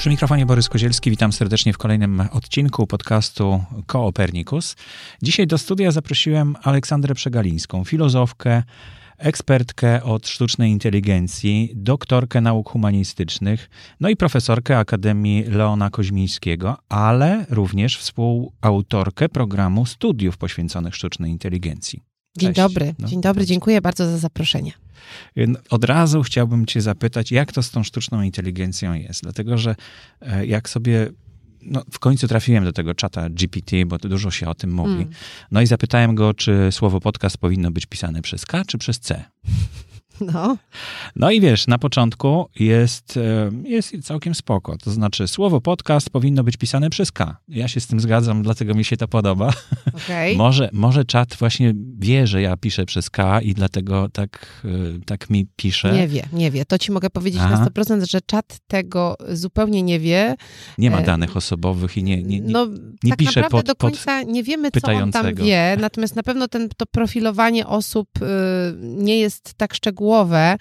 Przy 0.00 0.10
mikrofonie 0.10 0.46
Borys 0.46 0.68
Kozielski, 0.68 1.10
witam 1.10 1.32
serdecznie 1.32 1.72
w 1.72 1.78
kolejnym 1.78 2.22
odcinku 2.32 2.86
podcastu 2.86 3.64
Koopernikus. 3.86 4.76
Dzisiaj 5.22 5.46
do 5.46 5.58
studia 5.58 5.90
zaprosiłem 5.90 6.56
Aleksandrę 6.62 7.14
Przegalińską, 7.14 7.84
filozofkę, 7.84 8.62
ekspertkę 9.18 10.02
od 10.02 10.28
sztucznej 10.28 10.70
inteligencji, 10.70 11.72
doktorkę 11.74 12.40
nauk 12.40 12.70
humanistycznych, 12.70 13.70
no 14.00 14.08
i 14.08 14.16
profesorkę 14.16 14.78
Akademii 14.78 15.44
Leona 15.44 15.90
Koźmińskiego, 15.90 16.76
ale 16.88 17.46
również 17.50 17.98
współautorkę 17.98 19.28
programu 19.28 19.86
studiów 19.86 20.38
poświęconych 20.38 20.94
sztucznej 20.94 21.30
inteligencji. 21.30 22.09
Dzień 22.38 22.54
Cześć. 22.54 22.56
dobry, 22.56 22.94
no, 22.98 23.08
dzień 23.08 23.20
dobry, 23.20 23.46
dziękuję 23.46 23.80
bardzo 23.80 24.06
za 24.06 24.18
zaproszenie. 24.18 24.72
Od 25.70 25.84
razu 25.84 26.22
chciałbym 26.22 26.66
Cię 26.66 26.80
zapytać, 26.80 27.32
jak 27.32 27.52
to 27.52 27.62
z 27.62 27.70
tą 27.70 27.82
sztuczną 27.82 28.22
inteligencją 28.22 28.94
jest? 28.94 29.22
Dlatego, 29.22 29.58
że 29.58 29.76
e, 30.20 30.46
jak 30.46 30.68
sobie 30.68 31.10
no, 31.62 31.82
w 31.90 31.98
końcu 31.98 32.28
trafiłem 32.28 32.64
do 32.64 32.72
tego 32.72 32.94
czata 32.94 33.30
GPT, 33.30 33.86
bo 33.86 33.98
dużo 33.98 34.30
się 34.30 34.48
o 34.48 34.54
tym 34.54 34.72
mówi. 34.72 34.92
Mm. 34.92 35.10
No 35.50 35.60
i 35.60 35.66
zapytałem 35.66 36.14
go, 36.14 36.34
czy 36.34 36.68
słowo 36.70 37.00
podcast 37.00 37.38
powinno 37.38 37.70
być 37.70 37.86
pisane 37.86 38.22
przez 38.22 38.46
K 38.46 38.64
czy 38.64 38.78
przez 38.78 39.00
C. 39.00 39.24
No. 40.20 40.56
No 41.16 41.30
i 41.30 41.40
wiesz, 41.40 41.66
na 41.66 41.78
początku 41.78 42.48
jest, 42.58 43.16
e, 43.16 43.50
jest 43.64 44.02
całkiem 44.02 44.34
spoko. 44.34 44.76
To 44.78 44.90
znaczy, 44.90 45.28
słowo 45.28 45.60
podcast 45.60 46.10
powinno 46.10 46.44
być 46.44 46.56
pisane 46.56 46.90
przez 46.90 47.12
K. 47.12 47.36
Ja 47.48 47.68
się 47.68 47.80
z 47.80 47.86
tym 47.86 48.00
zgadzam, 48.00 48.42
dlatego 48.42 48.74
mi 48.74 48.84
się 48.84 48.96
to 48.96 49.08
podoba. 49.08 49.52
Okay. 49.94 50.34
może, 50.44 50.70
może 50.72 51.04
czat 51.04 51.36
właśnie 51.38 51.74
wie, 51.98 52.26
że 52.26 52.42
ja 52.42 52.56
piszę 52.56 52.86
przez 52.86 53.10
K 53.10 53.40
i 53.40 53.54
dlatego 53.54 54.08
tak, 54.08 54.62
e, 54.64 54.68
tak 55.06 55.30
mi 55.30 55.46
pisze. 55.56 55.92
Nie 55.92 56.08
wie, 56.08 56.28
nie 56.32 56.50
wie. 56.50 56.64
To 56.64 56.78
ci 56.78 56.92
mogę 56.92 57.10
powiedzieć 57.10 57.40
Aha. 57.44 57.58
na 57.58 57.66
100%, 57.66 58.06
że 58.06 58.20
czat 58.20 58.58
tego 58.66 59.16
zupełnie 59.28 59.82
nie 59.82 60.00
wie. 60.00 60.34
Nie 60.78 60.90
ma 60.90 61.00
e, 61.00 61.04
danych 61.04 61.36
osobowych 61.36 61.96
i 61.96 62.02
nie, 62.02 62.22
nie, 62.22 62.40
nie, 62.40 62.52
no, 62.52 62.66
nie 63.02 63.10
tak 63.10 63.18
pisze 63.18 63.44
pod, 63.50 63.66
do 63.66 63.74
końca 63.74 64.22
nie 64.22 64.42
wiemy, 64.42 64.70
co 64.70 64.92
on 64.92 65.12
tam 65.12 65.34
wie. 65.34 65.76
Natomiast 65.80 66.16
na 66.16 66.22
pewno 66.22 66.48
ten, 66.48 66.68
to 66.76 66.86
profilowanie 66.86 67.66
osób 67.66 68.08
y, 68.22 68.26
nie 68.82 69.18
jest 69.18 69.54
tak 69.54 69.74
szczegółowe 69.74 70.09
szczegółowe. 70.10 70.56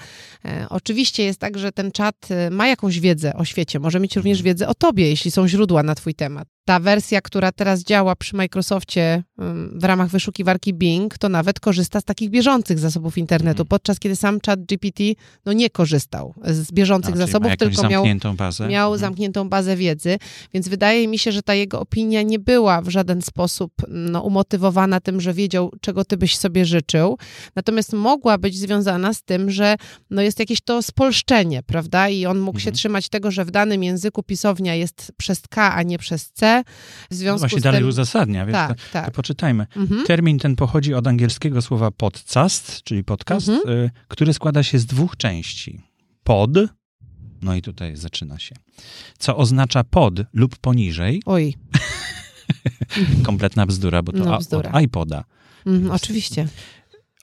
E, 0.45 0.65
oczywiście 0.69 1.23
jest 1.23 1.39
tak, 1.39 1.57
że 1.57 1.71
ten 1.71 1.91
czat 1.91 2.15
e, 2.29 2.49
ma 2.49 2.67
jakąś 2.67 2.99
wiedzę 2.99 3.33
o 3.33 3.45
świecie, 3.45 3.79
może 3.79 3.99
mieć 3.99 4.15
również 4.15 4.41
wiedzę 4.41 4.67
o 4.67 4.75
tobie, 4.75 5.09
jeśli 5.09 5.31
są 5.31 5.47
źródła 5.47 5.83
na 5.83 5.95
twój 5.95 6.15
temat 6.15 6.47
ta 6.69 6.79
wersja, 6.79 7.21
która 7.21 7.51
teraz 7.51 7.83
działa 7.83 8.15
przy 8.15 8.35
Microsoftie 8.35 9.23
w 9.71 9.83
ramach 9.83 10.09
wyszukiwarki 10.09 10.73
Bing, 10.73 11.17
to 11.17 11.29
nawet 11.29 11.59
korzysta 11.59 12.01
z 12.01 12.03
takich 12.03 12.29
bieżących 12.29 12.79
zasobów 12.79 13.17
internetu, 13.17 13.61
mhm. 13.61 13.67
podczas 13.67 13.99
kiedy 13.99 14.15
sam 14.15 14.39
chat 14.45 14.65
GPT 14.65 15.03
no, 15.45 15.53
nie 15.53 15.69
korzystał 15.69 16.33
z 16.45 16.71
bieżących 16.71 17.13
A, 17.13 17.17
zasobów, 17.17 17.51
tylko 17.57 17.89
miał, 17.89 18.03
bazę. 18.37 18.67
miał 18.67 18.93
mhm. 18.93 18.99
zamkniętą 18.99 19.49
bazę 19.49 19.75
wiedzy, 19.75 20.17
więc 20.53 20.67
wydaje 20.67 21.07
mi 21.07 21.19
się, 21.19 21.31
że 21.31 21.41
ta 21.41 21.53
jego 21.53 21.79
opinia 21.79 22.21
nie 22.21 22.39
była 22.39 22.81
w 22.81 22.89
żaden 22.89 23.21
sposób 23.21 23.71
no, 23.87 24.21
umotywowana 24.21 24.99
tym, 24.99 25.21
że 25.21 25.33
wiedział, 25.33 25.71
czego 25.81 26.05
ty 26.05 26.17
byś 26.17 26.37
sobie 26.37 26.65
życzył, 26.65 27.17
natomiast 27.55 27.93
mogła 27.93 28.37
być 28.37 28.57
związana 28.57 29.13
z 29.13 29.23
tym, 29.23 29.51
że 29.51 29.75
no, 30.09 30.21
jest 30.21 30.39
jakieś 30.39 30.61
to 30.61 30.81
spolszczenie, 30.81 31.63
prawda, 31.63 32.09
i 32.09 32.25
on 32.25 32.39
mógł 32.39 32.57
mhm. 32.57 32.63
się 32.63 32.71
trzymać 32.71 33.09
tego, 33.09 33.31
że 33.31 33.45
w 33.45 33.51
danym 33.51 33.83
języku 33.83 34.23
pisownia 34.23 34.75
jest 34.75 35.11
przez 35.17 35.41
K, 35.49 35.75
a 35.75 35.83
nie 35.83 35.97
przez 35.97 36.31
C, 36.31 36.58
w 37.09 37.15
związku 37.15 37.35
no 37.35 37.39
właśnie 37.39 37.59
z 37.59 37.63
dalej 37.63 37.81
tym... 37.81 37.89
uzasadnia, 37.89 38.45
więc 38.45 38.55
tak, 38.55 38.77
to, 38.77 38.83
tak. 38.93 39.05
to 39.05 39.11
poczytajmy. 39.11 39.67
Mhm. 39.75 40.05
Termin 40.05 40.39
ten 40.39 40.55
pochodzi 40.55 40.93
od 40.93 41.07
angielskiego 41.07 41.61
słowa 41.61 41.91
podcast, 41.91 42.83
czyli 42.83 43.03
podcast, 43.03 43.49
mhm. 43.49 43.77
y, 43.77 43.91
który 44.07 44.33
składa 44.33 44.63
się 44.63 44.79
z 44.79 44.85
dwóch 44.85 45.17
części. 45.17 45.81
Pod, 46.23 46.51
no 47.41 47.55
i 47.55 47.61
tutaj 47.61 47.95
zaczyna 47.95 48.39
się, 48.39 48.55
co 49.19 49.37
oznacza 49.37 49.83
pod 49.83 50.13
lub 50.33 50.57
poniżej. 50.57 51.21
Oj. 51.25 51.55
Kompletna 53.23 53.65
bzdura, 53.65 54.03
bo 54.03 54.11
to 54.11 54.17
no, 54.17 54.37
bzdura. 54.37 54.71
od 54.71 54.81
iPoda. 54.81 55.23
Mhm, 55.65 55.91
oczywiście. 55.91 56.47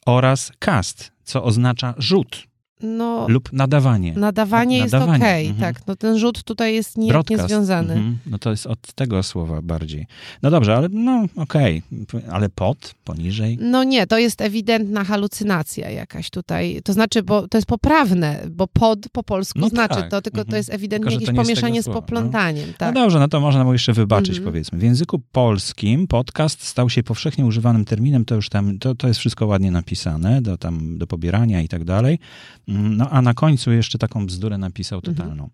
Oraz 0.06 0.52
cast, 0.58 1.12
co 1.24 1.44
oznacza 1.44 1.94
rzut 1.98 2.46
no, 2.82 3.26
lub 3.28 3.52
nadawanie. 3.52 4.12
Nadawanie, 4.12 4.78
jest 4.78 4.94
okej, 4.94 5.16
okay, 5.16 5.40
mhm. 5.40 5.56
tak. 5.74 5.86
No 5.86 5.96
ten 5.96 6.18
rzut 6.18 6.42
tutaj 6.42 6.74
jest 6.74 6.98
nijak 6.98 7.30
niezwiązany. 7.30 7.94
Mhm. 7.94 8.18
No 8.26 8.38
to 8.38 8.50
jest 8.50 8.66
od 8.66 8.92
tego 8.94 9.22
słowa 9.22 9.62
bardziej. 9.62 10.06
No 10.42 10.50
dobrze, 10.50 10.76
ale 10.76 10.88
no 10.88 11.24
okej, 11.36 11.82
okay. 12.08 12.32
ale 12.32 12.48
pod, 12.48 12.94
poniżej? 13.04 13.58
No 13.60 13.84
nie, 13.84 14.06
to 14.06 14.18
jest 14.18 14.40
ewidentna 14.40 15.04
halucynacja 15.04 15.90
jakaś 15.90 16.30
tutaj. 16.30 16.80
To 16.84 16.92
znaczy, 16.92 17.22
bo 17.22 17.48
to 17.48 17.58
jest 17.58 17.68
poprawne, 17.68 18.42
bo 18.50 18.66
pod 18.66 19.08
po 19.12 19.22
polsku 19.22 19.58
no 19.58 19.68
znaczy 19.68 19.94
tak. 19.94 20.10
to, 20.10 20.22
tylko 20.22 20.38
mhm. 20.38 20.50
to 20.50 20.56
jest 20.56 20.70
ewidentnie 20.70 21.10
tylko, 21.10 21.24
jakieś 21.24 21.36
pomieszanie 21.36 21.82
z 21.82 21.86
poplątaniem. 21.86 22.68
No. 22.68 22.74
Tak. 22.78 22.94
no 22.94 23.00
dobrze, 23.00 23.18
no 23.18 23.28
to 23.28 23.40
można 23.40 23.64
mu 23.64 23.72
jeszcze 23.72 23.92
wybaczyć, 23.92 24.36
mhm. 24.36 24.44
powiedzmy. 24.44 24.78
W 24.78 24.82
języku 24.82 25.22
polskim 25.32 26.06
podcast 26.06 26.62
stał 26.62 26.90
się 26.90 27.02
powszechnie 27.02 27.46
używanym 27.46 27.84
terminem, 27.84 28.24
to 28.24 28.34
już 28.34 28.48
tam, 28.48 28.78
to, 28.78 28.94
to 28.94 29.08
jest 29.08 29.20
wszystko 29.20 29.46
ładnie 29.46 29.70
napisane, 29.70 30.42
do, 30.42 30.58
tam, 30.58 30.98
do 30.98 31.06
pobierania 31.06 31.62
i 31.62 31.68
tak 31.68 31.84
dalej. 31.84 32.18
No 32.66 33.10
a 33.10 33.22
na 33.22 33.34
końcu 33.34 33.72
jeszcze 33.72 33.98
taką 33.98 34.26
bzdurę 34.26 34.58
napisał 34.58 34.98
mhm. 34.98 35.16
totalną. 35.16 35.44
Mhm. 35.44 35.50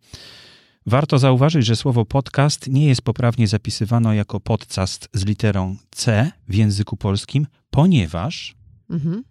Warto 0.86 1.18
zauważyć, 1.18 1.66
że 1.66 1.76
słowo 1.76 2.04
podcast 2.04 2.68
nie 2.68 2.86
jest 2.86 3.02
poprawnie 3.02 3.48
zapisywane 3.48 4.16
jako 4.16 4.40
podcast 4.40 5.08
z 5.12 5.24
literą 5.24 5.76
C 5.90 6.30
w 6.48 6.54
języku 6.54 6.96
polskim, 6.96 7.46
ponieważ 7.70 8.54
mhm. 8.90 9.24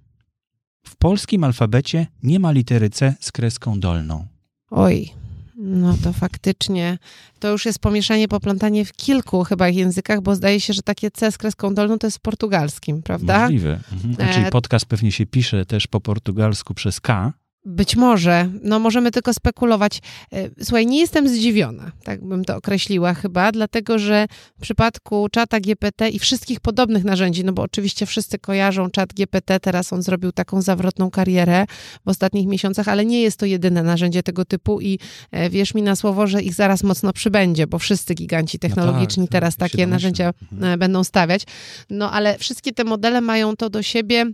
w 0.86 0.96
polskim 0.96 1.44
alfabecie 1.44 2.08
nie 2.24 2.40
ma 2.40 2.52
litery 2.52 2.90
C 2.90 3.16
z 3.20 3.32
kreską 3.32 3.80
dolną. 3.80 4.28
Oj, 4.70 5.10
no 5.58 5.98
to 6.04 6.14
faktycznie 6.14 6.98
to 7.40 7.50
już 7.50 7.66
jest 7.66 7.80
pomieszanie, 7.80 8.28
poplątanie 8.28 8.86
w 8.86 8.94
kilku 8.94 9.44
chyba 9.44 9.70
językach, 9.70 10.22
bo 10.22 10.36
zdaje 10.36 10.60
się, 10.60 10.74
że 10.74 10.82
takie 10.82 11.12
C 11.12 11.32
z 11.32 11.38
kreską 11.38 11.74
dolną 11.74 12.00
to 12.00 12.08
jest 12.08 12.18
w 12.18 12.22
portugalskim, 12.22 13.04
prawda? 13.04 13.42
Możliwe. 13.42 13.80
Mhm. 13.92 14.34
Czyli 14.34 14.46
e, 14.46 14.52
podcast 14.52 14.86
pewnie 14.86 15.12
się 15.12 15.26
pisze 15.26 15.66
też 15.66 15.88
po 15.88 16.02
portugalsku 16.02 16.74
przez 16.74 17.00
K, 17.00 17.34
być 17.66 17.96
może, 17.96 18.50
no 18.64 18.80
możemy 18.80 19.12
tylko 19.12 19.34
spekulować. 19.34 20.02
E, 20.34 20.50
słuchaj, 20.64 20.88
nie 20.88 21.00
jestem 21.00 21.28
zdziwiona, 21.28 21.92
tak 22.04 22.28
bym 22.28 22.46
to 22.46 22.56
określiła 22.56 23.14
chyba, 23.14 23.52
dlatego 23.52 24.00
że 24.00 24.28
w 24.58 24.62
przypadku 24.62 25.28
czata 25.32 25.60
GPT 25.60 26.10
i 26.10 26.20
wszystkich 26.20 26.60
podobnych 26.60 27.04
narzędzi, 27.04 27.44
no 27.44 27.54
bo 27.54 27.62
oczywiście 27.62 28.06
wszyscy 28.06 28.40
kojarzą 28.40 28.90
czat 28.90 29.14
GPT, 29.14 29.60
teraz 29.60 29.94
on 29.94 30.02
zrobił 30.02 30.32
taką 30.32 30.62
zawrotną 30.62 31.12
karierę 31.12 31.66
w 32.06 32.10
ostatnich 32.10 32.48
miesiącach, 32.48 32.88
ale 32.88 33.06
nie 33.06 33.22
jest 33.22 33.38
to 33.38 33.46
jedyne 33.46 33.84
narzędzie 33.84 34.24
tego 34.24 34.46
typu 34.46 34.82
i 34.82 35.00
e, 35.32 35.50
wierz 35.50 35.74
mi 35.74 35.82
na 35.82 35.96
słowo, 35.96 36.28
że 36.28 36.42
ich 36.42 36.54
zaraz 36.54 36.84
mocno 36.84 37.14
przybędzie, 37.14 37.68
bo 37.68 37.80
wszyscy 37.80 38.14
giganci 38.14 38.60
technologiczni 38.60 39.22
no 39.22 39.28
tak, 39.28 39.32
teraz 39.32 39.56
takie 39.56 39.88
narzędzia 39.88 40.34
mhm. 40.52 40.80
Będą 40.80 41.04
stawiać. 41.04 41.44
No 41.90 42.12
ale 42.12 42.38
wszystkie 42.38 42.72
te 42.72 42.84
modele 42.84 43.22
mają 43.22 43.56
to 43.56 43.70
do 43.70 43.84
siebie, 43.84 44.26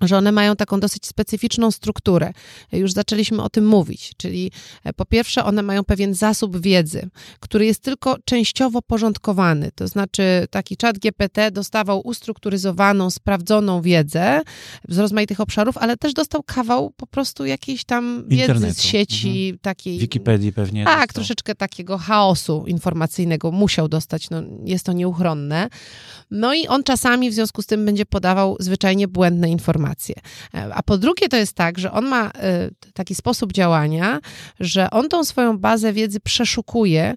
że 0.00 0.18
one 0.18 0.32
mają 0.32 0.56
taką 0.56 0.80
dosyć 0.80 1.06
specyficzną 1.06 1.70
strukturę. 1.70 2.32
Już 2.72 2.92
zaczęliśmy 2.92 3.42
o 3.42 3.50
tym 3.50 3.66
mówić, 3.66 4.12
czyli 4.16 4.52
e, 4.84 4.92
po 4.92 5.04
pierwsze 5.04 5.44
one 5.44 5.62
mają 5.62 5.84
pewien 5.84 6.14
zasób 6.14 6.60
wiedzy, 6.60 7.08
który 7.40 7.66
jest 7.66 7.82
tylko 7.82 8.16
częściowo 8.24 8.82
porządkowany, 8.82 9.70
to 9.74 9.88
znaczy 9.88 10.46
taki 10.50 10.76
czat 10.76 10.98
GPT 10.98 11.50
dostawał 11.50 12.00
ustrukturyzowaną, 12.04 13.10
sprawdzoną 13.10 13.82
wiedzę 13.82 14.40
z 14.88 14.98
rozmaitych 14.98 15.40
obszarów, 15.40 15.78
ale 15.78 15.96
też 15.96 16.14
dostał 16.14 16.42
kawał 16.42 16.90
po 16.96 17.06
prostu 17.06 17.46
jakiejś 17.46 17.84
tam 17.84 18.24
wiedzy 18.28 18.42
Internetu. 18.42 18.74
z 18.74 18.82
sieci 18.82 19.28
mhm. 19.28 19.58
takiej. 19.58 19.98
Wikipedii 19.98 20.52
pewnie. 20.52 20.84
Tak, 20.84 20.94
dostał. 20.94 21.14
troszeczkę 21.14 21.54
takiego 21.54 21.98
chaosu 21.98 22.64
informacyjnego 22.66 23.50
musiał 23.50 23.88
dostać, 23.88 24.30
no, 24.30 24.42
jest 24.64 24.86
to 24.86 24.92
nieuchronne. 24.92 25.68
No 26.30 26.54
i 26.54 26.66
on 26.66 26.84
czasami 26.84 27.30
w 27.30 27.34
związku 27.34 27.62
z 27.62 27.66
tym 27.66 27.84
będzie 27.84 28.06
podawał 28.06 28.56
zwyczajnie 28.60 29.08
błędne 29.08 29.50
informacje. 29.50 29.81
E, 30.54 30.74
a 30.74 30.82
po 30.82 30.98
drugie 30.98 31.28
to 31.28 31.36
jest 31.36 31.54
tak, 31.54 31.78
że 31.78 31.92
on 31.92 32.06
ma 32.06 32.26
e, 32.26 32.30
taki 32.94 33.14
sposób 33.14 33.52
działania, 33.52 34.20
że 34.60 34.90
on 34.90 35.08
tą 35.08 35.24
swoją 35.24 35.58
bazę 35.58 35.92
wiedzy 35.92 36.20
przeszukuje 36.20 37.14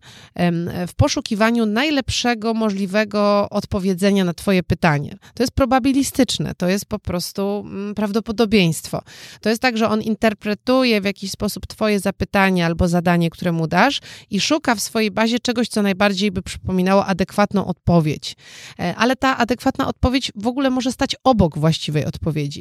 w 0.87 0.93
poszukiwaniu 0.93 1.65
najlepszego 1.65 2.53
możliwego 2.53 3.49
odpowiedzenia 3.49 4.23
na 4.23 4.33
twoje 4.33 4.63
pytanie. 4.63 5.17
To 5.33 5.43
jest 5.43 5.53
probabilistyczne, 5.53 6.55
to 6.57 6.67
jest 6.67 6.85
po 6.85 6.99
prostu 6.99 7.63
mm, 7.65 7.95
prawdopodobieństwo. 7.95 9.01
To 9.41 9.49
jest 9.49 9.61
tak, 9.61 9.77
że 9.77 9.89
on 9.89 10.01
interpretuje 10.01 11.01
w 11.01 11.05
jakiś 11.05 11.31
sposób 11.31 11.67
twoje 11.67 11.99
zapytanie 11.99 12.65
albo 12.65 12.87
zadanie, 12.87 13.29
które 13.29 13.51
mu 13.51 13.67
dasz 13.67 14.01
i 14.29 14.41
szuka 14.41 14.75
w 14.75 14.79
swojej 14.79 15.11
bazie 15.11 15.39
czegoś, 15.39 15.67
co 15.67 15.81
najbardziej 15.81 16.31
by 16.31 16.41
przypominało 16.41 17.05
adekwatną 17.05 17.65
odpowiedź. 17.65 18.35
E, 18.79 18.95
ale 18.95 19.15
ta 19.15 19.37
adekwatna 19.37 19.87
odpowiedź 19.87 20.31
w 20.35 20.47
ogóle 20.47 20.69
może 20.69 20.91
stać 20.91 21.15
obok 21.23 21.57
właściwej 21.57 22.05
odpowiedzi. 22.05 22.54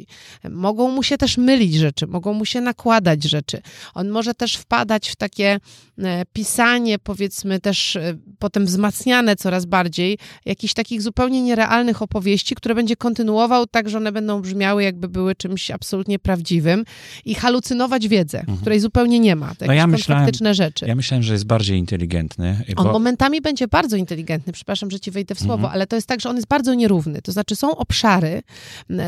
Mogą 0.49 0.91
mu 0.91 1.03
się 1.03 1.17
też 1.17 1.37
mylić 1.37 1.75
rzeczy, 1.75 2.07
mogą 2.07 2.33
mu 2.33 2.45
się 2.45 2.61
nakładać 2.61 3.23
rzeczy. 3.23 3.61
On 3.93 4.09
może 4.09 4.33
też 4.33 4.55
wpadać 4.55 5.09
w 5.09 5.15
takie 5.15 5.59
e, 5.97 6.25
pisanie, 6.33 6.99
powiedzmy 6.99 7.59
też 7.59 7.95
e, 7.95 8.17
potem 8.39 8.65
wzmacniane 8.65 9.35
coraz 9.35 9.65
bardziej, 9.65 10.17
jakichś 10.45 10.73
takich 10.73 11.01
zupełnie 11.01 11.41
nierealnych 11.41 12.01
opowieści, 12.01 12.55
które 12.55 12.75
będzie 12.75 12.95
kontynuował 12.95 13.67
tak, 13.67 13.89
że 13.89 13.97
one 13.97 14.11
będą 14.11 14.41
brzmiały 14.41 14.83
jakby 14.83 15.09
były 15.09 15.35
czymś 15.35 15.71
absolutnie 15.71 16.19
prawdziwym 16.19 16.85
i 17.25 17.35
halucynować 17.35 18.07
wiedzę, 18.07 18.39
mhm. 18.39 18.57
której 18.57 18.79
zupełnie 18.79 19.19
nie 19.19 19.35
ma. 19.35 19.55
To 19.55 19.65
no 19.65 19.73
ja 19.73 19.87
myślałem, 19.87 20.29
rzeczy. 20.51 20.85
Ja 20.87 20.95
myślałem, 20.95 21.23
że 21.23 21.33
jest 21.33 21.45
bardziej 21.45 21.79
inteligentny. 21.79 22.63
Bo... 22.75 22.81
On 22.81 22.91
momentami 22.91 23.41
będzie 23.41 23.67
bardzo 23.67 23.97
inteligentny, 23.97 24.53
przepraszam, 24.53 24.91
że 24.91 24.99
ci 24.99 25.11
wejdę 25.11 25.35
w 25.35 25.39
słowo, 25.39 25.53
mhm. 25.53 25.73
ale 25.73 25.87
to 25.87 25.95
jest 25.95 26.07
tak, 26.07 26.21
że 26.21 26.29
on 26.29 26.35
jest 26.35 26.47
bardzo 26.47 26.73
nierówny. 26.73 27.21
To 27.21 27.31
znaczy 27.31 27.55
są 27.55 27.77
obszary, 27.77 28.41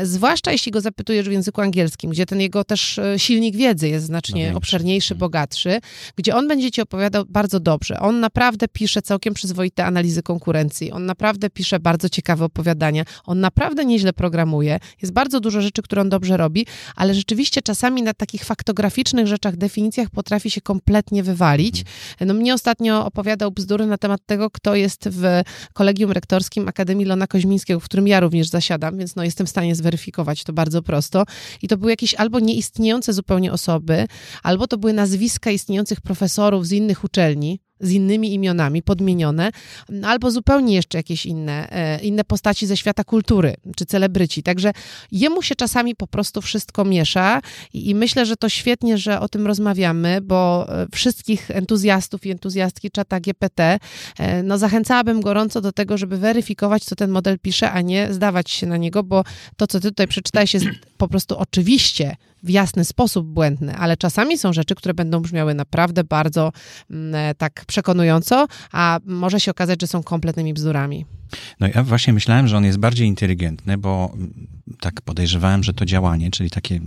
zwłaszcza 0.02 0.52
jeśli 0.52 0.72
go 0.72 0.77
zapytujesz 0.80 1.28
w 1.28 1.32
języku 1.32 1.60
angielskim, 1.60 2.10
gdzie 2.10 2.26
ten 2.26 2.40
jego 2.40 2.64
też 2.64 2.98
e, 2.98 3.18
silnik 3.18 3.56
wiedzy 3.56 3.88
jest 3.88 4.06
znacznie 4.06 4.50
no 4.50 4.58
obszerniejszy, 4.58 5.14
mhm. 5.14 5.18
bogatszy, 5.18 5.80
gdzie 6.16 6.36
on 6.36 6.48
będzie 6.48 6.70
ci 6.70 6.80
opowiadał 6.80 7.24
bardzo 7.28 7.60
dobrze. 7.60 8.00
On 8.00 8.20
naprawdę 8.20 8.68
pisze 8.68 9.02
całkiem 9.02 9.34
przyzwoite 9.34 9.84
analizy 9.84 10.22
konkurencji. 10.22 10.92
On 10.92 11.06
naprawdę 11.06 11.50
pisze 11.50 11.80
bardzo 11.80 12.08
ciekawe 12.08 12.44
opowiadania. 12.44 13.04
On 13.24 13.40
naprawdę 13.40 13.84
nieźle 13.84 14.12
programuje. 14.12 14.78
Jest 15.02 15.14
bardzo 15.14 15.40
dużo 15.40 15.60
rzeczy, 15.60 15.82
które 15.82 16.02
on 16.02 16.08
dobrze 16.08 16.36
robi, 16.36 16.66
ale 16.96 17.14
rzeczywiście 17.14 17.62
czasami 17.62 18.02
na 18.02 18.14
takich 18.14 18.44
faktograficznych 18.44 19.26
rzeczach, 19.26 19.56
definicjach 19.56 20.10
potrafi 20.10 20.50
się 20.50 20.60
kompletnie 20.60 21.22
wywalić. 21.22 21.80
Mhm. 21.80 22.28
No 22.28 22.34
mnie 22.34 22.54
ostatnio 22.54 23.06
opowiadał 23.06 23.50
bzdury 23.50 23.86
na 23.86 23.98
temat 23.98 24.20
tego, 24.26 24.50
kto 24.50 24.74
jest 24.74 25.08
w 25.12 25.42
kolegium 25.72 26.12
rektorskim 26.12 26.68
Akademii 26.68 27.06
Lona 27.06 27.26
Koźmińskiego, 27.26 27.80
w 27.80 27.84
którym 27.84 28.08
ja 28.08 28.20
również 28.20 28.48
zasiadam, 28.48 28.98
więc 28.98 29.16
no 29.16 29.24
jestem 29.24 29.46
w 29.46 29.50
stanie 29.50 29.74
zweryfikować 29.74 30.44
to 30.44 30.52
bardzo 30.52 30.67
prosto. 30.82 31.24
I 31.62 31.68
to 31.68 31.76
były 31.76 31.90
jakieś 31.90 32.14
albo 32.14 32.40
nieistniejące 32.40 33.12
zupełnie 33.12 33.52
osoby, 33.52 34.06
albo 34.42 34.66
to 34.66 34.78
były 34.78 34.92
nazwiska 34.92 35.50
istniejących 35.50 36.00
profesorów 36.00 36.66
z 36.66 36.72
innych 36.72 37.04
uczelni, 37.04 37.60
z 37.80 37.90
innymi 37.90 38.34
imionami, 38.34 38.82
podmienione, 38.82 39.50
albo 40.04 40.30
zupełnie 40.30 40.74
jeszcze 40.74 40.98
jakieś 40.98 41.26
inne, 41.26 41.70
e, 41.70 42.00
inne 42.00 42.24
postaci 42.24 42.66
ze 42.66 42.76
świata 42.76 43.04
kultury, 43.04 43.54
czy 43.76 43.86
celebryci. 43.86 44.42
Także 44.42 44.72
jemu 45.12 45.42
się 45.42 45.54
czasami 45.54 45.94
po 45.94 46.06
prostu 46.06 46.42
wszystko 46.42 46.84
miesza 46.84 47.40
i, 47.72 47.90
i 47.90 47.94
myślę, 47.94 48.26
że 48.26 48.36
to 48.36 48.48
świetnie, 48.48 48.98
że 48.98 49.20
o 49.20 49.28
tym 49.28 49.46
rozmawiamy, 49.46 50.20
bo 50.20 50.66
e, 50.68 50.86
wszystkich 50.92 51.50
entuzjastów 51.50 52.26
i 52.26 52.30
entuzjastki 52.30 52.90
czata 52.90 53.20
GPT, 53.20 53.78
e, 54.18 54.42
no 54.42 54.58
zachęcałabym 54.58 55.20
gorąco 55.20 55.60
do 55.60 55.72
tego, 55.72 55.98
żeby 55.98 56.18
weryfikować, 56.18 56.84
co 56.84 56.96
ten 56.96 57.10
model 57.10 57.38
pisze, 57.38 57.72
a 57.72 57.80
nie 57.80 58.12
zdawać 58.12 58.50
się 58.50 58.66
na 58.66 58.76
niego, 58.76 59.02
bo 59.02 59.24
to, 59.56 59.66
co 59.66 59.80
ty 59.80 59.88
tutaj 59.88 60.08
przeczytałeś 60.08 60.54
jest 60.54 60.66
po 60.96 61.08
prostu 61.08 61.38
oczywiście 61.38 62.16
w 62.42 62.50
jasny 62.50 62.84
sposób 62.84 63.26
błędne, 63.26 63.76
ale 63.76 63.96
czasami 63.96 64.38
są 64.38 64.52
rzeczy, 64.52 64.74
które 64.74 64.94
będą 64.94 65.20
brzmiały 65.20 65.54
naprawdę 65.54 66.04
bardzo 66.04 66.52
mm, 66.90 67.14
e, 67.14 67.34
tak 67.34 67.64
przekonująco, 67.66 68.46
a 68.72 69.00
może 69.04 69.40
się 69.40 69.50
okazać, 69.50 69.80
że 69.80 69.86
są 69.86 70.02
kompletnymi 70.02 70.54
bzdurami. 70.54 71.06
No 71.60 71.66
ja 71.74 71.82
właśnie 71.82 72.12
myślałem, 72.12 72.48
że 72.48 72.56
on 72.56 72.64
jest 72.64 72.78
bardziej 72.78 73.08
inteligentny, 73.08 73.78
bo 73.78 74.10
mm, 74.14 74.46
tak 74.80 75.00
podejrzewałem, 75.00 75.64
że 75.64 75.72
to 75.72 75.84
działanie, 75.84 76.30
czyli 76.30 76.50
takie 76.50 76.80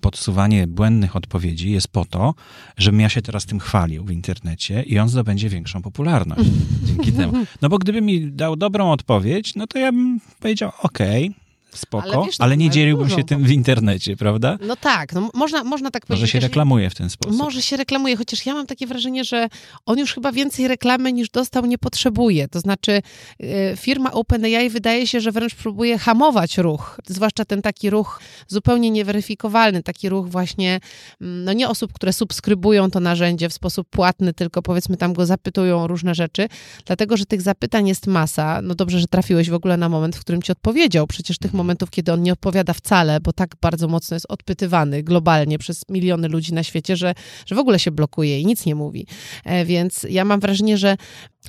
podsuwanie 0.00 0.66
błędnych 0.66 1.16
odpowiedzi 1.16 1.70
jest 1.70 1.88
po 1.88 2.04
to, 2.04 2.34
żebym 2.76 3.00
ja 3.00 3.08
się 3.08 3.22
teraz 3.22 3.46
tym 3.46 3.60
chwalił 3.60 4.04
w 4.04 4.10
internecie 4.10 4.82
i 4.82 4.98
on 4.98 5.08
zdobędzie 5.08 5.48
większą 5.48 5.82
popularność 5.82 6.50
dzięki 6.86 7.12
temu. 7.12 7.32
No 7.62 7.68
bo 7.68 7.78
gdyby 7.78 8.00
mi 8.00 8.32
dał 8.32 8.56
dobrą 8.56 8.92
odpowiedź, 8.92 9.54
no 9.54 9.66
to 9.66 9.78
ja 9.78 9.92
bym 9.92 10.20
powiedział, 10.40 10.72
okej, 10.82 11.26
okay, 11.26 11.49
spoko, 11.74 12.12
ale, 12.12 12.26
wiesz, 12.26 12.36
ale 12.38 12.56
nie 12.56 12.70
dzieliłbym 12.70 13.08
dużo. 13.08 13.18
się 13.18 13.24
tym 13.24 13.44
w 13.44 13.50
internecie, 13.50 14.16
prawda? 14.16 14.58
No 14.66 14.76
tak, 14.76 15.12
no 15.12 15.30
można, 15.34 15.64
można 15.64 15.90
tak 15.90 16.06
powiedzieć. 16.06 16.22
Może 16.22 16.32
się 16.32 16.40
reklamuje 16.40 16.90
w 16.90 16.94
ten 16.94 17.10
sposób. 17.10 17.36
Może 17.36 17.62
się 17.62 17.76
reklamuje, 17.76 18.16
chociaż 18.16 18.46
ja 18.46 18.54
mam 18.54 18.66
takie 18.66 18.86
wrażenie, 18.86 19.24
że 19.24 19.48
on 19.86 19.98
już 19.98 20.14
chyba 20.14 20.32
więcej 20.32 20.68
reklamy 20.68 21.12
niż 21.12 21.30
dostał 21.30 21.66
nie 21.66 21.78
potrzebuje. 21.78 22.48
To 22.48 22.60
znaczy 22.60 23.02
yy, 23.38 23.48
firma 23.76 24.12
OpenAI 24.12 24.70
wydaje 24.70 25.06
się, 25.06 25.20
że 25.20 25.32
wręcz 25.32 25.54
próbuje 25.54 25.98
hamować 25.98 26.58
ruch, 26.58 27.00
zwłaszcza 27.06 27.44
ten 27.44 27.62
taki 27.62 27.90
ruch 27.90 28.20
zupełnie 28.48 28.90
nieweryfikowalny, 28.90 29.82
taki 29.82 30.08
ruch 30.08 30.28
właśnie, 30.28 30.80
mm, 31.20 31.44
no 31.44 31.52
nie 31.52 31.68
osób, 31.68 31.92
które 31.92 32.12
subskrybują 32.12 32.90
to 32.90 33.00
narzędzie 33.00 33.48
w 33.48 33.52
sposób 33.52 33.88
płatny, 33.88 34.32
tylko 34.32 34.62
powiedzmy 34.62 34.96
tam 34.96 35.12
go 35.12 35.26
zapytują 35.26 35.82
o 35.82 35.86
różne 35.86 36.14
rzeczy, 36.14 36.48
dlatego, 36.86 37.16
że 37.16 37.26
tych 37.26 37.42
zapytań 37.42 37.88
jest 37.88 38.06
masa. 38.06 38.62
No 38.62 38.74
dobrze, 38.74 39.00
że 39.00 39.06
trafiłeś 39.06 39.50
w 39.50 39.54
ogóle 39.54 39.76
na 39.76 39.88
moment, 39.88 40.16
w 40.16 40.20
którym 40.20 40.42
ci 40.42 40.52
odpowiedział. 40.52 41.06
Przecież 41.06 41.38
tych 41.38 41.52
momentów, 41.60 41.90
kiedy 41.90 42.12
on 42.12 42.22
nie 42.22 42.32
odpowiada 42.32 42.72
wcale, 42.72 43.20
bo 43.20 43.32
tak 43.32 43.54
bardzo 43.60 43.88
mocno 43.88 44.14
jest 44.14 44.26
odpytywany 44.28 45.02
globalnie 45.02 45.58
przez 45.58 45.88
miliony 45.88 46.28
ludzi 46.28 46.54
na 46.54 46.62
świecie, 46.62 46.96
że, 46.96 47.14
że 47.46 47.54
w 47.54 47.58
ogóle 47.58 47.78
się 47.78 47.90
blokuje 47.90 48.40
i 48.40 48.46
nic 48.46 48.66
nie 48.66 48.74
mówi. 48.74 49.06
E, 49.44 49.64
więc 49.64 50.06
ja 50.10 50.24
mam 50.24 50.40
wrażenie, 50.40 50.78
że 50.78 50.96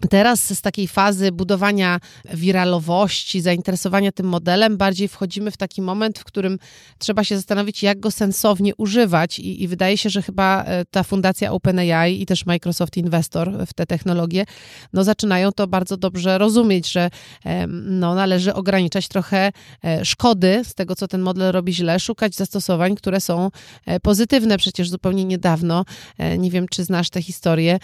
Teraz 0.09 0.57
z 0.57 0.61
takiej 0.61 0.87
fazy 0.87 1.31
budowania 1.31 1.99
wiralowości, 2.33 3.41
zainteresowania 3.41 4.11
tym 4.11 4.25
modelem, 4.25 4.77
bardziej 4.77 5.07
wchodzimy 5.07 5.51
w 5.51 5.57
taki 5.57 5.81
moment, 5.81 6.19
w 6.19 6.23
którym 6.23 6.59
trzeba 6.97 7.23
się 7.23 7.35
zastanowić, 7.35 7.83
jak 7.83 7.99
go 7.99 8.11
sensownie 8.11 8.75
używać. 8.75 9.39
I, 9.39 9.63
i 9.63 9.67
wydaje 9.67 9.97
się, 9.97 10.09
że 10.09 10.21
chyba 10.21 10.63
e, 10.63 10.85
ta 10.85 11.03
fundacja 11.03 11.51
OpenAI 11.51 12.21
i 12.21 12.25
też 12.25 12.45
Microsoft 12.45 12.97
Investor 12.97 13.65
w 13.67 13.73
te 13.73 13.85
technologie, 13.85 14.45
no 14.93 15.03
zaczynają 15.03 15.51
to 15.51 15.67
bardzo 15.67 15.97
dobrze 15.97 16.37
rozumieć, 16.37 16.91
że 16.91 17.09
no, 17.67 18.15
należy 18.15 18.53
ograniczać 18.53 19.07
trochę 19.07 19.51
e, 19.83 20.05
szkody 20.05 20.61
z 20.63 20.73
tego, 20.73 20.95
co 20.95 21.07
ten 21.07 21.21
model 21.21 21.51
robi 21.51 21.73
źle, 21.73 21.99
szukać 21.99 22.35
zastosowań, 22.35 22.95
które 22.95 23.21
są 23.21 23.49
e, 23.85 23.99
pozytywne. 23.99 24.57
Przecież 24.57 24.89
zupełnie 24.89 25.25
niedawno, 25.25 25.85
nie 26.37 26.51
wiem, 26.51 26.67
czy 26.67 26.83
znasz 26.83 27.09
tę 27.09 27.21
historię, 27.21 27.79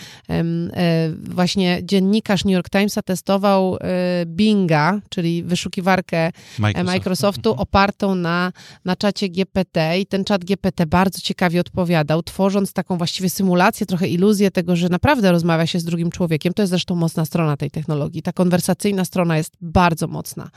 właśnie 1.19 1.83
dziennikarz 1.97 2.45
New 2.45 2.53
York 2.53 2.69
Timesa 2.69 3.01
testował 3.01 3.75
y, 3.75 3.79
Binga, 4.25 4.99
czyli 5.09 5.43
wyszukiwarkę 5.43 6.17
e, 6.17 6.31
Microsoft. 6.59 6.87
Microsoftu 6.87 7.49
mhm. 7.49 7.61
opartą 7.61 8.15
na, 8.15 8.51
na 8.85 8.95
czacie 8.95 9.29
GPT 9.29 9.99
i 9.99 10.05
ten 10.05 10.23
czat 10.23 10.45
GPT 10.45 10.85
bardzo 10.85 11.21
ciekawie 11.21 11.61
odpowiadał, 11.61 12.23
tworząc 12.23 12.73
taką 12.73 12.97
właściwie 12.97 13.29
symulację, 13.29 13.85
trochę 13.85 14.07
iluzję 14.07 14.51
tego, 14.51 14.75
że 14.75 14.89
naprawdę 14.89 15.31
rozmawia 15.31 15.67
się 15.67 15.79
z 15.79 15.83
drugim 15.83 16.11
człowiekiem. 16.11 16.53
To 16.53 16.61
jest 16.61 16.69
zresztą 16.69 16.95
mocna 16.95 17.25
strona 17.25 17.57
tej 17.57 17.71
technologii. 17.71 18.21
Ta 18.21 18.33
konwersacyjna 18.33 19.05
strona 19.05 19.37
jest 19.37 19.53
bardzo 19.61 20.07
mocna. 20.07 20.49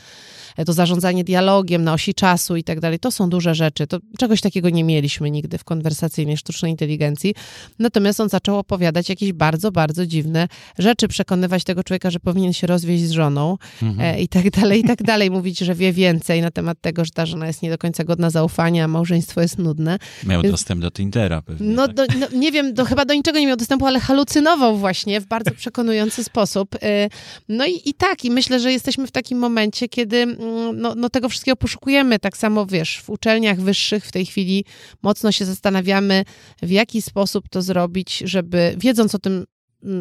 E, 0.57 0.65
to 0.65 0.73
zarządzanie 0.73 1.25
dialogiem 1.25 1.85
na 1.85 1.93
osi 1.93 2.15
czasu 2.15 2.57
i 2.57 2.65
tak 2.65 2.81
dalej, 2.81 2.99
to 2.99 3.11
są 3.11 3.31
duże 3.31 3.55
rzeczy. 3.55 3.87
To 3.87 3.99
czegoś 4.19 4.41
takiego 4.41 4.71
nie 4.71 4.85
mieliśmy 4.85 5.31
nigdy 5.31 5.59
w 5.59 5.65
konwersacyjnej 5.65 6.37
sztucznej 6.37 6.71
inteligencji. 6.71 7.35
Natomiast 7.79 8.21
on 8.21 8.29
zaczął 8.29 8.59
opowiadać 8.59 9.09
jakieś 9.09 9.33
bardzo, 9.33 9.73
bardzo 9.73 10.07
dziwne 10.07 10.49
rzeczy, 10.79 11.09
przekonywać 11.31 11.65
tego 11.65 11.85
człowieka, 11.85 12.11
że 12.11 12.21
powinien 12.21 12.53
się 12.53 12.67
rozwieść 12.67 13.05
z 13.05 13.11
żoną 13.11 13.59
mhm. 13.83 14.15
e, 14.15 14.23
i 14.23 14.29
tak 14.29 14.51
dalej, 14.51 14.81
i 14.81 14.85
tak 14.85 15.03
dalej. 15.03 15.31
Mówić, 15.31 15.59
że 15.59 15.75
wie 15.75 15.93
więcej 15.93 16.43
na 16.43 16.51
temat 16.51 16.81
tego, 16.81 17.05
że 17.05 17.11
ta 17.11 17.27
żona 17.27 17.47
jest 17.47 17.63
nie 17.63 17.71
do 17.71 17.79
końca 17.79 18.05
godna 18.05 18.31
zaufania, 18.31 18.85
a 18.85 18.89
małżeństwo 18.89 19.41
jest 19.41 19.59
nudne. 19.59 19.99
Miał 20.27 20.43
Więc, 20.43 20.53
dostęp 20.53 20.83
do 20.83 20.91
Tindera 20.91 21.43
pewnie. 21.43 21.75
No, 21.75 21.87
tak. 21.87 21.97
do, 21.97 22.05
no 22.19 22.27
nie 22.39 22.53
wiem, 22.53 22.75
do, 22.75 22.85
chyba 22.85 23.05
do 23.05 23.15
niczego 23.15 23.39
nie 23.39 23.47
miał 23.47 23.57
dostępu, 23.57 23.87
ale 23.87 24.01
halucynował 24.01 24.77
właśnie 24.77 25.21
w 25.21 25.27
bardzo 25.27 25.51
przekonujący 25.51 26.25
sposób. 26.25 26.77
E, 26.83 27.09
no 27.49 27.67
i, 27.67 27.81
i 27.85 27.95
tak, 27.95 28.25
i 28.25 28.31
myślę, 28.31 28.61
że 28.61 28.73
jesteśmy 28.73 29.07
w 29.07 29.11
takim 29.11 29.39
momencie, 29.39 29.89
kiedy 29.89 30.17
mm, 30.17 30.37
no, 30.81 30.95
no 30.95 31.09
tego 31.11 31.29
wszystkiego 31.29 31.57
poszukujemy. 31.57 32.19
Tak 32.19 32.37
samo, 32.37 32.67
wiesz, 32.67 33.01
w 33.01 33.11
uczelniach 33.11 33.61
wyższych 33.61 34.07
w 34.07 34.13
tej 34.13 34.27
chwili 34.27 34.65
mocno 35.03 35.33
się 35.33 35.45
zastanawiamy, 35.45 36.25
w 36.63 36.71
jaki 36.71 37.03
sposób 37.03 37.49
to 37.49 37.63
zrobić, 37.63 38.23
żeby 38.25 38.75
wiedząc 38.79 39.15
o 39.15 39.19
tym, 39.19 39.45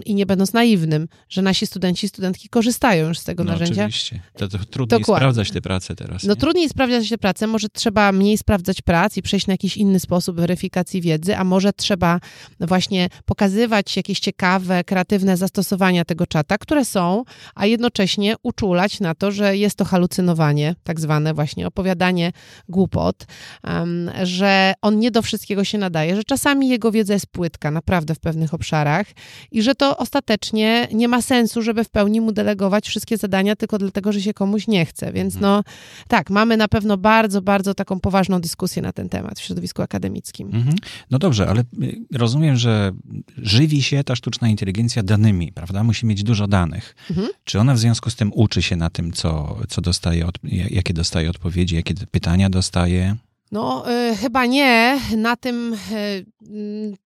i 0.06 0.16
nie 0.16 0.26
będąc 0.26 0.54
naiwnym, 0.54 1.08
że 1.30 1.42
nasi 1.42 1.68
studenci 1.68 2.06
i 2.06 2.10
studentki 2.10 2.50
korzystają 2.50 3.08
już 3.08 3.20
z 3.20 3.24
tego 3.24 3.44
no, 3.44 3.52
narzędzia. 3.52 3.86
Oczywiście. 3.86 4.20
To, 4.38 4.48
to 4.48 4.58
trudniej 4.58 5.00
Dokładnie. 5.00 5.22
sprawdzać 5.22 5.52
te 5.52 5.62
prace 5.62 5.96
teraz. 5.96 6.24
No 6.24 6.34
nie? 6.34 6.40
trudniej 6.40 6.70
sprawdzać 6.70 7.10
te 7.10 7.18
prace, 7.18 7.48
może 7.48 7.70
trzeba 7.70 8.12
mniej 8.12 8.38
sprawdzać 8.38 8.82
prac 8.82 9.18
i 9.18 9.22
przejść 9.22 9.48
na 9.48 9.54
jakiś 9.54 9.78
inny 9.78 10.00
sposób 10.00 10.36
weryfikacji 10.36 11.02
wiedzy, 11.02 11.36
a 11.36 11.44
może 11.44 11.74
trzeba 11.74 12.20
właśnie 12.60 13.10
pokazywać 13.26 13.98
jakieś 13.98 14.20
ciekawe, 14.20 14.84
kreatywne 14.84 15.38
zastosowania 15.38 16.06
tego 16.06 16.28
czata, 16.28 16.58
które 16.58 16.86
są, 16.86 17.24
a 17.56 17.66
jednocześnie 17.66 18.36
uczulać 18.44 19.00
na 19.00 19.16
to, 19.16 19.32
że 19.32 19.58
jest 19.58 19.76
to 19.76 19.86
halucynowanie, 19.86 20.76
tak 20.84 21.00
zwane 21.00 21.34
właśnie 21.34 21.68
opowiadanie 21.68 22.32
głupot, 22.70 23.26
um, 23.64 24.12
że 24.24 24.74
on 24.82 25.00
nie 25.00 25.12
do 25.12 25.22
wszystkiego 25.22 25.64
się 25.64 25.78
nadaje, 25.78 26.16
że 26.16 26.24
czasami 26.24 26.70
jego 26.70 26.92
wiedza 26.92 27.14
jest 27.14 27.28
płytka, 27.28 27.72
naprawdę 27.72 28.16
w 28.16 28.20
pewnych 28.20 28.54
obszarach 28.54 29.08
i 29.52 29.62
że 29.62 29.69
że 29.70 29.76
to 29.76 29.98
ostatecznie 29.98 30.88
nie 30.94 31.08
ma 31.08 31.22
sensu, 31.22 31.62
żeby 31.62 31.84
w 31.84 31.90
pełni 31.90 32.22
mu 32.22 32.32
delegować 32.32 32.88
wszystkie 32.88 33.18
zadania 33.18 33.56
tylko 33.56 33.78
dlatego, 33.78 34.12
że 34.12 34.22
się 34.22 34.34
komuś 34.34 34.68
nie 34.68 34.86
chce. 34.86 35.14
Więc 35.14 35.36
mhm. 35.36 35.52
no 35.52 35.64
tak, 36.08 36.30
mamy 36.30 36.58
na 36.58 36.68
pewno 36.68 36.98
bardzo, 36.98 37.42
bardzo 37.42 37.74
taką 37.74 38.00
poważną 38.00 38.42
dyskusję 38.42 38.82
na 38.82 38.94
ten 38.94 39.10
temat 39.10 39.40
w 39.40 39.42
środowisku 39.42 39.82
akademickim. 39.82 40.48
Mhm. 40.48 40.76
No 41.12 41.20
dobrze, 41.20 41.48
ale 41.48 41.62
y, 41.62 42.06
rozumiem, 42.14 42.56
że 42.56 42.92
żywi 43.38 43.84
się 43.84 44.04
ta 44.04 44.16
sztuczna 44.16 44.50
inteligencja 44.50 45.04
danymi, 45.04 45.52
prawda? 45.52 45.84
Musi 45.84 46.06
mieć 46.06 46.24
dużo 46.24 46.48
danych. 46.48 46.96
Mhm. 47.10 47.28
Czy 47.44 47.60
ona 47.60 47.74
w 47.74 47.80
związku 47.80 48.10
z 48.10 48.16
tym 48.16 48.32
uczy 48.34 48.62
się 48.62 48.76
na 48.76 48.90
tym, 48.90 49.14
co, 49.14 49.58
co 49.70 49.82
dostaje, 49.82 50.28
jakie 50.70 50.94
dostaje 50.94 51.30
odpowiedzi, 51.30 51.76
jakie 51.76 51.94
pytania 52.12 52.50
dostaje? 52.50 53.16
No, 53.52 53.86
y, 54.12 54.16
chyba 54.16 54.46
nie. 54.46 55.00
Na 55.18 55.36
tym 55.36 55.74
y, 55.92 56.26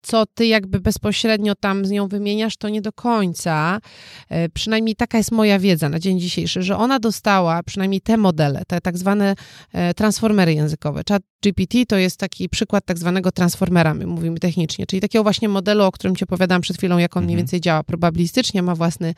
co 0.03 0.27
ty 0.35 0.47
jakby 0.47 0.81
bezpośrednio 0.81 1.55
tam 1.55 1.85
z 1.85 1.91
nią 1.91 2.09
wymieniasz, 2.09 2.57
to 2.57 2.69
nie 2.69 2.83
do 2.83 2.93
końca. 2.93 3.81
E, 4.29 4.49
przynajmniej 4.49 4.97
taka 4.97 5.19
jest 5.19 5.33
moja 5.33 5.59
wiedza 5.59 5.89
na 5.89 5.99
dzień 5.99 6.21
dzisiejszy, 6.21 6.63
że 6.63 6.77
ona 6.77 6.99
dostała 6.99 7.63
przynajmniej 7.63 8.01
te 8.01 8.17
modele, 8.17 8.63
te 8.67 8.81
tak 8.81 8.99
zwane 8.99 9.35
e, 9.73 9.95
transformery 9.95 10.55
językowe. 10.55 11.03
Chat 11.09 11.23
GPT 11.43 11.87
to 11.87 11.97
jest 11.97 12.17
taki 12.17 12.49
przykład 12.49 12.85
tak 12.85 12.99
zwanego 12.99 13.33
transformera, 13.33 13.95
my 13.95 14.07
mówimy 14.07 14.39
technicznie, 14.39 14.87
czyli 14.87 15.01
takiego 15.01 15.23
właśnie 15.23 15.49
modelu, 15.49 15.85
o 15.85 15.93
którym 15.93 16.17
ci 16.17 16.25
opowiadałam 16.25 16.63
przed 16.63 16.77
chwilą, 16.77 16.99
jak 16.99 17.17
on 17.17 17.25
mniej 17.25 17.35
mhm. 17.35 17.47
więcej 17.47 17.61
działa 17.61 17.83
probabilistycznie, 17.83 18.63
ma 18.63 18.75
własny, 18.75 19.15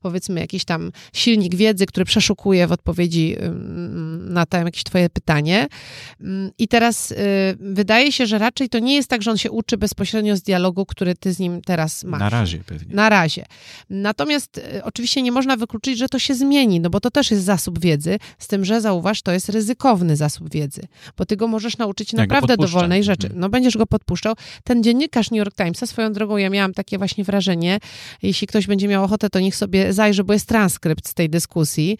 powiedzmy, 0.00 0.40
jakiś 0.40 0.64
tam 0.64 0.92
silnik 1.12 1.54
wiedzy, 1.54 1.86
który 1.86 2.04
przeszukuje 2.04 2.66
w 2.66 2.72
odpowiedzi 2.72 3.36
na 4.20 4.46
tam 4.46 4.64
jakieś 4.64 4.84
twoje 4.84 5.10
pytanie. 5.10 5.66
I 6.58 6.68
teraz 6.68 7.10
y, 7.10 7.16
wydaje 7.60 8.12
się, 8.12 8.26
że 8.26 8.38
raczej 8.38 8.68
to 8.68 8.78
nie 8.78 8.94
jest 8.94 9.08
tak, 9.08 9.22
że 9.22 9.30
on 9.30 9.38
się 9.38 9.50
uczy 9.50 9.76
bezpośrednio 9.76 10.25
z 10.34 10.42
dialogu, 10.42 10.86
który 10.86 11.14
ty 11.14 11.32
z 11.32 11.38
nim 11.38 11.62
teraz 11.62 12.04
masz. 12.04 12.20
Na 12.20 12.28
razie 12.28 12.58
pewnie. 12.58 12.94
Na 12.94 13.08
razie. 13.08 13.44
Natomiast 13.90 14.58
y, 14.58 14.84
oczywiście 14.84 15.22
nie 15.22 15.32
można 15.32 15.56
wykluczyć, 15.56 15.98
że 15.98 16.08
to 16.08 16.18
się 16.18 16.34
zmieni, 16.34 16.80
no 16.80 16.90
bo 16.90 17.00
to 17.00 17.10
też 17.10 17.30
jest 17.30 17.44
zasób 17.44 17.80
wiedzy, 17.80 18.18
z 18.38 18.46
tym, 18.46 18.64
że 18.64 18.80
zauważ, 18.80 19.22
to 19.22 19.32
jest 19.32 19.48
ryzykowny 19.48 20.16
zasób 20.16 20.50
wiedzy, 20.50 20.82
bo 21.16 21.26
ty 21.26 21.36
go 21.36 21.48
możesz 21.48 21.78
nauczyć 21.78 22.10
się 22.10 22.16
naprawdę 22.16 22.56
dowolnej 22.56 23.04
rzeczy. 23.04 23.26
Mhm. 23.26 23.40
No 23.40 23.48
będziesz 23.48 23.76
go 23.76 23.86
podpuszczał. 23.86 24.34
Ten 24.64 24.82
dziennikarz 24.82 25.30
New 25.30 25.38
York 25.38 25.54
Timesa, 25.54 25.86
swoją 25.86 26.12
drogą, 26.12 26.36
ja 26.36 26.50
miałam 26.50 26.74
takie 26.74 26.98
właśnie 26.98 27.24
wrażenie, 27.24 27.78
jeśli 28.22 28.46
ktoś 28.46 28.66
będzie 28.66 28.88
miał 28.88 29.04
ochotę, 29.04 29.30
to 29.30 29.40
niech 29.40 29.56
sobie 29.56 29.92
zajrzy, 29.92 30.24
bo 30.24 30.32
jest 30.32 30.46
transkrypt 30.46 31.08
z 31.08 31.14
tej 31.14 31.30
dyskusji. 31.30 31.98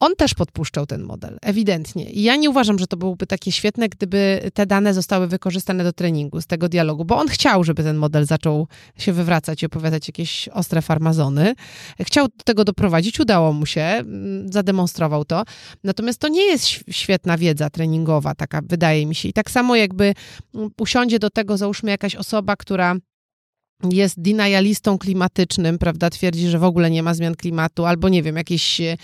On 0.00 0.16
też 0.16 0.34
podpuszczał 0.34 0.86
ten 0.86 1.02
model, 1.02 1.38
ewidentnie. 1.42 2.10
I 2.10 2.22
ja 2.22 2.36
nie 2.36 2.50
uważam, 2.50 2.78
że 2.78 2.86
to 2.86 2.96
byłoby 2.96 3.26
takie 3.26 3.52
świetne, 3.52 3.88
gdyby 3.88 4.50
te 4.54 4.66
dane 4.66 4.94
zostały 4.94 5.26
wykorzystane 5.26 5.84
do 5.84 5.92
treningu, 5.92 6.40
z 6.40 6.46
tego 6.46 6.68
dialogu, 6.68 7.04
bo 7.04 7.18
on 7.18 7.28
chciał, 7.28 7.64
żeby 7.66 7.82
ten 7.82 7.96
model 7.96 8.26
zaczął 8.26 8.68
się 8.98 9.12
wywracać 9.12 9.62
i 9.62 9.66
opowiadać 9.66 10.08
jakieś 10.08 10.48
ostre 10.48 10.82
farmazony. 10.82 11.54
Chciał 12.00 12.28
do 12.28 12.44
tego 12.44 12.64
doprowadzić, 12.64 13.20
udało 13.20 13.52
mu 13.52 13.66
się, 13.66 13.80
mm, 13.80 14.52
zademonstrował 14.52 15.24
to. 15.24 15.44
Natomiast 15.84 16.18
to 16.18 16.28
nie 16.28 16.44
jest 16.44 16.66
świetna 16.90 17.38
wiedza 17.38 17.70
treningowa, 17.70 18.34
taka 18.34 18.60
wydaje 18.62 19.06
mi 19.06 19.14
się. 19.14 19.28
I 19.28 19.32
tak 19.32 19.50
samo 19.50 19.76
jakby 19.76 20.14
usiądzie 20.80 21.18
do 21.18 21.30
tego, 21.30 21.56
załóżmy, 21.56 21.90
jakaś 21.90 22.16
osoba, 22.16 22.56
która 22.56 22.94
jest 23.84 24.20
denialistą 24.20 24.98
klimatycznym, 24.98 25.78
prawda, 25.78 26.10
twierdzi, 26.10 26.48
że 26.48 26.58
w 26.58 26.64
ogóle 26.64 26.90
nie 26.90 27.02
ma 27.02 27.14
zmian 27.14 27.34
klimatu, 27.34 27.84
albo 27.84 28.08
nie 28.08 28.22
wiem, 28.22 28.36
jakieś, 28.36 28.80
e, 28.80 28.96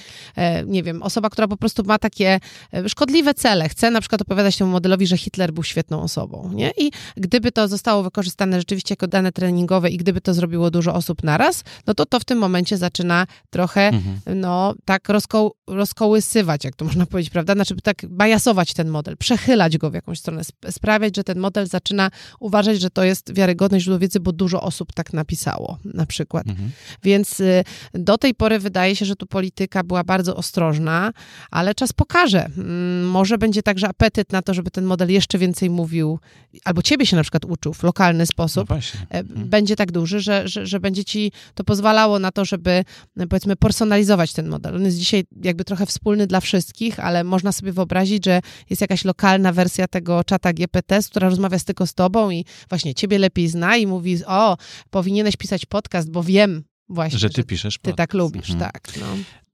nie 0.66 0.82
wiem, 0.82 1.02
osoba, 1.02 1.30
która 1.30 1.48
po 1.48 1.56
prostu 1.56 1.82
ma 1.84 1.98
takie 1.98 2.40
e, 2.72 2.88
szkodliwe 2.88 3.34
cele, 3.34 3.68
chce 3.68 3.90
na 3.90 4.00
przykład 4.00 4.22
opowiadać 4.22 4.56
temu 4.56 4.70
modelowi, 4.70 5.06
że 5.06 5.16
Hitler 5.16 5.52
był 5.52 5.62
świetną 5.62 6.02
osobą, 6.02 6.50
nie? 6.54 6.72
I 6.78 6.90
gdyby 7.16 7.52
to 7.52 7.68
zostało 7.68 8.02
wykorzystane 8.02 8.58
rzeczywiście 8.58 8.92
jako 8.92 9.06
dane 9.06 9.32
treningowe 9.32 9.90
i 9.90 9.96
gdyby 9.96 10.20
to 10.20 10.34
zrobiło 10.34 10.70
dużo 10.70 10.94
osób 10.94 11.22
naraz, 11.22 11.64
no 11.86 11.94
to 11.94 12.06
to 12.06 12.20
w 12.20 12.24
tym 12.24 12.38
momencie 12.38 12.76
zaczyna 12.76 13.26
trochę, 13.50 13.88
mhm. 13.88 14.40
no, 14.40 14.74
tak 14.84 15.08
rozko 15.08 15.52
rozkołysywać, 15.66 16.64
jak 16.64 16.76
to 16.76 16.84
można 16.84 17.06
powiedzieć, 17.06 17.30
prawda, 17.30 17.54
znaczy 17.54 17.76
tak 17.82 17.96
bajasować 18.08 18.74
ten 18.74 18.88
model, 18.88 19.16
przechylać 19.16 19.78
go 19.78 19.90
w 19.90 19.94
jakąś 19.94 20.18
stronę, 20.18 20.42
sprawiać, 20.70 21.16
że 21.16 21.24
ten 21.24 21.38
model 21.38 21.66
zaczyna 21.66 22.10
uważać, 22.40 22.80
że 22.80 22.90
to 22.90 23.04
jest 23.04 23.34
wiarygodne 23.34 23.80
źródło 23.80 23.98
wiedzy, 23.98 24.20
bo 24.20 24.32
dużo 24.32 24.61
osób 24.62 24.92
tak 24.92 25.12
napisało 25.12 25.78
na 25.84 26.06
przykład. 26.06 26.48
Mhm. 26.48 26.70
Więc 27.02 27.40
y, 27.40 27.64
do 27.94 28.18
tej 28.18 28.34
pory 28.34 28.58
wydaje 28.58 28.96
się, 28.96 29.04
że 29.04 29.16
tu 29.16 29.26
polityka 29.26 29.84
była 29.84 30.04
bardzo 30.04 30.36
ostrożna, 30.36 31.12
ale 31.50 31.74
czas 31.74 31.92
pokaże. 31.92 32.44
Mm, 32.44 33.08
może 33.08 33.38
będzie 33.38 33.62
także 33.62 33.88
apetyt 33.88 34.32
na 34.32 34.42
to, 34.42 34.54
żeby 34.54 34.70
ten 34.70 34.84
model 34.84 35.10
jeszcze 35.10 35.38
więcej 35.38 35.70
mówił, 35.70 36.18
albo 36.64 36.82
ciebie 36.82 37.06
się 37.06 37.16
na 37.16 37.22
przykład 37.22 37.44
uczył 37.44 37.74
w 37.74 37.82
lokalny 37.82 38.26
sposób. 38.26 38.70
No 38.70 38.76
e, 38.76 39.18
mhm. 39.18 39.48
Będzie 39.48 39.76
tak 39.76 39.92
duży, 39.92 40.20
że, 40.20 40.48
że, 40.48 40.66
że 40.66 40.80
będzie 40.80 41.04
ci 41.04 41.32
to 41.54 41.64
pozwalało 41.64 42.18
na 42.18 42.32
to, 42.32 42.44
żeby 42.44 42.84
powiedzmy 43.28 43.56
personalizować 43.56 44.32
ten 44.32 44.48
model. 44.48 44.76
On 44.76 44.84
jest 44.84 44.98
dzisiaj 44.98 45.24
jakby 45.42 45.64
trochę 45.64 45.86
wspólny 45.86 46.26
dla 46.26 46.40
wszystkich, 46.40 47.00
ale 47.00 47.24
można 47.24 47.52
sobie 47.52 47.72
wyobrazić, 47.72 48.24
że 48.24 48.40
jest 48.70 48.80
jakaś 48.80 49.04
lokalna 49.04 49.52
wersja 49.52 49.88
tego 49.88 50.24
czata 50.24 50.52
GPT, 50.52 51.00
która 51.10 51.28
rozmawia 51.28 51.58
z 51.58 51.64
tylko 51.64 51.86
z 51.86 51.94
tobą 51.94 52.30
i 52.30 52.44
właśnie 52.68 52.94
ciebie 52.94 53.18
lepiej 53.18 53.48
zna 53.48 53.76
i 53.76 53.86
mówi, 53.86 54.24
o, 54.26 54.51
powinieneś 54.90 55.36
pisać 55.36 55.66
podcast, 55.66 56.10
bo 56.10 56.22
wiem 56.22 56.64
właśnie, 56.88 57.18
że 57.18 57.30
ty 57.30 57.40
że 57.42 57.44
piszesz 57.44 57.78
Ty 57.82 57.92
tak 57.92 58.14
lubisz, 58.14 58.50
mhm. 58.50 58.70
tak. 58.72 58.92
No. 59.00 59.06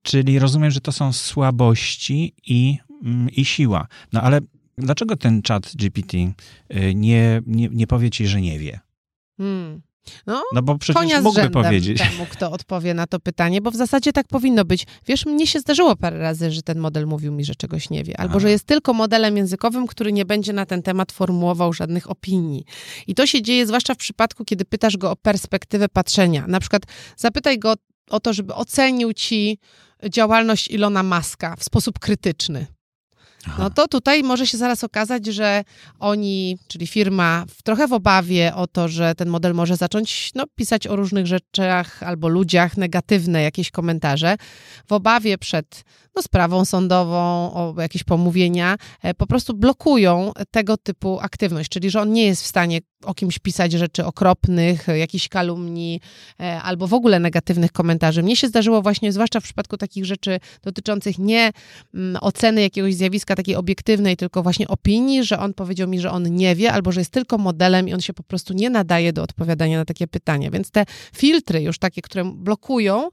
Czyli 0.02 0.38
rozumiem, 0.38 0.70
że 0.70 0.80
to 0.80 0.92
są 0.92 1.12
słabości 1.12 2.34
i, 2.46 2.78
mm, 3.04 3.30
i 3.30 3.44
siła. 3.44 3.86
No 4.12 4.22
ale 4.22 4.40
dlaczego 4.78 5.16
ten 5.16 5.42
chat 5.48 5.72
GPT 5.76 6.16
y, 6.16 6.32
nie, 6.94 7.42
nie, 7.46 7.68
nie 7.68 7.86
powie 7.86 8.10
ci, 8.10 8.26
że 8.26 8.40
nie 8.40 8.58
wie? 8.58 8.80
Hmm. 9.36 9.82
No, 10.26 10.42
no 10.54 10.62
bo 10.62 10.78
przecież 10.78 11.02
konia 11.02 11.20
mógłby 11.20 11.50
powiedzieć. 11.50 11.98
temu, 11.98 12.26
kto 12.30 12.52
odpowie 12.52 12.94
na 12.94 13.06
to 13.06 13.20
pytanie, 13.20 13.60
bo 13.60 13.70
w 13.70 13.76
zasadzie 13.76 14.12
tak 14.12 14.28
powinno 14.28 14.64
być. 14.64 14.86
Wiesz, 15.06 15.26
mnie 15.26 15.46
się 15.46 15.60
zdarzyło 15.60 15.96
parę 15.96 16.18
razy, 16.18 16.50
że 16.50 16.62
ten 16.62 16.78
model 16.78 17.06
mówił 17.06 17.32
mi, 17.32 17.44
że 17.44 17.54
czegoś 17.54 17.90
nie 17.90 18.04
wie, 18.04 18.20
albo 18.20 18.36
A. 18.36 18.40
że 18.40 18.50
jest 18.50 18.64
tylko 18.64 18.92
modelem 18.92 19.36
językowym, 19.36 19.86
który 19.86 20.12
nie 20.12 20.24
będzie 20.24 20.52
na 20.52 20.66
ten 20.66 20.82
temat 20.82 21.12
formułował 21.12 21.72
żadnych 21.72 22.10
opinii. 22.10 22.64
I 23.06 23.14
to 23.14 23.26
się 23.26 23.42
dzieje 23.42 23.66
zwłaszcza 23.66 23.94
w 23.94 23.96
przypadku, 23.96 24.44
kiedy 24.44 24.64
pytasz 24.64 24.96
go 24.96 25.10
o 25.10 25.16
perspektywę 25.16 25.88
patrzenia. 25.88 26.44
Na 26.46 26.60
przykład 26.60 26.82
zapytaj 27.16 27.58
go 27.58 27.74
o 28.10 28.20
to, 28.20 28.32
żeby 28.32 28.54
ocenił 28.54 29.12
ci 29.12 29.58
działalność 30.10 30.68
Ilona 30.68 31.02
Maska 31.02 31.56
w 31.56 31.64
sposób 31.64 31.98
krytyczny. 31.98 32.66
No 33.58 33.70
to 33.70 33.88
tutaj 33.88 34.22
może 34.22 34.46
się 34.46 34.58
zaraz 34.58 34.84
okazać, 34.84 35.26
że 35.26 35.64
oni, 35.98 36.58
czyli 36.68 36.86
firma, 36.86 37.44
trochę 37.64 37.88
w 37.88 37.92
obawie 37.92 38.54
o 38.54 38.66
to, 38.66 38.88
że 38.88 39.14
ten 39.14 39.28
model 39.28 39.54
może 39.54 39.76
zacząć 39.76 40.30
no, 40.34 40.44
pisać 40.54 40.86
o 40.86 40.96
różnych 40.96 41.26
rzeczach 41.26 42.02
albo 42.02 42.28
ludziach 42.28 42.76
negatywne 42.76 43.42
jakieś 43.42 43.70
komentarze, 43.70 44.36
w 44.86 44.92
obawie 44.92 45.38
przed 45.38 45.84
no, 46.16 46.22
sprawą 46.22 46.64
sądową, 46.64 47.18
o 47.54 47.74
jakieś 47.78 48.04
pomówienia, 48.04 48.76
e, 49.02 49.14
po 49.14 49.26
prostu 49.26 49.54
blokują 49.54 50.32
tego 50.50 50.76
typu 50.76 51.20
aktywność, 51.20 51.68
czyli 51.70 51.90
że 51.90 52.00
on 52.00 52.12
nie 52.12 52.26
jest 52.26 52.42
w 52.42 52.46
stanie 52.46 52.80
o 53.04 53.14
kimś 53.14 53.38
pisać 53.38 53.72
rzeczy 53.72 54.04
okropnych, 54.04 54.86
jakichś 54.96 55.28
kalumni 55.28 56.00
e, 56.40 56.62
albo 56.62 56.86
w 56.86 56.94
ogóle 56.94 57.20
negatywnych 57.20 57.72
komentarzy. 57.72 58.22
Mnie 58.22 58.36
się 58.36 58.48
zdarzyło 58.48 58.82
właśnie, 58.82 59.12
zwłaszcza 59.12 59.40
w 59.40 59.42
przypadku 59.42 59.76
takich 59.76 60.04
rzeczy 60.04 60.40
dotyczących 60.62 61.18
nie 61.18 61.50
mm, 61.94 62.16
oceny 62.20 62.62
jakiegoś 62.62 62.94
zjawiska 62.94 63.34
takiej 63.34 63.56
obiektywnej, 63.56 64.16
tylko 64.16 64.42
właśnie 64.42 64.68
opinii, 64.68 65.24
że 65.24 65.38
on 65.38 65.54
powiedział 65.54 65.88
mi, 65.88 66.00
że 66.00 66.10
on 66.10 66.34
nie 66.34 66.56
wie, 66.56 66.72
albo 66.72 66.92
że 66.92 67.00
jest 67.00 67.10
tylko 67.10 67.38
modelem 67.38 67.88
i 67.88 67.94
on 67.94 68.00
się 68.00 68.12
po 68.12 68.22
prostu 68.22 68.54
nie 68.54 68.70
nadaje 68.70 69.12
do 69.12 69.22
odpowiadania 69.22 69.78
na 69.78 69.84
takie 69.84 70.06
pytania. 70.06 70.50
Więc 70.50 70.70
te 70.70 70.84
filtry 71.16 71.62
już 71.62 71.78
takie, 71.78 72.02
które 72.02 72.24
blokują, 72.24 73.08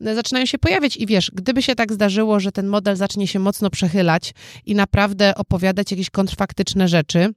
e, 0.00 0.14
zaczynają 0.14 0.46
się 0.46 0.58
pojawiać 0.58 0.96
i 0.96 1.06
wiesz, 1.06 1.30
gdyby 1.34 1.62
się 1.62 1.74
tak 1.74 1.92
zdarzyło, 1.92 2.40
że 2.40 2.52
ten 2.52 2.66
model 2.66 2.96
zacznie 2.96 3.26
się 3.26 3.38
mocno 3.38 3.70
przechylać 3.70 4.34
i 4.66 4.74
naprawdę 4.74 5.34
opowiadać 5.34 5.90
jakieś 5.90 6.10
kontrfaktyczne 6.10 6.88
rzeczy, 6.88 7.32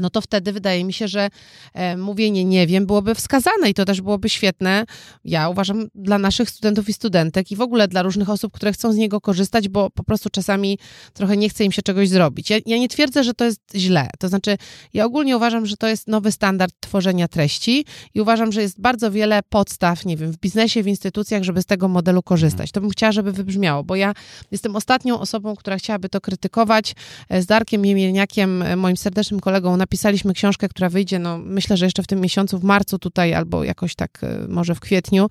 no 0.00 0.10
to 0.10 0.20
wtedy 0.20 0.52
wydaje 0.52 0.84
mi 0.84 0.92
się, 0.92 1.08
że 1.08 1.28
e, 1.74 1.96
mówienie 1.96 2.44
nie 2.44 2.66
wiem 2.66 2.86
byłoby 2.86 3.14
wskazane 3.14 3.70
i 3.70 3.74
to 3.74 3.84
też 3.84 4.00
byłoby 4.00 4.28
świetne, 4.28 4.84
ja 5.24 5.48
uważam, 5.48 5.88
dla 5.94 6.18
naszych 6.18 6.50
studentów 6.50 6.88
i 6.88 6.92
studentek 6.92 7.50
i 7.50 7.56
w 7.56 7.60
ogóle 7.60 7.88
dla 7.88 8.02
różnych 8.02 8.30
osób, 8.30 8.52
które 8.52 8.72
chcą 8.72 8.92
z 8.92 8.96
niego 8.96 9.20
korzystać, 9.20 9.68
bo 9.68 9.90
po 9.90 10.04
prostu 10.04 10.30
czasami 10.30 10.78
trochę 11.14 11.36
nie 11.36 11.48
chce 11.48 11.64
im 11.64 11.72
się 11.72 11.82
czegoś 11.82 12.08
zrobić. 12.08 12.50
Ja, 12.50 12.56
ja 12.66 12.78
nie 12.78 12.88
twierdzę, 12.88 13.24
że 13.24 13.34
to 13.34 13.44
jest 13.44 13.60
źle. 13.74 14.08
To 14.18 14.28
znaczy, 14.28 14.56
ja 14.94 15.04
ogólnie 15.04 15.36
uważam, 15.36 15.66
że 15.66 15.76
to 15.76 15.86
jest 15.86 16.08
nowy 16.08 16.32
standard 16.32 16.74
tworzenia 16.80 17.28
treści 17.28 17.84
i 18.14 18.20
uważam, 18.20 18.52
że 18.52 18.62
jest 18.62 18.80
bardzo 18.80 19.10
wiele 19.10 19.40
podstaw, 19.48 20.04
nie 20.04 20.16
wiem, 20.16 20.32
w 20.32 20.38
biznesie, 20.38 20.82
w 20.82 20.86
instytucjach, 20.86 21.42
żeby 21.42 21.62
z 21.62 21.66
tego 21.66 21.88
modelu 21.88 22.22
korzystać. 22.22 22.72
To 22.72 22.80
bym 22.80 22.90
chciała, 22.90 23.12
żeby 23.12 23.32
wybrzmiało, 23.32 23.84
bo 23.84 23.96
ja 23.96 24.12
jestem 24.50 24.76
ostatnią 24.76 25.20
osobą, 25.20 25.56
która 25.56 25.76
chciałaby 25.76 26.08
to 26.08 26.20
krytykować. 26.20 26.94
E, 27.28 27.42
z 27.42 27.46
Darkiem 27.46 27.84
Jemielniakiem, 27.84 28.62
e, 28.62 28.76
moim 28.76 28.96
serdecznym 28.96 29.40
kolegą, 29.40 29.76
na 29.76 29.86
napisaliśmy 29.88 30.34
książkę, 30.34 30.68
która 30.68 30.88
wyjdzie, 30.88 31.18
no 31.18 31.38
myślę, 31.38 31.76
że 31.76 31.86
jeszcze 31.86 32.02
w 32.02 32.06
tym 32.06 32.20
miesiącu, 32.20 32.58
w 32.58 32.64
marcu 32.64 32.98
tutaj, 32.98 33.34
albo 33.34 33.64
jakoś 33.64 33.94
tak 33.94 34.18
e, 34.22 34.48
może 34.48 34.74
w 34.74 34.80
kwietniu, 34.80 35.28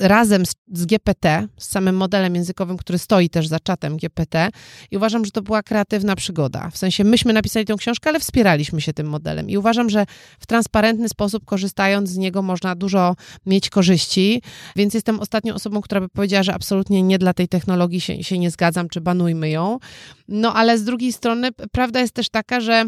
razem 0.00 0.46
z, 0.46 0.54
z, 0.72 0.86
GPT, 0.86 1.48
z 1.58 1.68
samym 1.68 1.96
modelem 1.96 2.34
językowym, 2.34 2.76
który 2.76 2.98
stoi 2.98 3.30
też 3.30 3.48
za 3.48 3.60
czatem 3.60 3.96
GPT 3.96 4.48
i 4.90 4.96
uważam, 4.96 5.24
że 5.24 5.30
to 5.30 5.42
była 5.42 5.62
kreatywna 5.62 6.16
przygoda. 6.16 6.70
W 6.70 6.78
sensie 6.78 7.04
myśmy 7.04 7.32
napisali 7.32 7.66
tę 7.66 7.74
książkę, 7.78 8.10
ale 8.10 8.20
wspieraliśmy 8.20 8.80
się 8.80 8.92
tym 8.92 9.06
modelem 9.06 9.50
i 9.50 9.56
uważam, 9.56 9.90
że 9.90 10.06
w 10.40 10.46
transparentny 10.46 11.08
sposób 11.08 11.44
korzystając 11.44 12.10
z 12.10 12.16
niego 12.16 12.42
można 12.42 12.74
dużo 12.74 13.16
mieć 13.46 13.70
korzyści, 13.70 14.42
więc 14.76 14.94
jestem 14.94 15.20
ostatnią 15.20 15.54
osobą, 15.54 15.80
która 15.80 16.00
by 16.00 16.08
powiedziała, 16.08 16.42
że 16.42 16.54
absolutnie 16.54 17.02
nie 17.02 17.18
dla 17.18 17.34
tej 17.34 17.48
technologii 17.48 18.00
się, 18.00 18.24
się 18.24 18.38
nie 18.38 18.50
zgadzam, 18.50 18.88
czy 18.88 19.00
banujmy 19.00 19.50
ją. 19.50 19.78
No 20.28 20.54
ale 20.54 20.78
z 20.78 20.84
drugiej 20.84 21.12
strony 21.12 21.48
prawda 21.72 22.00
jest 22.00 22.14
też 22.14 22.28
taka, 22.28 22.60
że 22.60 22.84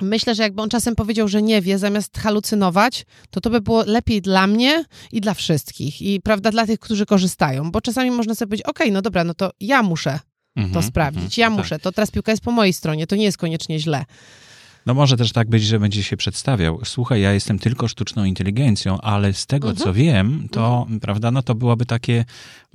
Myślę, 0.00 0.34
że 0.34 0.42
jakby 0.42 0.62
on 0.62 0.68
czasem 0.68 0.96
powiedział, 0.96 1.28
że 1.28 1.42
nie 1.42 1.62
wie, 1.62 1.78
zamiast 1.78 2.18
halucynować, 2.18 3.06
to 3.30 3.40
to 3.40 3.50
by 3.50 3.60
było 3.60 3.84
lepiej 3.86 4.22
dla 4.22 4.46
mnie 4.46 4.84
i 5.12 5.20
dla 5.20 5.34
wszystkich. 5.34 6.02
I 6.02 6.20
prawda, 6.20 6.50
dla 6.50 6.66
tych, 6.66 6.80
którzy 6.80 7.06
korzystają. 7.06 7.70
Bo 7.70 7.80
czasami 7.80 8.10
można 8.10 8.34
sobie 8.34 8.48
powiedzieć, 8.48 8.66
okej, 8.66 8.86
okay, 8.86 8.92
no 8.92 9.02
dobra, 9.02 9.24
no 9.24 9.34
to 9.34 9.50
ja 9.60 9.82
muszę 9.82 10.18
to 10.72 10.82
sprawdzić. 10.82 11.38
Ja 11.38 11.48
tak. 11.48 11.58
muszę, 11.58 11.78
to 11.78 11.92
teraz 11.92 12.10
piłka 12.10 12.32
jest 12.32 12.42
po 12.42 12.50
mojej 12.50 12.72
stronie, 12.72 13.06
to 13.06 13.16
nie 13.16 13.24
jest 13.24 13.38
koniecznie 13.38 13.78
źle. 13.78 14.04
No 14.86 14.94
może 14.94 15.16
też 15.16 15.32
tak 15.32 15.48
być, 15.48 15.62
że 15.64 15.80
będzie 15.80 16.02
się 16.02 16.16
przedstawiał. 16.16 16.80
Słuchaj, 16.84 17.20
ja 17.20 17.32
jestem 17.32 17.58
tylko 17.58 17.88
sztuczną 17.88 18.24
inteligencją, 18.24 19.00
ale 19.00 19.32
z 19.32 19.46
tego, 19.46 19.68
Mhm. 19.70 19.84
co 19.86 19.92
wiem, 19.92 20.48
to, 20.50 20.86
prawda, 21.00 21.30
no 21.30 21.42
to 21.42 21.54
byłoby 21.54 21.86
takie 21.86 22.24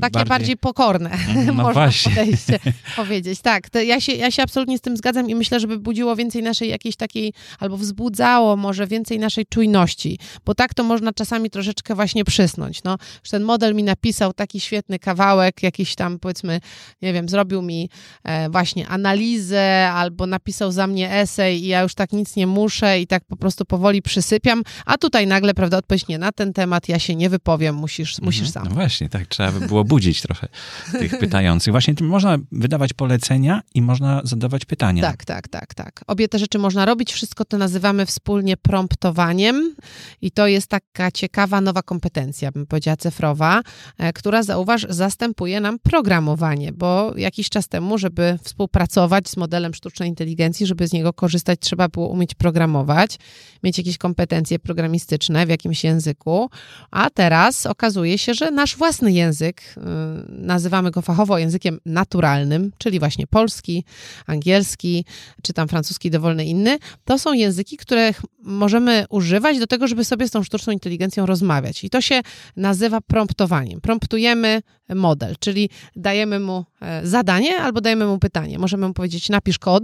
Takie 0.01 0.25
bardziej, 0.25 0.57
pokorne, 0.57 1.09
Mhm, 1.11 1.45
no 1.45 1.53
można 1.53 1.73
właśnie. 1.73 2.11
podejście 2.15 2.59
powiedzieć. 2.95 3.41
Tak, 3.41 3.67
ja, 3.85 4.01
się, 4.01 4.11
ja 4.11 4.31
się 4.31 4.43
absolutnie 4.43 4.77
z 4.77 4.81
tym 4.81 4.97
zgadzam 4.97 5.29
i 5.29 5.35
myślę, 5.35 5.59
żeby 5.59 5.79
budziło 5.79 6.15
więcej 6.15 6.43
naszej 6.43 6.69
jakiejś 6.69 6.95
takiej, 6.95 7.33
albo 7.59 7.77
wzbudzało 7.77 8.55
może 8.57 8.87
więcej 8.87 9.19
naszej 9.19 9.45
czujności, 9.45 10.19
bo 10.45 10.55
tak 10.55 10.73
to 10.73 10.83
można 10.83 11.13
czasami 11.13 11.49
troszeczkę 11.49 11.95
właśnie 11.95 12.25
przysnąć. 12.25 12.83
No, 12.83 12.97
że 13.23 13.31
ten 13.31 13.43
model 13.43 13.75
mi 13.75 13.83
napisał 13.83 14.33
taki 14.33 14.59
świetny 14.59 14.99
kawałek, 14.99 15.63
jakiś 15.63 15.95
tam 15.95 16.19
powiedzmy, 16.19 16.59
nie 17.01 17.13
wiem, 17.13 17.29
zrobił 17.29 17.61
mi 17.61 17.89
e, 18.23 18.49
właśnie 18.49 18.87
analizę 18.87 19.89
albo 19.93 20.27
napisał 20.27 20.71
za 20.71 20.87
mnie 20.87 21.11
esej 21.13 21.63
i 21.63 21.67
ja 21.67 21.81
już 21.81 21.95
tak 21.99 22.11
nic 22.13 22.35
nie 22.35 22.47
muszę 22.47 22.99
i 22.99 23.07
tak 23.07 23.23
po 23.25 23.35
prostu 23.35 23.65
powoli 23.65 24.01
przysypiam, 24.01 24.63
a 24.85 24.97
tutaj 24.97 25.27
nagle, 25.27 25.53
prawda, 25.53 25.77
odpowiedź 25.77 26.07
nie 26.07 26.17
na 26.17 26.31
ten 26.31 26.53
temat, 26.53 26.89
ja 26.89 26.99
się 26.99 27.15
nie 27.15 27.29
wypowiem, 27.29 27.75
musisz, 27.75 28.21
musisz 28.21 28.47
Mhm. 28.47 28.53
sam. 28.53 28.63
No 28.69 28.75
właśnie, 28.75 29.09
tak, 29.09 29.27
trzeba 29.27 29.51
by 29.51 29.67
było 29.67 29.83
budzić 29.83 30.21
trochę 30.21 30.47
tych 30.91 31.19
pytających. 31.23 31.71
Właśnie 31.73 31.93
można 32.01 32.37
wydawać 32.51 32.93
polecenia 32.93 33.61
i 33.73 33.81
można 33.81 34.21
zadawać 34.23 34.65
pytania. 34.65 35.01
Tak, 35.03 35.25
tak, 35.25 35.47
tak, 35.47 35.73
tak. 35.73 36.03
Obie 36.07 36.27
te 36.27 36.39
rzeczy 36.39 36.59
można 36.59 36.85
robić. 36.85 37.13
Wszystko 37.13 37.45
to 37.45 37.57
nazywamy 37.57 38.05
wspólnie 38.05 38.57
promptowaniem 38.57 39.75
i 40.21 40.31
to 40.31 40.47
jest 40.47 40.67
taka 40.67 41.11
ciekawa 41.11 41.61
nowa 41.61 41.81
kompetencja, 41.81 42.51
bym 42.51 42.65
powiedziała 42.65 42.97
cyfrowa, 42.97 43.61
e, 43.97 44.13
która 44.13 44.43
zauważ, 44.43 44.85
zastępuje 44.89 45.61
nam 45.61 45.79
programowanie, 45.79 46.71
bo 46.73 47.13
jakiś 47.17 47.49
czas 47.49 47.67
temu, 47.67 47.97
żeby 47.97 48.39
współpracować 48.43 49.29
z 49.29 49.37
modelem 49.37 49.73
sztucznej 49.73 50.09
inteligencji, 50.09 50.65
żeby 50.65 50.87
z 50.87 50.93
niego 50.93 51.13
korzystać, 51.13 51.59
trzeba 51.59 51.88
było 51.89 52.07
umieć 52.07 52.35
programować, 52.35 53.17
mieć 53.63 53.77
jakieś 53.77 53.97
kompetencje 53.97 54.59
programistyczne 54.59 55.45
w 55.45 55.49
jakimś 55.49 55.83
języku, 55.83 56.49
a 56.91 57.09
teraz 57.09 57.65
okazuje 57.65 58.17
się, 58.17 58.33
że 58.33 58.51
nasz 58.51 58.75
własny 58.75 59.11
język, 59.11 59.61
y, 59.61 59.81
nazywamy 60.29 60.91
go 60.91 61.01
fachowo 61.01 61.37
językiem 61.37 61.79
naturalnym, 61.85 62.71
czyli 62.77 62.99
właśnie 62.99 63.27
polski, 63.27 63.83
angielski, 64.25 65.05
czy 65.43 65.53
tam 65.53 65.67
francuski, 65.67 66.11
dowolny 66.11 66.45
inny, 66.45 66.77
to 67.05 67.19
są 67.19 67.33
języki, 67.33 67.77
których 67.77 68.21
możemy 68.43 69.05
używać 69.09 69.59
do 69.59 69.67
tego, 69.67 69.87
żeby 69.87 70.05
sobie 70.05 70.27
z 70.27 70.31
tą 70.31 70.43
sztuczną 70.43 70.73
inteligencją 70.73 71.25
rozmawiać. 71.25 71.83
I 71.83 71.89
to 71.89 72.01
się 72.01 72.21
nazywa 72.55 73.01
promptowaniem. 73.01 73.81
Promptujemy 73.81 74.61
model, 74.95 75.35
czyli 75.39 75.69
dajemy 75.95 76.39
mu 76.39 76.65
e, 76.81 77.07
zadanie 77.07 77.57
albo 77.57 77.81
dajemy 77.81 78.05
mu 78.05 78.19
pytanie. 78.19 78.59
Możemy 78.59 78.87
mu 78.87 78.93
powiedzieć 78.93 79.29
napisz 79.29 79.59
kod, 79.59 79.83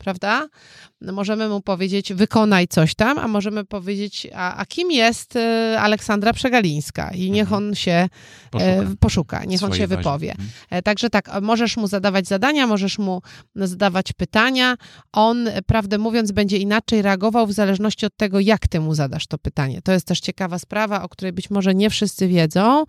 prawda? 0.00 0.48
Możemy 1.00 1.48
mu 1.48 1.60
powiedzieć 1.60 2.12
wykonaj 2.12 2.68
coś 2.68 2.94
tam, 2.94 3.18
a 3.18 3.28
możemy 3.28 3.64
powiedzieć, 3.64 4.26
a, 4.34 4.56
a 4.56 4.66
kim 4.66 4.90
jest 4.90 5.36
e, 5.36 5.76
Aleksandra 5.80 6.32
Przegalińska 6.32 7.10
i 7.10 7.30
niech 7.30 7.52
on 7.52 7.74
się 7.74 8.08
Poszuka. 8.50 8.70
e, 8.72 8.96
poszuka, 9.00 9.44
niech 9.44 9.62
on 9.62 9.72
się 9.72 9.86
wypowie. 9.86 10.30
Mhm. 10.30 10.48
E, 10.70 10.82
Także 10.82 11.10
tak, 11.10 11.30
możesz 11.42 11.76
mu 11.76 11.86
zadawać 11.86 12.26
zadania, 12.28 12.66
możesz 12.66 12.98
mu 12.98 13.22
zadawać 13.54 14.12
pytania. 14.12 14.76
On, 15.12 15.48
prawdę 15.66 15.98
mówiąc, 15.98 16.32
będzie 16.32 16.56
inaczej 16.56 17.02
reagował 17.02 17.46
w 17.46 17.52
zależności 17.52 18.06
od 18.06 18.16
tego, 18.16 18.40
jak 18.40 18.68
ty 18.68 18.80
mu 18.80 18.94
zadasz 18.94 19.26
to 19.26 19.38
pytanie. 19.38 19.82
To 19.82 19.92
jest 19.92 20.06
też 20.06 20.20
ciekawa 20.20 20.58
sprawa, 20.58 21.02
o 21.02 21.08
której 21.08 21.32
być 21.32 21.50
może 21.50 21.74
nie 21.74 21.90
wszyscy 21.90 22.28
wiedzą, 22.28 22.84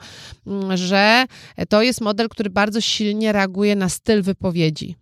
mm, 0.47 0.77
że 0.77 1.25
to 1.69 1.81
jest 1.81 2.01
model, 2.01 2.29
który 2.29 2.49
bardzo 2.49 2.81
silnie 2.81 3.31
reaguje 3.31 3.75
na 3.75 3.89
styl 3.89 4.21
wypowiedzi. 4.21 5.00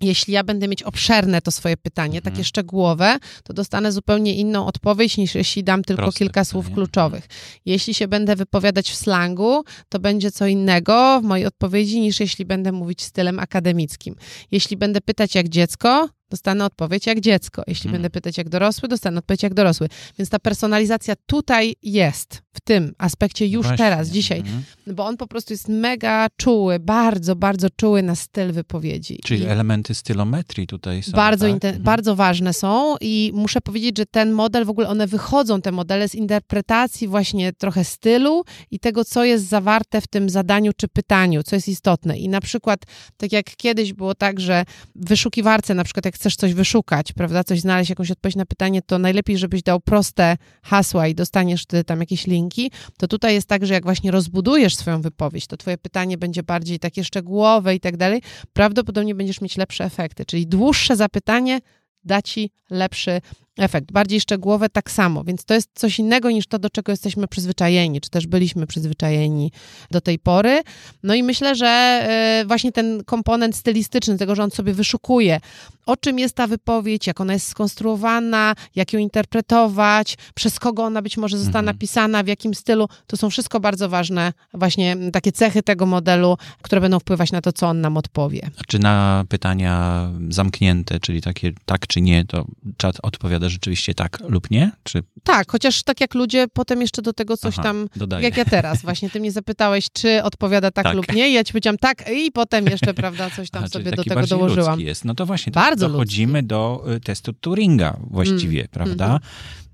Jeśli 0.00 0.34
ja 0.34 0.44
będę 0.44 0.68
mieć 0.68 0.82
obszerne 0.82 1.40
to 1.42 1.50
swoje 1.50 1.76
pytanie, 1.76 2.18
Mhm. 2.18 2.34
takie 2.34 2.44
szczegółowe, 2.44 3.18
to 3.44 3.52
dostanę 3.52 3.92
zupełnie 3.92 4.34
inną 4.34 4.66
odpowiedź 4.66 5.16
niż 5.16 5.34
jeśli 5.34 5.64
dam 5.64 5.84
tylko 5.84 6.02
Proste 6.02 6.18
kilka 6.18 6.30
pytanie. 6.32 6.44
słów 6.44 6.70
kluczowych. 6.74 7.26
Jeśli 7.66 7.94
się 7.94 8.08
będę 8.08 8.36
wypowiadać 8.36 8.90
w 8.90 8.94
slangu, 8.96 9.64
to 9.88 9.98
będzie 9.98 10.30
co 10.30 10.46
innego 10.46 11.20
w 11.20 11.24
mojej 11.24 11.46
odpowiedzi 11.46 12.00
niż 12.00 12.20
jeśli 12.20 12.44
będę 12.44 12.72
mówić 12.72 13.02
stylem 13.02 13.38
akademickim. 13.38 14.14
Jeśli 14.50 14.76
będę 14.76 15.00
pytać 15.00 15.34
jak 15.34 15.48
dziecko, 15.48 16.08
dostanę 16.30 16.64
odpowiedź 16.64 17.06
jak 17.06 17.20
dziecko. 17.20 17.62
Jeśli 17.66 17.88
Mhm. 17.88 17.92
będę 17.92 18.10
pytać 18.10 18.38
jak 18.38 18.48
dorosły, 18.48 18.88
dostanę 18.88 19.18
odpowiedź 19.18 19.42
jak 19.42 19.54
dorosły. 19.54 19.88
Więc 20.18 20.30
ta 20.30 20.38
personalizacja 20.38 21.14
tutaj 21.26 21.74
jest, 21.82 22.42
w 22.52 22.60
tym 22.60 22.94
aspekcie 22.98 23.46
już 23.46 23.66
Właśnie. 23.66 23.84
teraz, 23.84 24.08
dzisiaj, 24.08 24.38
Mhm. 24.38 24.62
bo 24.86 25.06
on 25.06 25.16
po 25.16 25.26
prostu 25.26 25.52
jest 25.52 25.68
mega 25.68 26.26
czuły, 26.36 26.78
bardzo, 26.78 27.36
bardzo 27.36 27.68
czuły 27.76 28.02
na 28.02 28.14
styl 28.16 28.52
wypowiedzi. 28.52 29.18
Czyli 29.24 29.42
I- 29.42 29.46
elementy 29.46 29.94
stylometrii 29.94 30.66
tutaj 30.66 31.02
są. 31.02 31.12
bardzo, 31.12 31.46
tak? 31.46 31.54
Mhm. 31.54 31.82
bardzo 31.82 32.16
ważne 32.16 32.52
są 32.52 32.96
i 33.00 33.32
muszę 33.34 33.60
powiedzieć, 33.60 33.98
że 33.98 34.06
ten 34.06 34.32
model, 34.32 34.64
w 34.64 34.70
ogóle 34.70 34.88
one 34.88 35.06
wychodzą, 35.06 35.62
te 35.62 35.72
modele 35.72 36.08
z 36.08 36.14
interpretacji 36.14 37.08
właśnie 37.08 37.52
trochę 37.52 37.84
stylu 37.84 38.44
i 38.70 38.78
tego, 38.78 39.04
co 39.04 39.24
jest 39.24 39.48
zawarte 39.48 40.00
w 40.00 40.06
tym 40.06 40.30
zadaniu 40.30 40.72
czy 40.76 40.88
pytaniu, 40.88 41.42
co 41.42 41.56
jest 41.56 41.68
istotne. 41.68 42.18
I 42.18 42.28
na 42.28 42.40
przykład, 42.40 42.80
tak 43.16 43.32
jak 43.32 43.56
kiedyś 43.56 43.92
było 43.92 44.14
tak, 44.14 44.40
że 44.40 44.64
wyszukiwarce, 44.94 45.74
na 45.74 45.84
przykład 45.84 46.04
jak 46.04 46.13
chcesz 46.14 46.36
coś 46.36 46.54
wyszukać, 46.54 47.12
prawda, 47.12 47.44
coś 47.44 47.60
znaleźć, 47.60 47.90
jakąś 47.90 48.10
odpowiedź 48.10 48.36
na 48.36 48.46
pytanie, 48.46 48.82
to 48.82 48.98
najlepiej, 48.98 49.38
żebyś 49.38 49.62
dał 49.62 49.80
proste 49.80 50.36
hasła 50.62 51.08
i 51.08 51.14
dostaniesz 51.14 51.62
wtedy 51.62 51.84
tam 51.84 52.00
jakieś 52.00 52.26
linki, 52.26 52.70
to 52.98 53.08
tutaj 53.08 53.34
jest 53.34 53.48
tak, 53.48 53.66
że 53.66 53.74
jak 53.74 53.84
właśnie 53.84 54.10
rozbudujesz 54.10 54.76
swoją 54.76 55.00
wypowiedź, 55.00 55.46
to 55.46 55.56
twoje 55.56 55.78
pytanie 55.78 56.18
będzie 56.18 56.42
bardziej 56.42 56.78
takie 56.78 57.04
szczegółowe 57.04 57.74
i 57.74 57.80
tak 57.80 57.96
dalej, 57.96 58.22
prawdopodobnie 58.52 59.14
będziesz 59.14 59.40
mieć 59.40 59.56
lepsze 59.56 59.84
efekty. 59.84 60.24
Czyli 60.24 60.46
dłuższe 60.46 60.96
zapytanie 60.96 61.60
da 62.04 62.22
ci 62.22 62.50
lepszy 62.70 63.20
efekt. 63.58 63.92
Bardziej 63.92 64.20
szczegółowe 64.20 64.68
tak 64.68 64.90
samo, 64.90 65.24
więc 65.24 65.44
to 65.44 65.54
jest 65.54 65.70
coś 65.74 65.98
innego 65.98 66.30
niż 66.30 66.46
to, 66.46 66.58
do 66.58 66.70
czego 66.70 66.92
jesteśmy 66.92 67.28
przyzwyczajeni, 67.28 68.00
czy 68.00 68.10
też 68.10 68.26
byliśmy 68.26 68.66
przyzwyczajeni 68.66 69.52
do 69.90 70.00
tej 70.00 70.18
pory. 70.18 70.62
No 71.02 71.14
i 71.14 71.22
myślę, 71.22 71.54
że 71.54 71.66
e, 71.66 72.44
właśnie 72.46 72.72
ten 72.72 73.04
komponent 73.04 73.56
stylistyczny, 73.56 74.18
tego, 74.18 74.34
że 74.34 74.42
on 74.44 74.50
sobie 74.50 74.72
wyszukuje, 74.72 75.40
o 75.86 75.96
czym 75.96 76.18
jest 76.18 76.34
ta 76.34 76.46
wypowiedź, 76.46 77.06
jak 77.06 77.20
ona 77.20 77.32
jest 77.32 77.48
skonstruowana, 77.48 78.54
jak 78.74 78.92
ją 78.92 78.98
interpretować, 78.98 80.16
przez 80.34 80.58
kogo 80.58 80.84
ona 80.84 81.02
być 81.02 81.16
może 81.16 81.38
została 81.38 81.60
Mhm. 81.60 81.76
napisana, 81.76 82.22
w 82.22 82.26
jakim 82.26 82.54
stylu, 82.54 82.88
to 83.06 83.16
są 83.16 83.30
wszystko 83.30 83.60
bardzo 83.60 83.88
ważne 83.88 84.32
właśnie 84.54 84.96
takie 85.12 85.32
cechy 85.32 85.62
tego 85.62 85.86
modelu, 85.86 86.36
które 86.62 86.80
będą 86.80 86.98
wpływać 86.98 87.32
na 87.32 87.40
to, 87.40 87.52
co 87.52 87.68
on 87.68 87.80
nam 87.80 87.96
odpowie. 87.96 88.50
Czy 88.68 88.78
na 88.78 89.24
pytania 89.28 90.08
zamknięte, 90.28 91.00
czyli 91.00 91.22
takie 91.22 91.52
tak 91.66 91.86
czy 91.86 92.00
nie, 92.00 92.24
to 92.24 92.44
czat 92.76 92.96
odpowiada 93.02 93.43
rzeczywiście 93.48 93.94
tak 93.94 94.18
lub 94.28 94.50
nie? 94.50 94.72
Czy 94.82 95.02
Tak, 95.24 95.50
chociaż 95.52 95.82
tak 95.82 96.00
jak 96.00 96.14
ludzie 96.14 96.46
potem 96.52 96.80
jeszcze 96.80 97.02
do 97.02 97.12
tego 97.12 97.36
coś 97.36 97.54
Aha, 97.54 97.62
tam, 97.62 97.88
dodaje? 97.96 98.24
jak 98.24 98.36
ja 98.36 98.44
teraz, 98.44 98.82
właśnie 98.82 99.10
ty 99.10 99.20
mnie 99.20 99.32
zapytałeś, 99.32 99.86
czy 99.92 100.22
odpowiada 100.22 100.70
tak, 100.70 100.84
Tak. 100.84 100.94
lub 100.96 101.12
nie, 101.12 101.32
ja 101.32 101.44
ci 101.44 101.52
powiedziałam 101.52 101.78
tak 101.78 102.04
i 102.16 102.32
potem 102.32 102.66
jeszcze, 102.66 102.94
prawda, 102.94 103.30
coś 103.30 103.50
tam 103.50 103.62
Aha, 103.62 103.70
sobie 103.70 103.90
do 103.90 104.04
tego 104.04 104.26
dołożyłam. 104.26 104.70
ludzki 104.72 104.86
jest. 104.86 105.04
No 105.04 105.14
to 105.14 105.26
właśnie, 105.26 105.52
Bardzo 105.52 105.88
dochodzimy 105.88 106.42
do 106.42 106.84
y, 106.96 107.00
testu 107.00 107.32
Turinga 107.32 107.96
właściwie, 108.10 108.60
Mm, 108.60 108.68
prawda? 108.72 109.04
mhm. 109.04 109.20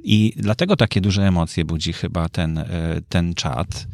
I 0.05 0.33
dlatego 0.37 0.77
takie 0.77 1.01
duże 1.01 1.23
emocje 1.23 1.65
budzi 1.65 1.93
chyba 1.93 2.29
ten, 2.29 2.59
y, 2.59 2.65
ten 3.09 3.35
czat, 3.35 3.87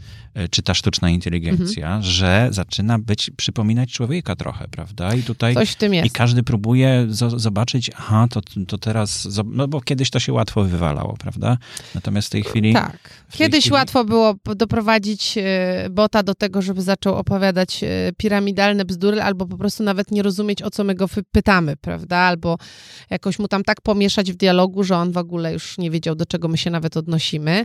czy 0.50 0.62
ta 0.62 0.74
sztuczna 0.74 1.10
inteligencja, 1.10 1.86
Mhm. 1.86 2.02
że 2.02 2.48
zaczyna 2.50 2.98
być, 2.98 3.30
przypominać 3.36 3.92
człowieka 3.92 4.36
trochę, 4.36 4.68
prawda? 4.68 5.14
I 5.14 5.22
tutaj 5.22 5.54
Coś 5.54 5.70
w 5.70 5.74
tym 5.76 5.94
i 5.94 5.96
jest. 5.96 6.14
każdy 6.14 6.42
próbuje 6.42 7.06
zo- 7.10 7.38
zobaczyć, 7.38 7.90
aha, 7.96 8.26
to, 8.30 8.40
to 8.68 8.78
teraz, 8.78 9.28
no 9.44 9.68
bo 9.68 9.80
kiedyś 9.80 10.10
to 10.10 10.20
się 10.20 10.32
łatwo 10.32 10.64
wywalało, 10.64 11.16
prawda? 11.20 11.58
Natomiast 11.94 12.28
w 12.28 12.30
tej 12.30 12.42
chwili... 12.42 12.72
Tak. 12.72 12.92
tej 13.30 13.38
Kiedyś 13.38 13.60
chwili- 13.64 13.72
łatwo 13.74 14.04
było 14.04 14.34
doprowadzić 14.56 15.38
e, 15.38 15.88
bota 15.90 16.22
do 16.22 16.34
tego, 16.34 16.62
żeby 16.62 16.82
zaczął 16.82 17.14
opowiadać 17.14 17.84
e, 17.84 17.88
piramidalne 18.16 18.84
bzdury, 18.84 19.22
albo 19.22 19.46
po 19.46 19.56
prostu 19.58 19.82
nawet 19.82 20.10
nie 20.10 20.22
rozumieć, 20.22 20.62
o 20.62 20.70
co 20.70 20.84
my 20.84 20.94
go 20.94 21.06
pytamy, 21.32 21.76
prawda? 21.76 22.16
Albo 22.16 22.58
jakoś 23.10 23.38
mu 23.38 23.48
tam 23.48 23.64
tak 23.64 23.80
pomieszać 23.80 24.32
w 24.32 24.36
dialogu, 24.36 24.84
że 24.84 24.96
on 24.96 25.12
w 25.12 25.16
ogóle 25.16 25.52
już 25.52 25.78
nie 25.78 25.90
wiedział, 25.90 26.14
do 26.14 26.26
czego 26.26 26.48
my 26.48 26.58
się 26.58 26.70
nawet 26.70 26.96
odnosimy. 26.96 27.64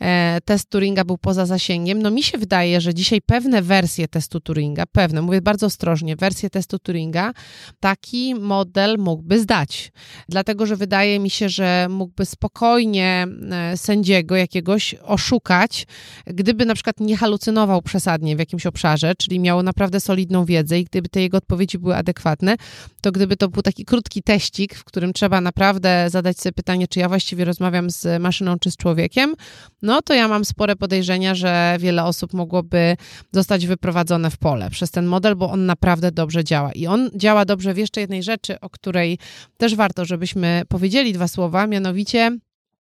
E, 0.00 0.38
Test 0.44 0.68
Turinga 0.70 1.04
był 1.04 1.18
poza 1.18 1.46
zasięgiem. 1.46 2.02
No 2.02 2.10
mi 2.12 2.22
się 2.22 2.38
wydaje, 2.38 2.80
że 2.80 2.94
dzisiaj 2.94 3.20
pewne 3.26 3.62
wersje 3.62 4.08
testu 4.08 4.40
Turinga, 4.40 4.84
pewne, 4.92 5.22
mówię 5.22 5.42
bardzo 5.42 5.66
ostrożnie, 5.66 6.16
wersje 6.16 6.50
testu 6.50 6.78
Turinga, 6.78 7.32
taki 7.80 8.34
model 8.34 8.98
mógłby 8.98 9.40
zdać. 9.40 9.92
Dlatego, 10.28 10.66
że 10.66 10.76
wydaje 10.76 11.18
mi 11.20 11.30
się, 11.30 11.48
że 11.48 11.86
mógłby 11.90 12.26
spokojnie 12.26 13.26
e, 13.50 13.76
sędziego 13.76 14.36
jakiegoś 14.36 14.94
oszukać, 14.94 15.86
gdyby 16.26 16.66
na 16.66 16.74
przykład 16.74 17.00
nie 17.00 17.16
halucynował 17.16 17.82
przesadnie 17.82 18.36
w 18.36 18.38
jakimś 18.38 18.66
obszarze, 18.66 19.14
czyli 19.14 19.40
miał 19.40 19.62
naprawdę 19.62 20.00
solidną 20.00 20.44
wiedzę 20.44 20.80
i 20.80 20.84
gdyby 20.84 21.08
te 21.08 21.20
jego 21.20 21.36
odpowiedzi 21.36 21.78
były 21.78 21.96
adekwatne, 21.96 22.56
to 23.00 23.12
gdyby 23.12 23.36
to 23.36 23.48
był 23.48 23.62
taki 23.62 23.84
krótki 23.84 24.22
teścik, 24.22 24.74
w 24.74 24.84
którym 24.84 25.12
trzeba 25.12 25.40
naprawdę 25.40 26.10
zadać 26.10 26.40
sobie 26.40 26.52
pytanie, 26.52 26.88
czy 26.88 27.00
ja 27.00 27.08
właściwie 27.08 27.44
rozmawiam 27.44 27.90
z 27.90 28.22
maszyną, 28.22 28.58
czy 28.58 28.70
z 28.70 28.76
człowiekiem, 28.76 29.34
no 29.82 30.02
to 30.02 30.14
ja 30.14 30.28
mam 30.28 30.44
spore 30.44 30.76
podejrzenia, 30.76 31.34
że 31.34 31.76
wiele 31.80 32.01
wiele 32.02 32.08
osób 32.08 32.34
mogłoby 32.34 32.96
zostać 33.32 33.66
wyprowadzone 33.66 34.30
w 34.30 34.36
pole 34.36 34.70
przez 34.70 34.90
ten 34.90 35.06
model, 35.06 35.36
bo 35.36 35.50
on 35.50 35.66
naprawdę 35.66 36.12
dobrze 36.12 36.44
działa. 36.44 36.72
I 36.72 36.86
on 36.86 37.10
działa 37.14 37.44
dobrze 37.44 37.74
w 37.74 37.78
jeszcze 37.78 38.00
jednej 38.00 38.22
rzeczy, 38.22 38.60
o 38.60 38.70
której 38.70 39.18
też 39.56 39.74
warto, 39.74 40.04
żebyśmy 40.04 40.62
powiedzieli 40.68 41.12
dwa 41.12 41.28
słowa, 41.28 41.66
mianowicie 41.66 42.38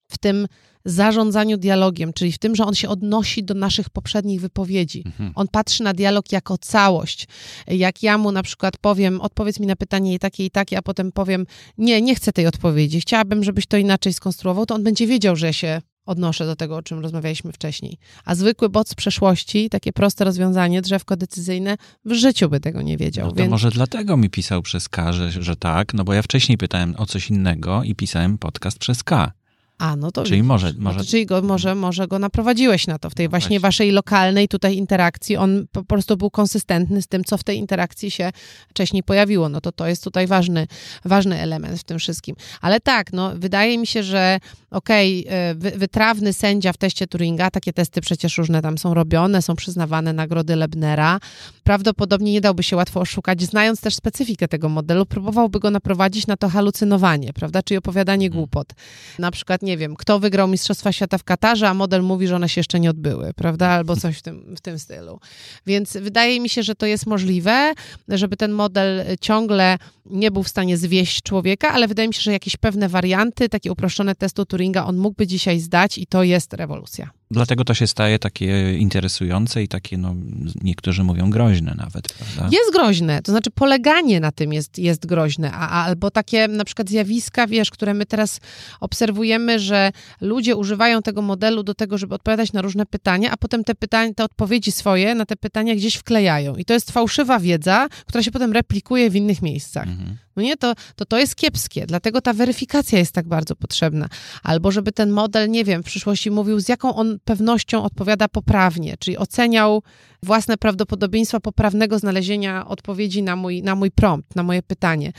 w 0.07 0.17
tym 0.17 0.47
zarządzaniu 0.85 1.57
dialogiem, 1.57 2.13
czyli 2.13 2.31
w 2.31 2.37
tym, 2.37 2.55
że 2.55 2.65
on 2.65 2.75
się 2.75 2.89
odnosi 2.89 3.43
do 3.43 3.53
naszych 3.53 3.89
poprzednich 3.89 4.41
wypowiedzi. 4.41 5.03
Mhm. 5.05 5.31
On 5.35 5.47
patrzy 5.47 5.83
na 5.83 5.93
dialog 5.93 6.31
jako 6.31 6.57
całość. 6.57 7.27
Jak 7.67 8.03
ja 8.03 8.17
mu 8.17 8.31
na 8.31 8.43
przykład 8.43 8.77
powiem, 8.77 9.21
odpowiedz 9.21 9.59
mi 9.59 9.67
na 9.67 9.75
pytanie 9.75 10.19
takie 10.19 10.45
i 10.45 10.51
takie, 10.51 10.77
a 10.77 10.81
potem 10.81 11.11
powiem, 11.11 11.45
nie, 11.77 12.01
nie 12.01 12.15
chcę 12.15 12.31
tej 12.31 12.47
odpowiedzi, 12.47 13.01
chciałabym, 13.01 13.43
żebyś 13.43 13.65
to 13.67 13.77
inaczej 13.77 14.13
skonstruował, 14.13 14.65
to 14.65 14.75
on 14.75 14.83
będzie 14.83 15.07
wiedział, 15.07 15.35
że 15.35 15.45
ja 15.45 15.53
się 15.53 15.81
odnoszę 16.09 16.45
do 16.45 16.55
tego, 16.55 16.75
o 16.75 16.81
czym 16.81 16.99
rozmawialiśmy 16.99 17.51
wcześniej. 17.51 17.97
A 18.25 18.35
zwykły 18.35 18.69
bot 18.69 18.89
z 18.89 18.95
przeszłości, 18.95 19.69
takie 19.69 19.93
proste 19.93 20.25
rozwiązanie, 20.25 20.81
drzewko 20.81 21.15
decyzyjne, 21.15 21.77
w 22.05 22.13
życiu 22.13 22.49
by 22.49 22.59
tego 22.59 22.81
nie 22.81 22.97
wiedział. 22.97 23.25
No 23.25 23.31
to 23.31 23.37
więc... 23.37 23.51
może 23.51 23.71
dlatego 23.71 24.17
mi 24.17 24.29
pisał 24.29 24.61
przez 24.61 24.89
K, 24.89 25.13
że, 25.13 25.31
że 25.31 25.55
tak, 25.55 25.93
no 25.93 26.03
bo 26.03 26.13
ja 26.13 26.21
wcześniej 26.21 26.57
pytałem 26.57 26.95
o 26.97 27.05
coś 27.05 27.29
innego 27.29 27.83
i 27.83 27.95
pisałem 27.95 28.37
podcast 28.37 28.79
przez 28.79 29.03
K. 29.03 29.31
A, 29.79 29.95
no 29.95 30.11
to 30.11 30.23
Czyli 30.23 30.43
może... 30.43 30.73
może... 30.77 30.97
No 30.97 31.03
to, 31.03 31.09
czyli 31.09 31.25
go, 31.25 31.41
może, 31.41 31.75
może 31.75 32.07
go 32.07 32.19
naprowadziłeś 32.19 32.87
na 32.87 32.99
to, 32.99 33.09
w 33.09 33.15
tej 33.15 33.25
no 33.25 33.29
właśnie, 33.29 33.47
właśnie 33.47 33.59
waszej 33.59 33.91
lokalnej 33.91 34.47
tutaj 34.47 34.75
interakcji. 34.75 35.37
On 35.37 35.67
po 35.71 35.83
prostu 35.83 36.17
był 36.17 36.31
konsystentny 36.31 37.01
z 37.01 37.07
tym, 37.07 37.23
co 37.23 37.37
w 37.37 37.43
tej 37.43 37.57
interakcji 37.57 38.11
się 38.11 38.31
wcześniej 38.69 39.03
pojawiło. 39.03 39.49
No 39.49 39.61
to 39.61 39.71
to 39.71 39.87
jest 39.87 40.03
tutaj 40.03 40.27
ważny, 40.27 40.67
ważny 41.05 41.39
element 41.41 41.79
w 41.79 41.83
tym 41.83 41.99
wszystkim. 41.99 42.35
Ale 42.61 42.79
tak, 42.79 43.13
no 43.13 43.31
wydaje 43.35 43.77
mi 43.77 43.87
się, 43.87 44.03
że 44.03 44.39
okej, 44.71 45.25
okay, 45.27 45.77
wytrawny 45.77 46.33
sędzia 46.33 46.73
w 46.73 46.77
teście 46.77 47.07
Turinga, 47.07 47.51
takie 47.51 47.73
testy 47.73 48.01
przecież 48.01 48.37
różne 48.37 48.61
tam 48.61 48.77
są 48.77 48.93
robione, 48.93 49.41
są 49.41 49.55
przyznawane 49.55 50.13
nagrody 50.13 50.55
Lebnera, 50.55 51.19
prawdopodobnie 51.63 52.33
nie 52.33 52.41
dałby 52.41 52.63
się 52.63 52.75
łatwo 52.75 52.99
oszukać, 52.99 53.43
znając 53.43 53.81
też 53.81 53.95
specyfikę 53.95 54.47
tego 54.47 54.69
modelu, 54.69 55.05
próbowałby 55.05 55.59
go 55.59 55.71
naprowadzić 55.71 56.27
na 56.27 56.37
to 56.37 56.49
halucynowanie, 56.49 57.33
prawda, 57.33 57.63
czyli 57.63 57.77
opowiadanie 57.77 58.27
mhm. 58.27 58.39
głupot. 58.39 58.73
Na 59.19 59.31
przykład 59.31 59.61
nie 59.61 59.77
wiem, 59.77 59.95
kto 59.95 60.19
wygrał 60.19 60.47
Mistrzostwa 60.47 60.91
Świata 60.91 61.17
w 61.17 61.23
Katarze, 61.23 61.69
a 61.69 61.73
model 61.73 62.03
mówi, 62.03 62.27
że 62.27 62.35
one 62.35 62.49
się 62.49 62.59
jeszcze 62.59 62.79
nie 62.79 62.89
odbyły, 62.89 63.33
prawda? 63.33 63.67
Albo 63.67 63.95
coś 63.95 64.17
w 64.17 64.21
tym, 64.21 64.55
w 64.55 64.61
tym 64.61 64.79
stylu. 64.79 65.19
Więc 65.65 65.97
wydaje 65.97 66.39
mi 66.39 66.49
się, 66.49 66.63
że 66.63 66.75
to 66.75 66.85
jest 66.85 67.05
możliwe, 67.05 67.73
żeby 68.07 68.37
ten 68.37 68.51
model 68.51 69.05
ciągle 69.21 69.77
nie 70.05 70.31
był 70.31 70.43
w 70.43 70.47
stanie 70.49 70.77
zwieść 70.77 71.23
człowieka, 71.23 71.71
ale 71.71 71.87
wydaje 71.87 72.07
mi 72.07 72.13
się, 72.13 72.21
że 72.21 72.31
jakieś 72.31 72.57
pewne 72.57 72.89
warianty, 72.89 73.49
takie 73.49 73.71
uproszczone 73.71 74.15
testu 74.15 74.45
Turinga 74.45 74.58
on 74.85 74.97
mógłby 74.97 75.27
dzisiaj 75.27 75.59
zdać 75.59 75.97
i 75.97 76.07
to 76.07 76.23
jest 76.23 76.53
rewolucja. 76.53 77.18
Dlatego 77.31 77.63
to 77.63 77.73
się 77.73 77.87
staje 77.87 78.19
takie 78.19 78.77
interesujące 78.77 79.63
i 79.63 79.67
takie, 79.67 79.97
no, 79.97 80.15
niektórzy 80.61 81.03
mówią 81.03 81.29
groźne 81.29 81.75
nawet, 81.77 82.13
prawda? 82.13 82.57
Jest 82.57 82.73
groźne, 82.73 83.21
to 83.21 83.31
znaczy 83.31 83.51
poleganie 83.51 84.19
na 84.19 84.31
tym 84.31 84.53
jest, 84.53 84.79
jest 84.79 85.05
groźne, 85.05 85.51
a, 85.51 85.85
albo 85.85 86.11
takie 86.11 86.47
na 86.47 86.65
przykład 86.65 86.89
zjawiska, 86.89 87.47
wiesz, 87.47 87.69
które 87.69 87.93
my 87.93 88.05
teraz 88.05 88.39
obserwujemy, 88.79 89.59
że 89.59 89.91
ludzie 90.21 90.55
używają 90.55 91.01
tego 91.01 91.21
modelu 91.21 91.63
do 91.63 91.73
tego, 91.73 91.97
żeby 91.97 92.15
odpowiadać 92.15 92.53
na 92.53 92.61
różne 92.61 92.85
pytania, 92.85 93.31
a 93.31 93.37
potem 93.37 93.63
te 93.63 93.75
pytania, 93.75 94.13
te 94.13 94.23
odpowiedzi 94.23 94.71
swoje 94.71 95.15
na 95.15 95.25
te 95.25 95.35
pytania 95.35 95.75
gdzieś 95.75 95.95
wklejają. 95.95 96.55
I 96.55 96.65
to 96.65 96.73
jest 96.73 96.91
fałszywa 96.91 97.39
wiedza, 97.39 97.87
która 98.05 98.23
się 98.23 98.31
potem 98.31 98.53
replikuje 98.53 99.09
w 99.09 99.15
innych 99.15 99.41
miejscach. 99.41 99.87
Mhm. 99.87 100.17
No 100.35 100.43
nie, 100.43 100.57
to, 100.57 100.73
to 100.95 101.05
to 101.05 101.19
jest 101.19 101.35
kiepskie, 101.35 101.85
dlatego 101.85 102.21
ta 102.21 102.33
weryfikacja 102.33 102.99
jest 102.99 103.11
tak 103.11 103.27
bardzo 103.27 103.55
potrzebna. 103.55 104.09
Albo 104.43 104.71
żeby 104.71 104.91
ten 104.91 105.09
model, 105.11 105.49
nie 105.49 105.65
wiem, 105.65 105.83
w 105.83 105.85
przyszłości 105.85 106.31
mówił, 106.31 106.59
z 106.59 106.69
jaką 106.69 106.95
on 106.95 107.18
pewnością 107.25 107.83
odpowiada 107.83 108.27
poprawnie, 108.27 108.95
czyli 108.99 109.17
oceniał 109.17 109.83
własne 110.23 110.57
prawdopodobieństwa 110.57 111.39
poprawnego 111.39 111.99
znalezienia 111.99 112.67
odpowiedzi 112.67 113.23
na 113.23 113.35
mój, 113.35 113.63
na 113.63 113.75
mój 113.75 113.91
prompt, 113.91 114.35
na 114.35 114.43
moje 114.43 114.63
pytanie. 114.63 115.11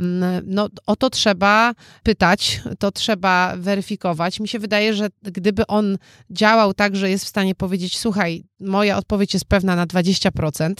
Mm, 0.00 0.44
no, 0.46 0.68
o 0.86 0.96
to 0.96 1.10
trzeba 1.10 1.74
pytać, 2.02 2.62
to 2.78 2.92
trzeba 2.92 3.54
weryfikować. 3.56 4.40
Mi 4.40 4.48
się 4.48 4.58
wydaje, 4.58 4.94
że 4.94 5.08
gdyby 5.22 5.66
on 5.66 5.98
działał 6.30 6.74
tak, 6.74 6.96
że 6.96 7.10
jest 7.10 7.24
w 7.24 7.28
stanie 7.28 7.54
powiedzieć, 7.54 7.98
słuchaj, 7.98 8.44
moja 8.60 8.96
odpowiedź 8.96 9.34
jest 9.34 9.46
pewna 9.46 9.76
na 9.76 9.86
20%, 9.86 10.74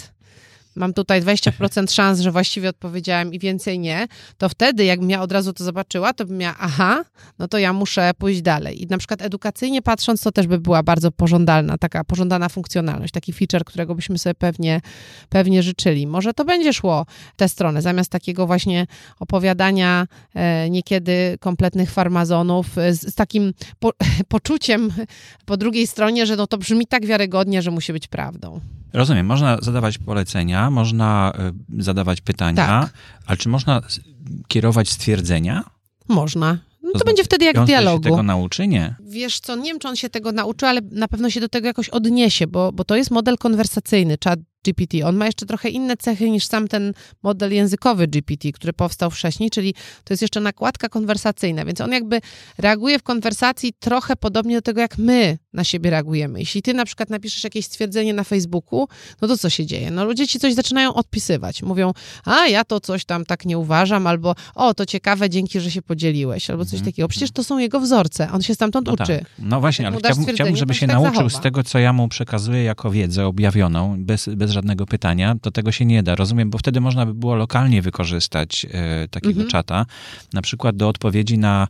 mam 0.79 0.95
tutaj 0.95 1.23
20% 1.23 1.93
szans, 1.93 2.21
że 2.21 2.33
właściwie 2.33 2.69
odpowiedziałem 2.69 3.35
i 3.35 3.39
więcej 3.39 3.79
nie, 3.79 4.07
to 4.39 4.49
wtedy, 4.49 4.85
jakbym 4.85 5.11
ja 5.11 5.23
od 5.23 5.33
razu 5.33 5.53
to 5.53 5.65
zobaczyła, 5.65 6.13
to 6.13 6.25
bym 6.25 6.37
miała, 6.37 6.57
aha, 6.59 7.05
no 7.39 7.49
to 7.49 7.59
ja 7.59 7.73
muszę 7.73 8.11
pójść 8.19 8.43
dalej. 8.43 8.83
I 8.83 8.87
na 8.87 8.99
przykład 8.99 9.23
edukacyjnie 9.23 9.83
patrząc, 9.83 10.23
to 10.23 10.33
też 10.33 10.47
by 10.47 10.59
była 10.59 10.83
bardzo 10.83 11.13
pożądalna, 11.13 11.79
taka 11.79 12.05
pożądana 12.05 12.49
funkcjonalność, 12.49 13.13
taki 13.13 13.33
feature, 13.33 13.65
którego 13.65 13.95
byśmy 13.95 14.19
sobie 14.19 14.35
pewnie, 14.35 14.81
pewnie 15.29 15.63
życzyli. 15.63 16.07
Może 16.07 16.35
to 16.35 16.45
będzie 16.45 16.73
szło 16.73 17.07
tę 17.37 17.49
stronę, 17.49 17.83
zamiast 17.83 18.11
takiego 18.11 18.47
właśnie 18.47 18.87
opowiadania 19.21 20.07
e, 20.35 20.71
niekiedy 20.71 21.37
kompletnych 21.41 21.91
farmazonów 21.91 22.79
e, 22.79 22.95
z, 22.95 23.01
z 23.01 23.15
takim 23.15 23.53
po, 23.79 23.93
poczuciem 24.29 24.91
po 25.47 25.57
drugiej 25.57 25.87
stronie, 25.87 26.27
że 26.27 26.37
no 26.37 26.47
to 26.47 26.59
brzmi 26.59 26.87
tak 26.87 27.07
wiarygodnie, 27.07 27.63
że 27.63 27.71
musi 27.71 27.93
być 27.93 28.09
prawdą. 28.09 28.61
Rozumiem, 28.93 29.27
można 29.27 29.59
zadawać 29.63 29.99
polecenia, 29.99 30.68
można 30.71 31.33
y, 31.79 31.83
zadawać 31.83 32.21
pytania, 32.21 32.67
tak. 32.67 32.93
ale 33.27 33.37
czy 33.37 33.49
można 33.49 33.83
kierować 34.49 34.89
stwierdzenia? 34.89 35.65
Można. 36.09 36.59
No 36.89 36.93
to, 36.93 36.99
to 36.99 37.05
będzie 37.05 37.25
wtedy 37.25 37.45
jak 37.45 37.61
w 37.61 37.65
dialogu. 37.67 38.05
się 38.05 38.11
tego 38.11 38.23
nauczy? 38.23 38.67
Nie. 38.67 38.95
Wiesz 39.01 39.41
co, 39.41 39.57
nie 39.57 39.71
wiem, 39.71 39.79
czy 39.79 39.89
on 39.89 39.97
się 39.97 40.09
tego 40.09 40.33
nauczy, 40.33 40.67
ale 40.67 40.81
na 40.91 41.09
pewno 41.09 41.31
się 41.31 41.41
do 41.41 41.49
tego 41.49 41.67
jakoś 41.67 41.89
odniesie, 41.89 42.47
bo, 42.47 42.73
bo 42.73 42.85
to 42.85 42.97
jest 42.97 43.11
model 43.11 43.39
konwersacyjny, 43.39 44.17
chat 44.25 44.41
GPT. 44.65 45.07
On 45.07 45.17
ma 45.17 45.27
jeszcze 45.27 45.47
trochę 45.47 45.69
inne 45.69 45.97
cechy 45.97 46.31
niż 46.31 46.47
sam 46.47 46.69
ten 46.69 46.93
model 47.23 47.53
językowy 47.53 48.09
GPT, 48.09 48.53
który 48.53 48.73
powstał 48.73 49.11
wcześniej, 49.11 49.51
czyli 49.51 49.75
to 50.05 50.13
jest 50.13 50.23
jeszcze 50.23 50.41
nakładka 50.41 50.89
konwersacyjna, 50.89 51.65
więc 51.65 51.81
on 51.81 51.93
jakby 51.93 52.21
reaguje 52.59 52.99
w 52.99 53.03
konwersacji 53.03 53.73
trochę 53.79 54.17
podobnie 54.17 54.57
do 54.57 54.63
tego, 54.63 54.81
jak 54.81 54.99
my 54.99 55.39
na 55.53 55.65
siebie 55.65 55.91
reagujemy. 55.91 56.39
Jeśli 56.39 56.63
ty 56.63 56.75
na 56.75 56.85
przykład 56.85 57.11
napiszesz 57.11 57.45
jakieś 57.45 57.65
stwierdzenie 57.65 58.15
na 58.15 58.25
Facebooku, 58.25 58.89
no 59.23 59.29
to 59.29 59.39
co 59.39 59.51
się 59.51 59.67
dzieje? 59.67 59.91
No 59.91 60.05
ludzie 60.05 60.29
ci 60.29 60.39
coś 60.39 60.55
zaczynają 60.55 60.95
odpisywać. 60.95 61.63
Mówią, 61.63 61.93
a 62.25 62.47
ja 62.47 62.65
to 62.65 62.81
coś 62.81 63.05
tam 63.05 63.25
tak 63.25 63.45
nie 63.45 63.59
uważam, 63.59 64.07
albo 64.07 64.35
o, 64.55 64.75
to 64.75 64.87
ciekawe, 64.87 65.31
dzięki, 65.31 65.61
że 65.61 65.71
się 65.71 65.83
podzieliłeś, 65.83 66.51
albo 66.51 66.65
coś 66.65 66.78
mm 66.79 66.85
-hmm. 66.85 66.93
takiego. 66.93 67.09
Przecież 67.09 67.31
to 67.31 67.45
są 67.45 67.59
jego 67.59 67.81
wzorce, 67.81 68.33
on 68.33 68.43
się 68.43 68.55
stamtąd 68.55 68.87
no 68.87 68.93
uczy. 68.93 69.19
Tak. 69.19 69.31
No 69.39 69.61
właśnie, 69.61 69.87
ale 69.87 69.99
chciałbym, 69.99 70.27
chciałbym, 70.35 70.57
żeby 70.57 70.75
się 70.75 70.87
tak 70.87 70.97
nauczył 70.97 71.15
zachowa. 71.15 71.39
z 71.39 71.41
tego, 71.41 71.63
co 71.63 71.79
ja 71.79 71.93
mu 71.93 72.09
przekazuję 72.09 72.63
jako 72.65 72.91
wiedzę 72.91 73.27
objawioną, 73.27 74.05
bez, 74.05 74.29
bez 74.29 74.51
żadnego 74.51 74.87
pytania, 74.87 75.37
to 75.43 75.51
tego 75.51 75.73
się 75.73 75.85
nie 75.85 76.03
da. 76.03 76.15
Rozumiem, 76.15 76.51
bo 76.51 76.59
wtedy 76.59 76.81
można 76.81 77.07
by 77.07 77.15
było 77.15 77.35
lokalnie 77.35 77.83
wykorzystać 77.83 78.67
e, 78.71 79.09
takiego 79.09 79.41
-hmm. 79.41 79.47
czata, 79.47 79.87
na 80.33 80.43
przykład 80.43 80.77
do 80.77 80.89
odpowiedzi 80.89 81.39
na 81.39 81.69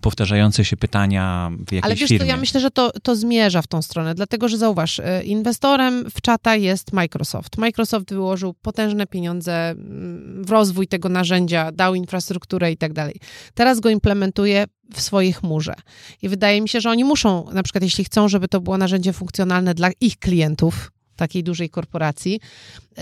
powtarzające 0.00 0.64
się 0.64 0.76
pytania 0.76 1.50
w 1.52 1.60
jakiejś 1.60 1.84
Ale 1.84 1.94
wiesz 1.94 2.08
firmie. 2.08 2.26
Co, 2.26 2.30
ja 2.30 2.36
myślę, 2.36 2.60
że 2.60 2.70
to, 2.70 2.90
to 3.02 3.16
zmierza 3.16 3.62
w 3.62 3.66
tą 3.66 3.82
stronę, 3.82 4.14
dlatego 4.14 4.48
że 4.48 4.58
zauważ, 4.58 5.00
e, 5.00 5.22
inwestorem 5.24 6.10
w 6.10 6.20
czata 6.20 6.56
jest 6.56 6.92
Microsoft. 6.92 7.58
Microsoft 7.58 8.10
wyłożył 8.10 8.54
potężne 8.54 9.06
pieniądze 9.06 9.70
mm, 9.70 10.44
w 10.44 10.50
rozwój 10.50 10.88
tego 10.88 11.08
narzędzia, 11.08 11.72
dał 11.72 11.94
infrastrukturę 11.94 12.72
i 12.72 12.76
tak 12.76 12.92
dalej. 12.92 13.14
Teraz 13.54 13.80
go 13.80 13.90
implementuje 13.90 14.64
w 14.94 15.00
swojej 15.00 15.32
chmurze. 15.32 15.74
I 16.22 16.28
wydaje 16.28 16.60
mi 16.60 16.68
się, 16.68 16.80
że 16.80 16.90
oni 16.90 17.04
muszą, 17.04 17.50
na 17.52 17.62
przykład 17.62 17.84
jeśli 17.84 18.04
chcą, 18.04 18.28
żeby 18.28 18.48
to 18.48 18.60
było 18.60 18.78
narzędzie 18.78 19.12
funkcjonalne 19.12 19.74
dla 19.74 19.90
ich 20.00 20.18
klientów, 20.18 20.90
takiej 21.16 21.44
dużej 21.44 21.70
korporacji, 21.70 22.40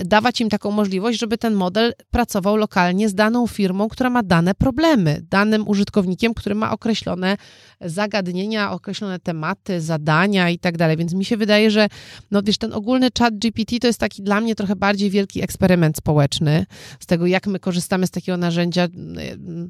dawać 0.05 0.41
im 0.41 0.49
taką 0.49 0.71
możliwość, 0.71 1.19
żeby 1.19 1.37
ten 1.37 1.53
model 1.53 1.93
pracował 2.11 2.57
lokalnie 2.57 3.09
z 3.09 3.15
daną 3.15 3.47
firmą, 3.47 3.87
która 3.87 4.09
ma 4.09 4.23
dane 4.23 4.55
problemy, 4.55 5.21
danym 5.29 5.67
użytkownikiem, 5.67 6.33
który 6.33 6.55
ma 6.55 6.71
określone 6.71 7.37
zagadnienia, 7.81 8.71
określone 8.71 9.19
tematy, 9.19 9.81
zadania 9.81 10.49
i 10.49 10.59
tak 10.59 10.77
dalej. 10.77 10.97
Więc 10.97 11.13
mi 11.13 11.25
się 11.25 11.37
wydaje, 11.37 11.71
że 11.71 11.87
no 12.31 12.43
wiesz, 12.43 12.57
ten 12.57 12.73
ogólny 12.73 13.09
chat 13.19 13.37
GPT 13.37 13.79
to 13.79 13.87
jest 13.87 13.99
taki 13.99 14.23
dla 14.23 14.41
mnie 14.41 14.55
trochę 14.55 14.75
bardziej 14.75 15.09
wielki 15.09 15.43
eksperyment 15.43 15.97
społeczny 15.97 16.65
z 16.99 17.05
tego, 17.05 17.25
jak 17.25 17.47
my 17.47 17.59
korzystamy 17.59 18.07
z 18.07 18.11
takiego 18.11 18.37
narzędzia. 18.37 18.87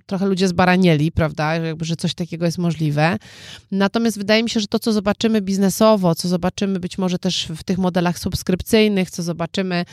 Trochę 0.05 0.25
ludzie 0.25 0.47
zbaranieli, 0.47 1.11
prawda, 1.11 1.55
jakby, 1.55 1.85
że 1.85 1.95
coś 1.95 2.13
takiego 2.13 2.45
jest 2.45 2.57
możliwe. 2.57 3.17
Natomiast 3.71 4.17
wydaje 4.17 4.43
mi 4.43 4.49
się, 4.49 4.59
że 4.59 4.67
to, 4.67 4.79
co 4.79 4.93
zobaczymy 4.93 5.41
biznesowo, 5.41 6.15
co 6.15 6.27
zobaczymy 6.27 6.79
być 6.79 6.97
może 6.97 7.19
też 7.19 7.47
w 7.55 7.63
tych 7.63 7.77
modelach 7.77 8.19
subskrypcyjnych, 8.19 9.11
co 9.11 9.23
zobaczymy 9.23 9.85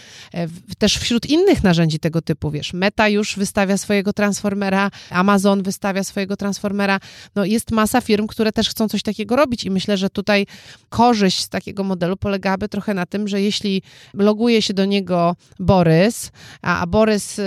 też 0.79 0.99
wśród 0.99 1.27
innych 1.27 1.63
narzędzi 1.63 1.99
tego 1.99 2.23
typu, 2.23 2.51
wiesz, 2.51 2.73
Meta 2.73 3.09
już 3.09 3.37
wystawia 3.37 3.77
swojego 3.77 4.13
transformera, 4.13 4.91
Amazon 5.11 5.63
wystawia 5.63 6.05
swojego 6.05 6.37
transformera, 6.37 7.01
no 7.35 7.45
jest 7.45 7.71
masa 7.71 8.01
firm, 8.01 8.27
które 8.27 8.53
też 8.53 8.69
chcą 8.69 8.89
coś 8.89 9.03
takiego 9.03 9.37
robić 9.37 9.65
i 9.65 9.71
myślę, 9.71 9.97
że 9.97 10.11
tutaj 10.11 10.47
korzyść 10.89 11.41
z 11.41 11.49
takiego 11.49 11.85
modelu 11.85 12.17
polegałaby 12.17 12.69
trochę 12.69 12.95
na 12.95 13.07
tym, 13.07 13.29
że 13.29 13.43
jeśli 13.43 13.83
loguje 14.15 14.63
się 14.63 14.75
do 14.75 14.85
niego 14.85 15.37
Borys, 15.59 16.33
a, 16.63 16.81
a 16.81 16.87
Borys 16.87 17.39
y, 17.39 17.43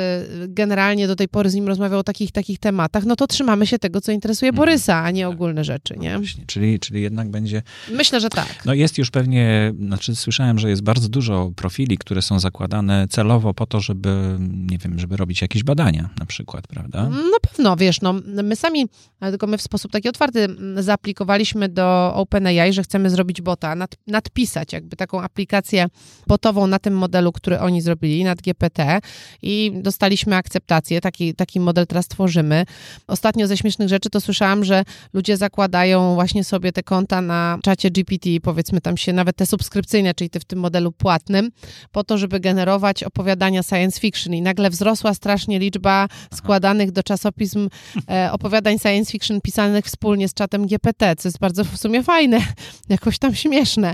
generalnie 0.48 1.08
do 1.08 1.16
tej 1.16 1.28
pory 1.28 1.50
z 1.50 1.54
nim 1.56 1.68
rozmawiał 1.68 2.00
o 2.00 2.04
takich 2.04 2.32
takich 2.32 2.60
tematach, 2.60 3.06
no 3.06 3.16
to 3.16 3.28
trzymamy 3.28 3.68
się 3.68 3.80
tego, 3.80 4.02
co 4.02 4.12
interesuje 4.12 4.50
mhm. 4.50 4.58
Borysa, 4.58 5.04
a 5.04 5.12
nie 5.12 5.24
tak. 5.24 5.34
ogólne 5.34 5.63
rzeczy, 5.63 5.98
nie? 5.98 6.13
No 6.13 6.20
właśnie, 6.20 6.44
czyli, 6.48 6.80
czyli 6.80 7.02
jednak 7.02 7.30
będzie... 7.30 7.62
Myślę, 7.92 8.20
że 8.20 8.30
tak. 8.30 8.48
No 8.66 8.74
jest 8.74 8.98
już 8.98 9.12
pewnie, 9.12 9.74
znaczy 9.80 10.16
słyszałem, 10.16 10.60
że 10.60 10.70
jest 10.70 10.82
bardzo 10.82 11.10
dużo 11.10 11.52
profili, 11.56 11.98
które 11.98 12.22
są 12.22 12.40
zakładane 12.40 12.66
celowo 13.10 13.53
po 13.53 13.65
to, 13.65 13.80
żeby, 13.80 14.38
nie 14.39 14.77
wiem, 14.77 14.99
żeby 14.99 15.17
robić 15.17 15.41
jakieś 15.41 15.63
badania 15.63 16.10
na 16.19 16.25
przykład, 16.25 16.67
prawda? 16.67 17.10
Na 17.10 17.39
pewno, 17.41 17.75
wiesz, 17.75 18.01
no 18.01 18.13
my 18.25 18.56
sami, 18.56 18.86
tylko 19.19 19.47
my 19.47 19.58
w 19.58 19.62
sposób 19.62 19.91
taki 19.91 20.10
otwarty 20.10 20.47
zaaplikowaliśmy 20.75 21.69
do 21.69 22.12
OpenAI, 22.15 22.73
że 22.73 22.84
chcemy 22.84 23.10
zrobić 23.10 23.41
bota, 23.41 23.75
nad, 23.75 23.95
nadpisać 24.08 24.73
jakby 24.73 24.95
taką 24.95 25.21
aplikację 25.21 25.86
botową 26.27 26.67
na 26.67 26.80
tym 26.80 26.97
modelu, 26.97 27.32
który 27.32 27.60
oni 27.60 27.82
zrobili, 27.82 28.23
nad 28.23 28.41
GPT 28.41 28.99
i 29.41 29.71
dostaliśmy 29.75 30.36
akceptację, 30.36 31.01
taki, 31.01 31.34
taki 31.34 31.60
model 31.60 31.88
teraz 31.88 32.08
tworzymy. 32.08 32.65
Ostatnio 33.08 33.47
ze 33.47 33.58
śmiesznych 33.58 33.89
rzeczy 33.89 34.10
to 34.10 34.21
słyszałam, 34.21 34.63
że 34.63 34.84
ludzie 35.13 35.38
zakładają 35.38 36.15
właśnie 36.15 36.43
sobie 36.43 36.71
te 36.71 36.84
konta 36.84 37.21
na 37.21 37.60
czacie 37.63 37.91
GPT, 37.91 38.30
powiedzmy 38.43 38.82
tam 38.82 38.97
się 38.97 39.13
nawet 39.13 39.36
te 39.36 39.45
subskrypcyjne, 39.45 40.13
czyli 40.13 40.30
te 40.30 40.39
w 40.39 40.45
tym 40.45 40.60
modelu 40.60 40.91
płatnym, 40.91 41.51
po 41.91 42.03
to, 42.03 42.17
żeby 42.17 42.39
generować 42.47 43.03
opowiadania 43.03 43.63
science 43.63 43.99
fiction 43.99 44.33
i 44.33 44.41
nagle 44.41 44.69
wzrosła 44.69 45.13
strasznie 45.13 45.60
liczba 45.60 46.07
składanych 46.33 46.91
do 46.91 47.03
czasopism 47.03 47.69
e, 48.10 48.31
opowiadań 48.31 48.79
science 48.79 49.12
fiction 49.12 49.41
pisanych 49.41 49.86
wspólnie 49.86 50.27
z 50.27 50.33
czatem 50.33 50.67
GPT, 50.67 51.15
co 51.15 51.27
jest 51.27 51.39
bardzo 51.39 51.63
w 51.63 51.77
sumie 51.77 52.03
fajne, 52.03 52.39
jakoś 52.89 53.19
tam 53.19 53.36
śmieszne. 53.36 53.93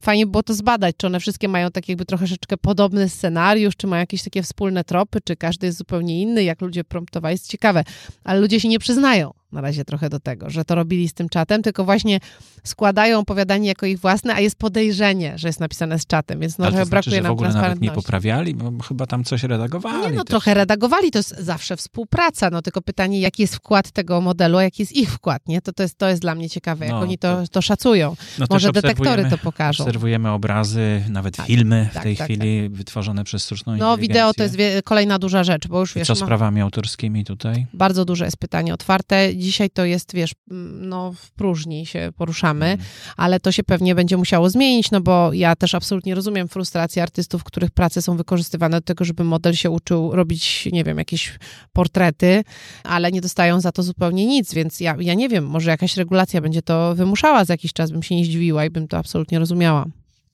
Fajnie 0.00 0.26
było 0.26 0.42
to 0.42 0.54
zbadać, 0.54 0.96
czy 0.98 1.06
one 1.06 1.20
wszystkie 1.20 1.48
mają 1.48 1.70
tak 1.70 1.88
jakby 1.88 2.04
troszeczkę 2.04 2.56
podobny 2.56 3.08
scenariusz, 3.08 3.76
czy 3.76 3.86
mają 3.86 4.00
jakieś 4.00 4.22
takie 4.22 4.42
wspólne 4.42 4.84
tropy, 4.84 5.18
czy 5.24 5.36
każdy 5.36 5.66
jest 5.66 5.78
zupełnie 5.78 6.22
inny, 6.22 6.44
jak 6.44 6.60
ludzie 6.60 6.84
promptowali, 6.84 7.34
jest 7.34 7.48
ciekawe. 7.48 7.84
Ale 8.24 8.40
ludzie 8.40 8.60
się 8.60 8.68
nie 8.68 8.78
przyznają 8.78 9.41
na 9.52 9.60
razie 9.60 9.84
trochę 9.84 10.08
do 10.08 10.20
tego, 10.20 10.50
że 10.50 10.64
to 10.64 10.74
robili 10.74 11.08
z 11.08 11.14
tym 11.14 11.28
czatem, 11.28 11.62
tylko 11.62 11.84
właśnie 11.84 12.20
składają 12.64 13.18
opowiadanie 13.18 13.68
jako 13.68 13.86
ich 13.86 13.98
własne, 13.98 14.34
a 14.34 14.40
jest 14.40 14.56
podejrzenie, 14.56 15.32
że 15.36 15.48
jest 15.48 15.60
napisane 15.60 15.98
z 15.98 16.06
czatem, 16.06 16.40
więc 16.40 16.58
no, 16.58 16.64
Ale 16.64 16.72
to 16.72 16.76
znaczy, 16.76 16.90
brakuje 16.90 17.22
w 17.22 17.30
ogóle 17.30 17.52
nawet 17.52 17.80
nie 17.80 17.90
poprawiali, 17.90 18.54
bo 18.54 18.82
chyba 18.84 19.06
tam 19.06 19.24
coś 19.24 19.42
redagowali. 19.42 20.02
Nie, 20.02 20.10
no 20.10 20.24
też. 20.24 20.30
trochę 20.30 20.54
redagowali, 20.54 21.10
to 21.10 21.18
jest 21.18 21.38
zawsze 21.38 21.76
współpraca, 21.76 22.50
no 22.50 22.62
tylko 22.62 22.82
pytanie, 22.82 23.20
jaki 23.20 23.42
jest 23.42 23.56
wkład 23.56 23.90
tego 23.90 24.20
modelu, 24.20 24.58
a 24.58 24.62
jaki 24.62 24.82
jest 24.82 24.92
ich 24.92 25.10
wkład, 25.10 25.48
nie? 25.48 25.62
To, 25.62 25.72
to, 25.72 25.82
jest, 25.82 25.98
to 25.98 26.08
jest 26.08 26.22
dla 26.22 26.34
mnie 26.34 26.50
ciekawe, 26.50 26.84
jak 26.84 26.94
no, 26.94 27.00
oni 27.00 27.18
to, 27.18 27.42
to 27.50 27.62
szacują. 27.62 28.16
No 28.38 28.46
Może 28.50 28.72
detektory 28.72 29.30
to 29.30 29.38
pokażą. 29.38 29.84
Obserwujemy 29.84 30.30
obrazy, 30.30 31.02
nawet 31.08 31.36
tak, 31.36 31.46
filmy 31.46 31.88
w 31.90 31.94
tak, 31.94 32.02
tej 32.02 32.16
tak, 32.16 32.26
chwili 32.26 32.62
tak. 32.62 32.72
wytworzone 32.72 33.24
przez 33.24 33.44
sztuczną 33.44 33.76
No 33.76 33.98
wideo 33.98 34.34
to 34.34 34.42
jest 34.42 34.56
kolejna 34.84 35.18
duża 35.18 35.44
rzecz, 35.44 35.68
bo 35.68 35.80
już 35.80 35.94
wiesz... 35.94 36.06
co 36.06 36.14
z 36.14 36.22
prawami 36.22 36.60
autorskimi 36.60 37.24
tutaj? 37.24 37.66
Bardzo 37.74 38.04
duże 38.04 38.24
jest 38.24 38.36
pytanie 38.36 38.74
otwarte. 38.74 39.34
Dzisiaj 39.42 39.70
to 39.70 39.84
jest, 39.84 40.14
wiesz, 40.14 40.32
no 40.80 41.12
w 41.12 41.30
próżni 41.30 41.86
się 41.86 42.10
poruszamy, 42.16 42.66
mm. 42.66 42.86
ale 43.16 43.40
to 43.40 43.52
się 43.52 43.62
pewnie 43.62 43.94
będzie 43.94 44.16
musiało 44.16 44.50
zmienić, 44.50 44.90
no 44.90 45.00
bo 45.00 45.32
ja 45.32 45.56
też 45.56 45.74
absolutnie 45.74 46.14
rozumiem 46.14 46.48
frustrację 46.48 47.02
artystów, 47.02 47.44
których 47.44 47.70
prace 47.70 48.02
są 48.02 48.16
wykorzystywane 48.16 48.76
do 48.76 48.84
tego, 48.84 49.04
żeby 49.04 49.24
model 49.24 49.54
się 49.54 49.70
uczył 49.70 50.12
robić, 50.12 50.68
nie 50.72 50.84
wiem, 50.84 50.98
jakieś 50.98 51.38
portrety, 51.72 52.44
ale 52.84 53.12
nie 53.12 53.20
dostają 53.20 53.60
za 53.60 53.72
to 53.72 53.82
zupełnie 53.82 54.26
nic, 54.26 54.54
więc 54.54 54.80
ja, 54.80 54.96
ja 55.00 55.14
nie 55.14 55.28
wiem, 55.28 55.46
może 55.46 55.70
jakaś 55.70 55.96
regulacja 55.96 56.40
będzie 56.40 56.62
to 56.62 56.94
wymuszała 56.94 57.44
za 57.44 57.54
jakiś 57.54 57.72
czas, 57.72 57.90
bym 57.90 58.02
się 58.02 58.16
nie 58.16 58.24
zdziwiła 58.24 58.64
i 58.64 58.70
bym 58.70 58.88
to 58.88 58.98
absolutnie 58.98 59.38
rozumiała. 59.38 59.86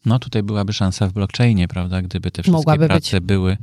No 0.06 0.18
tutaj 0.18 0.42
byłaby 0.42 0.72
szansa 0.72 1.06
w 1.06 1.12
blockchainie, 1.12 1.68
prawda, 1.68 2.02
gdyby 2.02 2.30
te 2.30 2.42
wszystkie 2.42 2.56
Mogłaby 2.56 2.86
prace 2.86 3.20
być. 3.20 3.26
były 3.26 3.56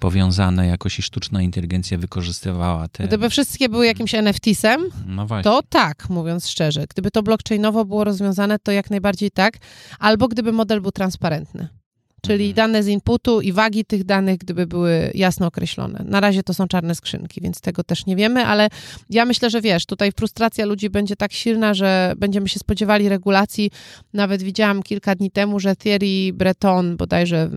powiązane 0.00 0.66
jakoś 0.66 0.98
i 0.98 1.02
sztuczna 1.02 1.42
inteligencja 1.42 1.98
wykorzystywała 1.98 2.88
te... 2.88 3.06
Gdyby 3.06 3.30
wszystkie 3.30 3.68
były 3.68 3.86
jakimś 3.86 4.14
NFT-sem, 4.14 4.88
no 5.06 5.26
to 5.42 5.62
tak, 5.68 6.08
mówiąc 6.08 6.48
szczerze. 6.48 6.84
Gdyby 6.90 7.10
to 7.10 7.22
blockchainowo 7.22 7.84
było 7.84 8.04
rozwiązane, 8.04 8.58
to 8.58 8.72
jak 8.72 8.90
najbardziej 8.90 9.30
tak. 9.30 9.58
Albo 9.98 10.28
gdyby 10.28 10.52
model 10.52 10.80
był 10.80 10.92
transparentny. 10.92 11.79
Czyli 12.22 12.48
mhm. 12.48 12.54
dane 12.54 12.82
z 12.82 12.86
inputu 12.86 13.40
i 13.40 13.52
wagi 13.52 13.84
tych 13.84 14.04
danych, 14.04 14.38
gdyby 14.38 14.66
były 14.66 15.10
jasno 15.14 15.46
określone. 15.46 16.04
Na 16.04 16.20
razie 16.20 16.42
to 16.42 16.54
są 16.54 16.68
czarne 16.68 16.94
skrzynki, 16.94 17.40
więc 17.40 17.60
tego 17.60 17.84
też 17.84 18.06
nie 18.06 18.16
wiemy, 18.16 18.46
ale 18.46 18.68
ja 19.10 19.24
myślę, 19.24 19.50
że 19.50 19.60
wiesz, 19.60 19.86
tutaj 19.86 20.12
frustracja 20.12 20.66
ludzi 20.66 20.90
będzie 20.90 21.16
tak 21.16 21.32
silna, 21.32 21.74
że 21.74 22.12
będziemy 22.16 22.48
się 22.48 22.58
spodziewali 22.58 23.08
regulacji. 23.08 23.70
Nawet 24.12 24.42
widziałam 24.42 24.82
kilka 24.82 25.14
dni 25.14 25.30
temu, 25.30 25.60
że 25.60 25.76
Thierry 25.76 26.32
Breton, 26.32 26.96
bodajże 26.96 27.50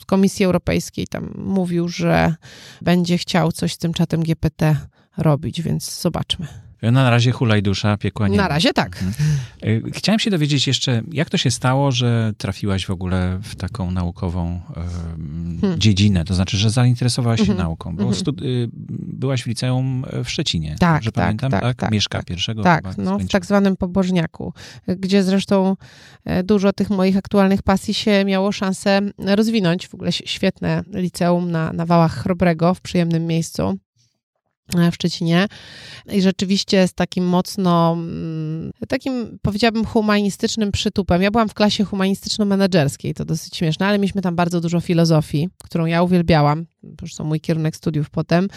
z 0.00 0.04
Komisji 0.04 0.44
Europejskiej, 0.44 1.06
tam 1.06 1.34
mówił, 1.38 1.88
że 1.88 2.34
będzie 2.82 3.18
chciał 3.18 3.52
coś 3.52 3.72
z 3.72 3.78
tym 3.78 3.92
czatem 3.92 4.22
GPT 4.22 4.76
robić, 5.16 5.62
więc 5.62 6.00
zobaczmy. 6.00 6.65
No, 6.82 6.90
na 6.90 7.10
razie 7.10 7.32
hulaj 7.32 7.62
dusza, 7.62 7.96
piekła 7.96 8.28
nie. 8.28 8.36
Na 8.36 8.48
razie 8.48 8.72
tak. 8.72 9.02
Mhm. 9.02 9.38
Y, 9.64 9.90
chciałem 9.92 10.18
się 10.18 10.30
dowiedzieć 10.30 10.66
jeszcze, 10.66 11.02
jak 11.12 11.30
to 11.30 11.36
się 11.36 11.50
stało, 11.50 11.92
że 11.92 12.32
trafiłaś 12.38 12.86
w 12.86 12.90
ogóle 12.90 13.38
w 13.42 13.56
taką 13.56 13.90
naukową 13.90 14.60
hmm. 15.60 15.80
dziedzinę, 15.80 16.24
to 16.24 16.34
znaczy, 16.34 16.56
że 16.56 16.70
zainteresowałaś 16.70 17.40
się 17.40 17.52
mhm. 17.52 17.58
nauką, 17.58 17.96
bo 17.96 18.02
mhm. 18.02 18.34
y, 18.42 18.68
byłaś 18.98 19.42
w 19.42 19.46
liceum 19.46 20.04
w 20.24 20.30
Szczecinie, 20.30 20.76
tak, 20.78 21.02
że 21.02 21.12
tak, 21.12 21.24
pamiętam, 21.24 21.50
tak, 21.50 21.62
tak? 21.62 21.76
tak 21.76 21.90
Mieszka 21.90 22.18
tak, 22.18 22.26
pierwszego. 22.26 22.62
Tak, 22.62 22.84
no, 22.98 23.18
w 23.18 23.28
tak 23.28 23.46
zwanym 23.46 23.76
Pobożniaku, 23.76 24.52
gdzie 24.88 25.22
zresztą 25.22 25.76
e, 26.24 26.42
dużo 26.42 26.72
tych 26.72 26.90
moich 26.90 27.16
aktualnych 27.16 27.62
pasji 27.62 27.94
się 27.94 28.24
miało 28.24 28.52
szansę 28.52 29.00
rozwinąć. 29.18 29.88
W 29.88 29.94
ogóle 29.94 30.12
świetne 30.12 30.82
liceum 30.92 31.50
na, 31.50 31.72
na 31.72 31.86
Wałach 31.86 32.22
Chrobrego, 32.22 32.74
w 32.74 32.80
przyjemnym 32.80 33.26
miejscu. 33.26 33.78
E, 34.74 34.90
w 34.90 34.94
Szczecinie 34.94 35.46
i 36.12 36.22
rzeczywiście 36.22 36.88
z 36.88 36.94
takim 36.94 37.24
mocno, 37.24 37.92
mm, 37.92 38.70
takim 38.88 39.38
powiedziałabym 39.42 39.84
humanistycznym 39.84 40.72
przytupem. 40.72 41.22
Ja 41.22 41.30
byłam 41.30 41.48
w 41.48 41.54
klasie 41.54 41.84
humanistyczno-menedżerskiej, 41.84 43.14
to 43.14 43.24
dosyć 43.24 43.56
śmieszne, 43.56 43.86
ale 43.86 43.98
mieliśmy 43.98 44.22
tam 44.22 44.36
bardzo 44.36 44.60
dużo 44.60 44.80
filozofii, 44.80 45.48
którą 45.64 45.86
ja 45.86 46.02
uwielbiałam 46.02 46.66
zresztą 47.00 47.24
mój 47.24 47.40
kierunek 47.40 47.76
studiów 47.76 48.10
potem, 48.10 48.48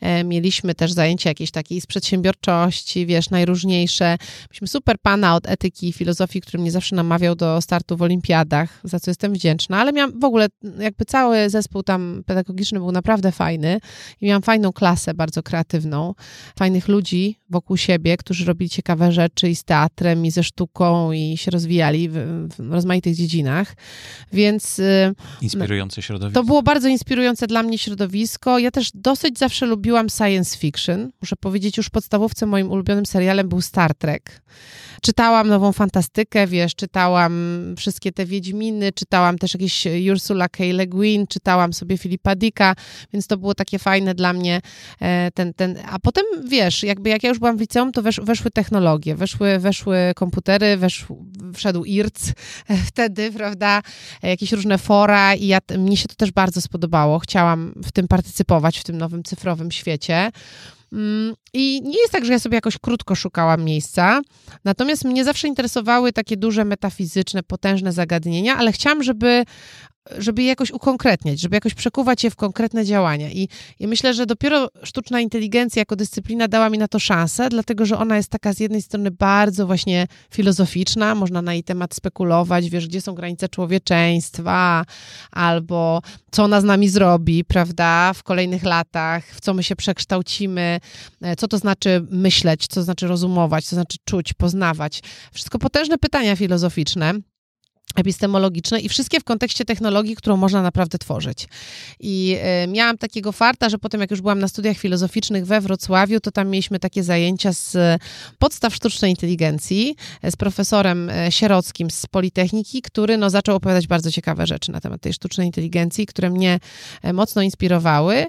e, 0.00 0.24
mieliśmy 0.24 0.74
też 0.74 0.92
zajęcia 0.92 1.30
jakieś 1.30 1.50
takiej 1.50 1.80
z 1.80 1.86
przedsiębiorczości, 1.86 3.06
wiesz, 3.06 3.30
najróżniejsze. 3.30 4.16
Mieliśmy 4.50 4.68
super 4.68 4.96
pana 5.02 5.34
od 5.34 5.48
etyki 5.48 5.88
i 5.88 5.92
filozofii, 5.92 6.40
który 6.40 6.58
mnie 6.58 6.70
zawsze 6.70 6.96
namawiał 6.96 7.34
do 7.34 7.60
startu 7.60 7.96
w 7.96 8.02
olimpiadach, 8.02 8.80
za 8.84 9.00
co 9.00 9.10
jestem 9.10 9.32
wdzięczna, 9.32 9.78
ale 9.78 9.92
miałam 9.92 10.20
w 10.20 10.24
ogóle 10.24 10.46
jakby 10.78 11.04
cały 11.04 11.50
zespół 11.50 11.82
tam 11.82 12.22
pedagogiczny 12.26 12.78
był 12.78 12.92
naprawdę 12.92 13.32
fajny 13.32 13.80
i 14.20 14.26
miałam 14.26 14.42
fajną 14.42 14.72
klasę, 14.72 15.14
bardzo 15.14 15.42
kreatywną, 15.42 16.14
fajnych 16.58 16.88
ludzi 16.88 17.38
wokół 17.50 17.76
siebie, 17.76 18.16
którzy 18.16 18.44
robili 18.44 18.70
ciekawe 18.70 19.12
rzeczy 19.12 19.48
i 19.48 19.56
z 19.56 19.64
teatrem, 19.64 20.26
i 20.26 20.30
ze 20.30 20.42
sztuką, 20.42 21.12
i 21.12 21.36
się 21.36 21.50
rozwijali 21.50 22.08
w, 22.08 22.14
w 22.58 22.72
rozmaitych 22.72 23.14
dziedzinach, 23.14 23.76
więc... 24.32 24.78
Y, 24.78 25.14
inspirujące 25.42 26.02
środowisko. 26.02 26.40
To 26.40 26.46
było 26.46 26.62
bardzo 26.62 26.88
inspirujące 26.88 27.46
dla 27.46 27.62
mnie 27.62 27.65
środowisko. 27.74 28.58
Ja 28.58 28.70
też 28.70 28.90
dosyć 28.94 29.38
zawsze 29.38 29.66
lubiłam 29.66 30.08
science 30.08 30.58
fiction. 30.58 31.12
Muszę 31.20 31.36
powiedzieć, 31.36 31.76
już 31.76 31.86
w 31.86 31.90
podstawówce 31.90 32.46
moim 32.46 32.70
ulubionym 32.70 33.06
serialem 33.06 33.48
był 33.48 33.60
Star 33.60 33.94
Trek. 33.94 34.42
Czytałam 35.02 35.48
nową 35.48 35.72
fantastykę, 35.72 36.46
wiesz, 36.46 36.74
czytałam 36.74 37.34
wszystkie 37.78 38.12
te 38.12 38.26
Wiedźminy, 38.26 38.92
czytałam 38.92 39.38
też 39.38 39.54
jakieś 39.54 39.86
Ursula 40.12 40.48
K. 40.48 40.64
Le 40.64 40.86
Guin, 40.86 41.26
czytałam 41.26 41.72
sobie 41.72 41.98
Filipa 41.98 42.34
Dicka, 42.34 42.74
więc 43.12 43.26
to 43.26 43.36
było 43.36 43.54
takie 43.54 43.78
fajne 43.78 44.14
dla 44.14 44.32
mnie. 44.32 44.60
E, 45.00 45.30
ten, 45.30 45.54
ten, 45.54 45.78
a 45.90 45.98
potem, 45.98 46.24
wiesz, 46.48 46.82
jakby 46.82 47.10
jak 47.10 47.22
ja 47.22 47.28
już 47.28 47.38
byłam 47.38 47.56
w 47.56 47.60
liceum, 47.60 47.92
to 47.92 48.02
wesz, 48.02 48.20
weszły 48.20 48.50
technologie, 48.50 49.14
weszły, 49.14 49.58
weszły 49.58 49.98
komputery, 50.16 50.76
wesz, 50.76 51.06
wszedł 51.54 51.84
IRC 51.84 52.32
e, 52.68 52.76
wtedy, 52.76 53.32
prawda, 53.32 53.82
e, 54.22 54.28
jakieś 54.28 54.52
różne 54.52 54.78
fora 54.78 55.34
i 55.34 55.46
ja, 55.46 55.58
mnie 55.78 55.96
się 55.96 56.08
to 56.08 56.14
też 56.14 56.30
bardzo 56.30 56.60
spodobało. 56.60 57.18
Chciałam 57.18 57.72
w 57.84 57.92
tym 57.92 58.08
partycypować, 58.08 58.78
w 58.78 58.84
tym 58.84 58.98
nowym 58.98 59.22
cyfrowym 59.22 59.72
świecie. 59.72 60.30
Mm, 60.92 61.34
I 61.52 61.82
nie 61.82 61.98
jest 62.00 62.12
tak, 62.12 62.24
że 62.24 62.32
ja 62.32 62.38
sobie 62.38 62.54
jakoś 62.54 62.78
krótko 62.78 63.14
szukałam 63.14 63.64
miejsca, 63.64 64.20
natomiast 64.64 65.04
mnie 65.04 65.24
zawsze 65.24 65.48
interesowały 65.48 66.12
takie 66.12 66.36
duże 66.36 66.64
metafizyczne, 66.64 67.42
potężne 67.42 67.92
zagadnienia, 67.92 68.56
ale 68.56 68.72
chciałam, 68.72 69.02
żeby 69.02 69.44
żeby 70.18 70.42
je 70.42 70.48
jakoś 70.48 70.70
ukonkretniać, 70.70 71.40
żeby 71.40 71.56
jakoś 71.56 71.74
przekuwać 71.74 72.24
je 72.24 72.30
w 72.30 72.36
konkretne 72.36 72.84
działania. 72.84 73.30
I, 73.30 73.48
I 73.78 73.86
myślę, 73.86 74.14
że 74.14 74.26
dopiero 74.26 74.68
sztuczna 74.82 75.20
inteligencja 75.20 75.80
jako 75.80 75.96
dyscyplina 75.96 76.48
dała 76.48 76.70
mi 76.70 76.78
na 76.78 76.88
to 76.88 76.98
szansę, 76.98 77.48
dlatego 77.48 77.86
że 77.86 77.98
ona 77.98 78.16
jest 78.16 78.28
taka 78.28 78.52
z 78.52 78.60
jednej 78.60 78.82
strony 78.82 79.10
bardzo 79.10 79.66
właśnie 79.66 80.06
filozoficzna, 80.30 81.14
można 81.14 81.42
na 81.42 81.54
jej 81.54 81.64
temat 81.64 81.94
spekulować, 81.94 82.70
wiesz, 82.70 82.88
gdzie 82.88 83.00
są 83.00 83.14
granice 83.14 83.48
człowieczeństwa, 83.48 84.84
albo 85.30 86.02
co 86.30 86.44
ona 86.44 86.60
z 86.60 86.64
nami 86.64 86.88
zrobi, 86.88 87.44
prawda, 87.44 88.12
w 88.12 88.22
kolejnych 88.22 88.62
latach, 88.62 89.24
w 89.24 89.40
co 89.40 89.54
my 89.54 89.62
się 89.62 89.76
przekształcimy, 89.76 90.80
e, 91.22 91.36
co 91.36 91.48
to 91.48 91.58
znaczy 91.58 92.06
myśleć, 92.10 92.66
co 92.66 92.74
to 92.74 92.82
znaczy 92.82 93.06
rozumować, 93.06 93.64
co 93.64 93.70
to 93.70 93.76
znaczy 93.76 93.98
czuć, 94.04 94.32
poznawać. 94.32 95.02
Wszystko 95.32 95.58
potężne 95.58 95.98
pytania 95.98 96.36
filozoficzne 96.36 97.14
epistemologiczne 97.96 98.80
i 98.80 98.88
wszystkie 98.88 99.20
w 99.20 99.24
kontekście 99.24 99.64
technologii, 99.64 100.16
którą 100.16 100.36
można 100.36 100.62
naprawdę 100.62 100.98
tworzyć. 100.98 101.48
I 102.00 102.36
y, 102.64 102.68
miałam 102.68 102.98
takiego 102.98 103.32
farta, 103.32 103.68
że 103.68 103.78
potem 103.78 104.00
jak 104.00 104.10
już 104.10 104.20
byłam 104.20 104.38
na 104.38 104.48
studiach 104.48 104.76
filozoficznych 104.76 105.46
we 105.46 105.60
Wrocławiu, 105.60 106.20
to 106.20 106.30
tam 106.30 106.48
mieliśmy 106.48 106.78
takie 106.78 107.02
zajęcia 107.02 107.52
z 107.52 107.76
podstaw 108.38 108.74
sztucznej 108.74 109.10
inteligencji 109.10 109.96
e, 110.22 110.30
z 110.30 110.36
profesorem 110.36 111.10
e, 111.10 111.32
Sierockim 111.32 111.90
z 111.90 112.06
Politechniki, 112.06 112.82
który 112.82 113.16
no, 113.16 113.30
zaczął 113.30 113.56
opowiadać 113.56 113.86
bardzo 113.86 114.12
ciekawe 114.12 114.46
rzeczy 114.46 114.72
na 114.72 114.80
temat 114.80 115.00
tej 115.00 115.12
sztucznej 115.12 115.46
inteligencji, 115.46 116.06
które 116.06 116.30
mnie 116.30 116.60
mocno 117.12 117.42
inspirowały. 117.42 118.26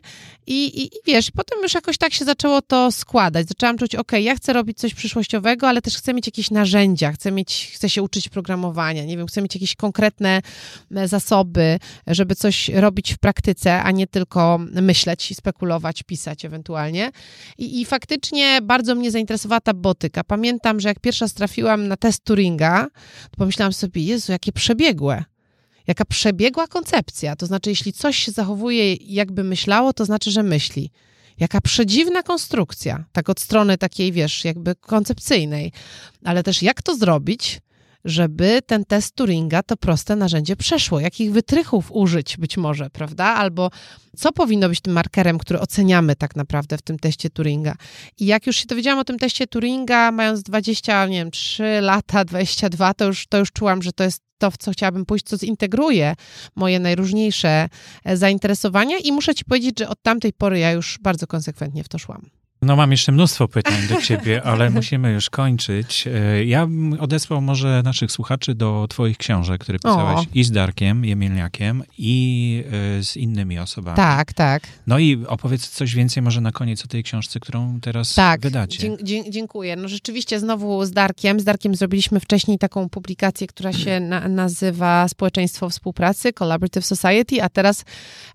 I, 0.48 0.82
i, 0.82 0.86
i 0.86 1.00
wiesz, 1.06 1.32
potem 1.32 1.60
już 1.64 1.74
jakoś 1.74 1.98
tak 1.98 2.14
się 2.14 2.26
zaczęło 2.26 2.62
to 2.62 2.92
składać. 2.92 3.48
Zaczęłam 3.48 3.78
czuć, 3.78 3.96
ok, 3.96 4.12
ja 4.12 4.36
chcę 4.36 4.54
robić 4.54 4.78
coś 4.78 4.94
przyszłościowego, 4.94 5.68
ale 5.68 5.82
też 5.82 5.98
chcę 5.98 6.14
mieć 6.14 6.28
jakieś 6.28 6.52
narzędzia, 6.52 7.12
chcę 7.12 7.32
mieć, 7.32 7.72
chcę 7.74 7.90
się 7.90 8.02
uczyć 8.02 8.30
programowania, 8.30 9.06
nie 9.06 9.18
wiem, 9.18 9.28
chcę 9.28 9.42
mieć 9.42 9.47
jakieś 9.56 9.76
konkretne 9.76 10.42
e, 10.96 11.08
zasoby, 11.08 11.80
żeby 12.08 12.36
coś 12.36 12.70
robić 12.70 13.14
w 13.14 13.18
praktyce, 13.18 13.84
a 13.84 13.92
nie 13.92 14.08
tylko 14.08 14.60
myśleć, 14.72 15.34
spekulować, 15.38 16.04
pisać 16.04 16.46
ewentualnie. 16.46 17.12
I, 17.58 17.82
i 17.82 17.86
faktycznie 17.86 18.60
bardzo 18.64 18.96
mnie 18.96 19.12
zainteresowała 19.12 19.62
ta 19.62 19.74
botyka. 19.74 20.24
Pamiętam, 20.24 20.80
że 20.80 20.90
jak 20.90 21.00
pierwsza 21.00 21.28
trafiłam 21.28 21.88
na 21.88 21.98
test 21.98 22.24
Turinga, 22.24 22.88
to 23.32 23.38
pomyślałam 23.38 23.74
sobie, 23.74 24.04
Jezu, 24.04 24.32
jakie 24.32 24.52
przebiegłe 24.52 25.24
jaka 25.88 26.06
przebiegła 26.06 26.68
koncepcja. 26.68 27.36
To 27.36 27.46
znaczy, 27.46 27.70
jeśli 27.70 27.94
coś 27.94 28.18
się 28.18 28.32
zachowuje 28.32 28.94
jakby 28.94 29.44
myślało, 29.44 29.94
to 29.94 30.06
znaczy, 30.06 30.32
że 30.32 30.44
myśli. 30.44 30.92
Jaka 31.40 31.62
przedziwna 31.62 32.24
konstrukcja, 32.24 33.06
tak 33.12 33.30
od 33.30 33.40
strony 33.40 33.78
takiej, 33.78 34.12
wiesz, 34.12 34.46
jakby 34.46 34.76
koncepcyjnej. 34.76 35.72
Ale 36.24 36.44
też 36.44 36.62
jak 36.62 36.82
to 36.82 36.96
zrobić, 36.96 37.60
żeby 38.08 38.60
ten 38.66 38.86
test 38.86 39.16
Turinga, 39.16 39.64
to 39.64 39.78
proste 39.78 40.16
narzędzie 40.16 40.56
przeszło? 40.56 41.00
Jakich 41.00 41.32
wytrychów 41.32 41.92
użyć 41.92 42.38
być 42.38 42.58
może, 42.58 42.90
prawda? 42.90 43.26
Albo 43.26 43.70
co 44.18 44.32
powinno 44.32 44.70
być 44.70 44.82
tym 44.82 44.94
markerem, 44.94 45.38
który 45.38 45.60
oceniamy 45.60 46.16
tak 46.16 46.36
naprawdę 46.36 46.78
w 46.78 46.82
tym 46.82 47.00
teście 47.00 47.30
Turinga? 47.30 47.76
I 48.20 48.26
jak 48.26 48.48
już 48.48 48.56
się 48.56 48.66
dowiedziałam 48.66 49.00
o 49.00 49.04
tym 49.04 49.20
teście 49.20 49.48
Turinga, 49.48 50.12
mając 50.12 50.44
20, 50.44 51.06
nie 51.06 51.18
wiem, 51.18 51.32
3 51.32 51.64
lata, 51.82 52.26
22, 52.26 52.94
to 52.94 53.06
już, 53.06 53.28
to 53.28 53.38
już 53.38 53.52
czułam, 53.52 53.82
że 53.82 53.92
to 53.92 54.04
jest 54.04 54.22
to, 54.38 54.52
w 54.52 54.58
co 54.58 54.72
chciałabym 54.72 55.06
pójść, 55.06 55.26
co 55.26 55.38
zintegruje 55.38 56.16
moje 56.56 56.80
najróżniejsze 56.80 57.70
e, 58.04 58.18
zainteresowania 58.18 58.98
i 58.98 59.12
muszę 59.12 59.36
ci 59.36 59.46
powiedzieć, 59.46 59.80
że 59.80 59.90
od 59.90 60.02
tamtej 60.02 60.34
pory 60.34 60.60
ja 60.60 60.72
już 60.72 61.00
bardzo 61.02 61.28
konsekwentnie 61.28 61.84
w 61.84 61.90
to 61.90 61.98
szłam. 61.98 62.37
No 62.62 62.76
mam 62.76 62.92
jeszcze 62.92 63.12
mnóstwo 63.12 63.48
pytań 63.48 63.88
do 63.90 64.02
ciebie, 64.02 64.44
ale 64.52 64.70
musimy 64.70 65.12
już 65.12 65.30
kończyć. 65.30 66.08
E, 66.08 66.46
ja 66.46 66.66
bym 66.66 66.94
odesłał 67.00 67.42
może 67.42 67.82
naszych 67.84 68.12
słuchaczy 68.12 68.56
do 68.56 68.88
twoich 68.90 69.18
książek, 69.18 69.62
które 69.62 69.80
pisałeś 69.80 70.20
o. 70.20 70.30
i 70.34 70.44
z 70.44 70.52
Darkiem 70.52 71.06
Jemielniakiem 71.06 71.84
i 71.98 72.64
e, 73.00 73.04
z 73.04 73.18
innymi 73.18 73.60
osobami. 73.60 73.96
Tak, 73.96 74.34
tak. 74.34 74.64
No 74.88 75.00
i 75.00 75.26
opowiedz 75.28 75.70
coś 75.70 75.96
więcej 75.96 76.24
może 76.24 76.42
na 76.42 76.52
koniec 76.52 76.86
o 76.86 76.88
tej 76.88 77.04
książce, 77.04 77.40
którą 77.40 77.80
teraz 77.82 78.14
tak, 78.14 78.42
wydacie. 78.42 78.90
Tak, 78.90 79.04
dziękuję. 79.30 79.76
No 79.76 79.88
rzeczywiście 79.88 80.40
znowu 80.40 80.86
z 80.86 80.92
Darkiem. 80.92 81.40
Z 81.40 81.44
Darkiem 81.44 81.76
zrobiliśmy 81.76 82.20
wcześniej 82.20 82.58
taką 82.58 82.90
publikację, 82.90 83.48
która 83.48 83.74
się 83.74 84.00
na 84.10 84.28
nazywa 84.28 85.08
Społeczeństwo 85.08 85.70
Współpracy, 85.70 86.34
Collaborative 86.34 86.86
Society, 86.86 87.44
a 87.44 87.50
teraz 87.50 87.86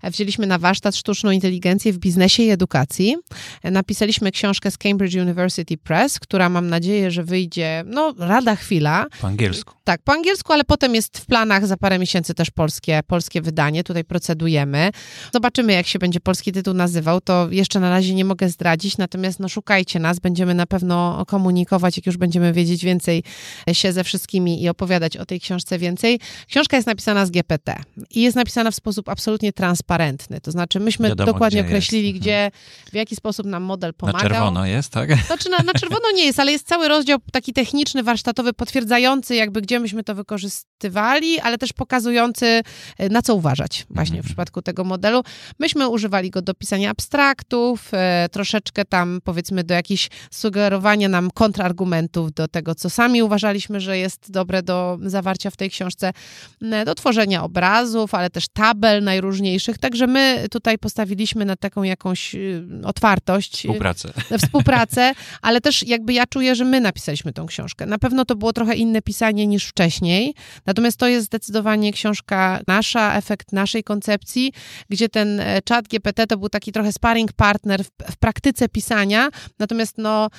wzięliśmy 0.03 0.47
na 0.47 0.57
warsztat 0.57 0.95
sztuczną 0.95 1.31
inteligencję 1.31 1.93
w 1.93 1.97
biznesie 1.97 2.43
i 2.43 2.49
edukacji. 2.49 3.15
Napisaliśmy 3.63 4.12
Napisaliśmy 4.13 4.31
książkę 4.31 4.71
z 4.71 4.77
Cambridge 4.77 5.15
University 5.15 5.77
Press, 5.77 6.19
która 6.19 6.49
mam 6.49 6.69
nadzieję, 6.69 7.11
że 7.11 7.23
wyjdzie, 7.23 7.83
no, 7.85 8.13
rada 8.17 8.55
chwila. 8.55 9.05
Po 9.21 9.27
angielsku. 9.27 9.73
Tak, 9.83 10.01
po 10.01 10.13
angielsku, 10.13 10.53
ale 10.53 10.63
potem 10.63 10.95
jest 10.95 11.17
w 11.17 11.25
planach 11.25 11.67
za 11.67 11.77
parę 11.77 11.99
miesięcy 11.99 12.33
też 12.33 12.51
polskie, 12.51 13.01
polskie 13.07 13.41
wydanie. 13.41 13.83
Tutaj 13.83 14.03
procedujemy. 14.03 14.91
Zobaczymy, 15.33 15.73
jak 15.73 15.87
się 15.87 15.99
będzie 15.99 16.19
polski 16.19 16.51
tytuł 16.51 16.73
nazywał. 16.73 17.21
To 17.21 17.47
jeszcze 17.51 17.79
na 17.79 17.89
razie 17.89 18.13
nie 18.13 18.25
mogę 18.25 18.49
zdradzić, 18.49 18.97
natomiast 18.97 19.39
no, 19.39 19.49
szukajcie 19.49 19.99
nas. 19.99 20.19
Będziemy 20.19 20.53
na 20.53 20.65
pewno 20.65 21.25
komunikować, 21.27 21.97
jak 21.97 22.05
już 22.05 22.17
będziemy 22.17 22.53
wiedzieć 22.53 22.83
więcej 22.85 23.23
się 23.71 23.93
ze 23.93 24.03
wszystkimi 24.03 24.63
i 24.63 24.69
opowiadać 24.69 25.17
o 25.17 25.25
tej 25.25 25.39
książce 25.39 25.79
więcej. 25.79 26.19
Książka 26.47 26.77
jest 26.77 26.87
napisana 26.87 27.25
z 27.25 27.31
GPT 27.31 27.75
i 28.09 28.21
jest 28.21 28.35
napisana 28.35 28.71
w 28.71 28.75
sposób 28.75 29.09
absolutnie 29.09 29.53
transparentny. 29.53 30.41
To 30.41 30.51
znaczy, 30.51 30.79
myśmy 30.79 31.09
Wiadomo, 31.09 31.31
dokładnie 31.31 31.63
gdzie 31.63 31.69
określili, 31.69 32.07
jest. 32.07 32.17
Mhm. 32.17 32.21
gdzie, 32.21 32.51
w 32.91 32.95
jaki 32.95 33.15
sposób 33.15 33.45
nam 33.45 33.63
model 33.63 33.93
pomagał. 34.05 34.29
Na 34.29 34.35
czerwono 34.35 34.65
jest, 34.65 34.89
tak? 34.89 35.25
Znaczy 35.27 35.49
na, 35.49 35.57
na 35.57 35.73
czerwono 35.73 36.11
nie 36.15 36.25
jest, 36.25 36.39
ale 36.39 36.51
jest 36.51 36.67
cały 36.67 36.87
rozdział 36.87 37.19
taki 37.31 37.53
techniczny, 37.53 38.03
warsztatowy, 38.03 38.53
potwierdzający 38.53 39.35
jakby 39.35 39.61
gdzie 39.61 39.79
myśmy 39.79 40.03
to 40.03 40.15
wykorzystywali, 40.15 41.39
ale 41.39 41.57
też 41.57 41.73
pokazujący 41.73 42.61
e, 42.97 43.09
na 43.09 43.21
co 43.21 43.35
uważać 43.35 43.85
właśnie 43.89 44.17
mhm. 44.17 44.23
w 44.23 44.25
przypadku 44.25 44.61
tego 44.61 44.83
modelu. 44.83 45.23
Myśmy 45.59 45.89
używali 45.89 46.29
go 46.29 46.41
do 46.41 46.53
pisania 46.53 46.89
abstraktów, 46.89 47.89
e, 47.93 48.29
troszeczkę 48.31 48.85
tam 48.85 49.19
powiedzmy 49.23 49.63
do 49.63 49.73
jakichś 49.73 50.09
sugerowania 50.31 51.09
nam 51.09 51.31
kontrargumentów 51.31 52.33
do 52.33 52.47
tego, 52.47 52.75
co 52.75 52.89
sami 52.89 53.23
uważaliśmy, 53.23 53.79
że 53.79 53.97
jest 53.97 54.31
dobre 54.31 54.63
do 54.63 54.97
zawarcia 55.01 55.49
w 55.49 55.57
tej 55.57 55.69
książce, 55.69 56.13
e, 56.61 56.85
do 56.85 56.95
tworzenia 56.95 57.43
obrazów, 57.43 58.15
ale 58.15 58.29
też 58.29 58.47
tabel 58.47 59.03
najróżniejszych. 59.03 59.77
Także 59.77 60.07
my 60.07 60.45
tutaj 60.51 60.77
postawiliśmy 60.77 61.45
na 61.45 61.55
taką 61.55 61.83
jakąś 61.83 62.35
otwartość. 62.83 63.65
Współpracę 63.93 64.37
współpracę. 64.37 64.63
Współpracę, 64.63 65.13
ale 65.41 65.61
też 65.61 65.87
jakby 65.87 66.13
ja 66.13 66.25
czuję, 66.27 66.55
że 66.55 66.65
my 66.65 66.81
napisaliśmy 66.81 67.33
tą 67.33 67.45
książkę. 67.45 67.85
Na 67.85 67.97
pewno 67.97 68.25
to 68.25 68.35
było 68.35 68.53
trochę 68.53 68.75
inne 68.75 69.01
pisanie 69.01 69.47
niż 69.47 69.65
wcześniej, 69.65 70.33
natomiast 70.65 70.97
to 70.97 71.07
jest 71.07 71.25
zdecydowanie 71.25 71.93
książka 71.93 72.61
nasza, 72.67 73.15
efekt 73.15 73.51
naszej 73.51 73.83
koncepcji, 73.83 74.53
gdzie 74.89 75.09
ten 75.09 75.39
e, 75.39 75.59
chat 75.69 75.87
GPT 75.87 76.27
to 76.27 76.37
był 76.37 76.49
taki 76.49 76.71
trochę 76.71 76.91
sparring 76.91 77.33
partner 77.33 77.83
w, 77.83 77.89
w 78.11 78.17
praktyce 78.17 78.69
pisania, 78.69 79.29
natomiast 79.59 79.97
no, 79.97 80.29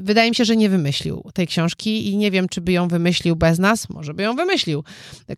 wydaje 0.00 0.30
mi 0.30 0.36
się, 0.36 0.44
że 0.44 0.56
nie 0.56 0.68
wymyślił 0.68 1.22
tej 1.34 1.46
książki 1.46 2.08
i 2.08 2.16
nie 2.16 2.30
wiem, 2.30 2.48
czy 2.48 2.60
by 2.60 2.72
ją 2.72 2.88
wymyślił 2.88 3.36
bez 3.36 3.58
nas, 3.58 3.88
może 3.88 4.14
by 4.14 4.22
ją 4.22 4.36
wymyślił. 4.36 4.84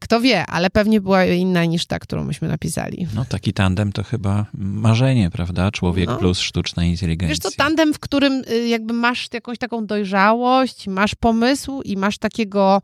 Kto 0.00 0.20
wie, 0.20 0.46
ale 0.46 0.70
pewnie 0.70 1.00
była 1.00 1.24
inna 1.24 1.64
niż 1.64 1.86
ta, 1.86 1.98
którą 1.98 2.24
myśmy 2.24 2.48
napisali. 2.48 3.06
No 3.14 3.24
taki 3.24 3.52
tandem 3.52 3.92
to 3.92 4.02
chyba 4.02 4.46
marzenie, 4.54 5.30
prawda? 5.30 5.70
Człowiek 5.70 6.06
no. 6.06 6.16
plus 6.16 6.38
sztuczna 6.38 6.84
inteligencja. 6.84 7.28
Wiesz 7.28 7.38
co, 7.38 7.50
tandem, 7.62 7.94
w 7.94 7.98
którym 7.98 8.42
y, 8.50 8.68
jakby 8.68 8.92
masz 8.92 9.28
jakąś 9.32 9.58
taką 9.58 9.86
dojrzałość, 9.86 10.88
masz 10.88 11.14
pomysł 11.14 11.82
i 11.82 11.96
masz 11.96 12.18
takiego 12.18 12.82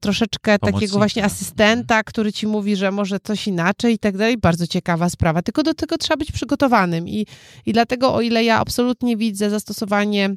troszeczkę 0.00 0.58
Pomocnika. 0.58 0.80
takiego 0.80 0.98
właśnie 0.98 1.24
asystenta, 1.24 2.02
który 2.02 2.32
ci 2.32 2.46
mówi, 2.46 2.76
że 2.76 2.90
może 2.90 3.20
coś 3.20 3.46
inaczej 3.46 3.94
i 3.94 3.98
tak 3.98 4.16
dalej. 4.16 4.38
Bardzo 4.38 4.66
ciekawa 4.66 5.08
sprawa. 5.08 5.42
Tylko 5.42 5.62
do 5.62 5.74
tego 5.74 5.98
trzeba 5.98 6.16
być 6.16 6.32
przygotowanym 6.32 7.08
i, 7.08 7.26
i 7.66 7.72
dlatego 7.72 8.14
o 8.14 8.20
ile 8.20 8.44
ja 8.44 8.58
absolutnie 8.58 9.16
widzę 9.16 9.50
zastosowanie 9.50 10.30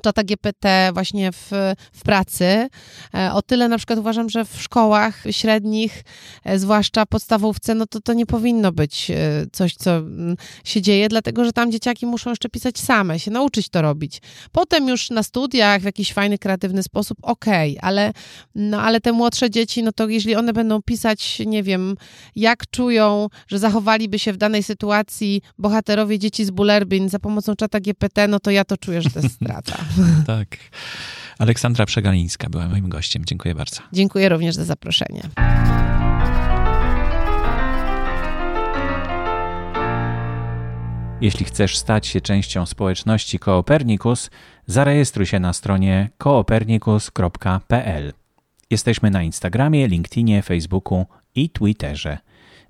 czata 0.00 0.24
GPT 0.24 0.90
właśnie 0.94 1.32
w, 1.32 1.50
w 1.92 2.02
pracy. 2.02 2.68
E, 3.14 3.32
o 3.32 3.42
tyle 3.42 3.68
na 3.68 3.78
przykład 3.78 3.98
uważam, 3.98 4.30
że 4.30 4.44
w 4.44 4.62
szkołach 4.62 5.24
średnich, 5.30 6.04
e, 6.44 6.58
zwłaszcza 6.58 7.06
podstawówce, 7.06 7.74
no 7.74 7.86
to 7.86 8.00
to 8.00 8.12
nie 8.12 8.26
powinno 8.26 8.72
być 8.72 9.10
e, 9.10 9.16
coś, 9.52 9.74
co 9.74 9.96
mm, 9.96 10.36
się 10.64 10.82
dzieje, 10.82 11.08
dlatego 11.08 11.44
że 11.44 11.52
tam 11.52 11.72
dzieciaki 11.72 12.06
muszą 12.06 12.30
jeszcze 12.30 12.48
pisać 12.48 12.78
same, 12.78 13.18
się 13.18 13.30
nauczyć 13.30 13.68
to 13.68 13.82
robić. 13.82 14.20
Potem 14.52 14.88
już 14.88 15.10
na 15.10 15.22
studiach 15.22 15.80
w 15.80 15.84
jakiś 15.84 16.12
fajny, 16.12 16.38
kreatywny 16.38 16.82
sposób, 16.82 17.18
okej, 17.22 17.78
okay, 17.78 17.88
ale, 17.88 18.12
no, 18.54 18.82
ale 18.82 19.00
te 19.00 19.12
młodsze 19.12 19.50
dzieci, 19.50 19.82
no 19.82 19.92
to 19.92 20.08
jeśli 20.08 20.36
one 20.36 20.52
będą 20.52 20.82
pisać, 20.82 21.42
nie 21.46 21.62
wiem, 21.62 21.96
jak 22.36 22.70
czują, 22.70 23.28
że 23.48 23.58
zachowaliby 23.58 24.18
się 24.18 24.32
w 24.32 24.36
danej 24.36 24.62
sytuacji 24.62 25.42
bohaterowie 25.58 26.18
dzieci 26.18 26.44
z 26.44 26.50
Bullerbyn 26.50 27.08
za 27.08 27.18
pomocą 27.18 27.56
czata 27.56 27.80
GPT, 27.80 28.28
no 28.28 28.40
to 28.40 28.50
ja 28.50 28.64
to 28.64 28.76
czuję, 28.76 29.02
że 29.02 29.10
to 29.10 29.20
jest 29.20 29.34
strata. 29.34 29.76
tak. 30.26 30.48
Aleksandra 31.38 31.86
Przegalińska 31.86 32.50
była 32.50 32.68
moim 32.68 32.88
gościem. 32.88 33.24
Dziękuję 33.24 33.54
bardzo. 33.54 33.82
Dziękuję 33.92 34.28
również 34.28 34.54
za 34.54 34.64
zaproszenie. 34.64 35.22
Jeśli 41.20 41.44
chcesz 41.44 41.76
stać 41.76 42.06
się 42.06 42.20
częścią 42.20 42.66
społeczności 42.66 43.38
Koopernikus, 43.38 44.30
zarejestruj 44.66 45.26
się 45.26 45.40
na 45.40 45.52
stronie 45.52 46.10
koopernikus.pl. 46.18 48.12
Jesteśmy 48.70 49.10
na 49.10 49.22
Instagramie, 49.22 49.88
LinkedInie, 49.88 50.42
Facebooku 50.42 51.06
i 51.34 51.50
Twitterze. 51.50 52.18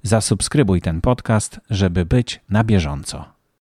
Zasubskrybuj 0.03 0.81
ten 0.81 1.01
podcast, 1.01 1.61
żeby 1.71 2.05
być 2.05 2.41
na 2.51 2.65
bieżąco. 2.65 3.32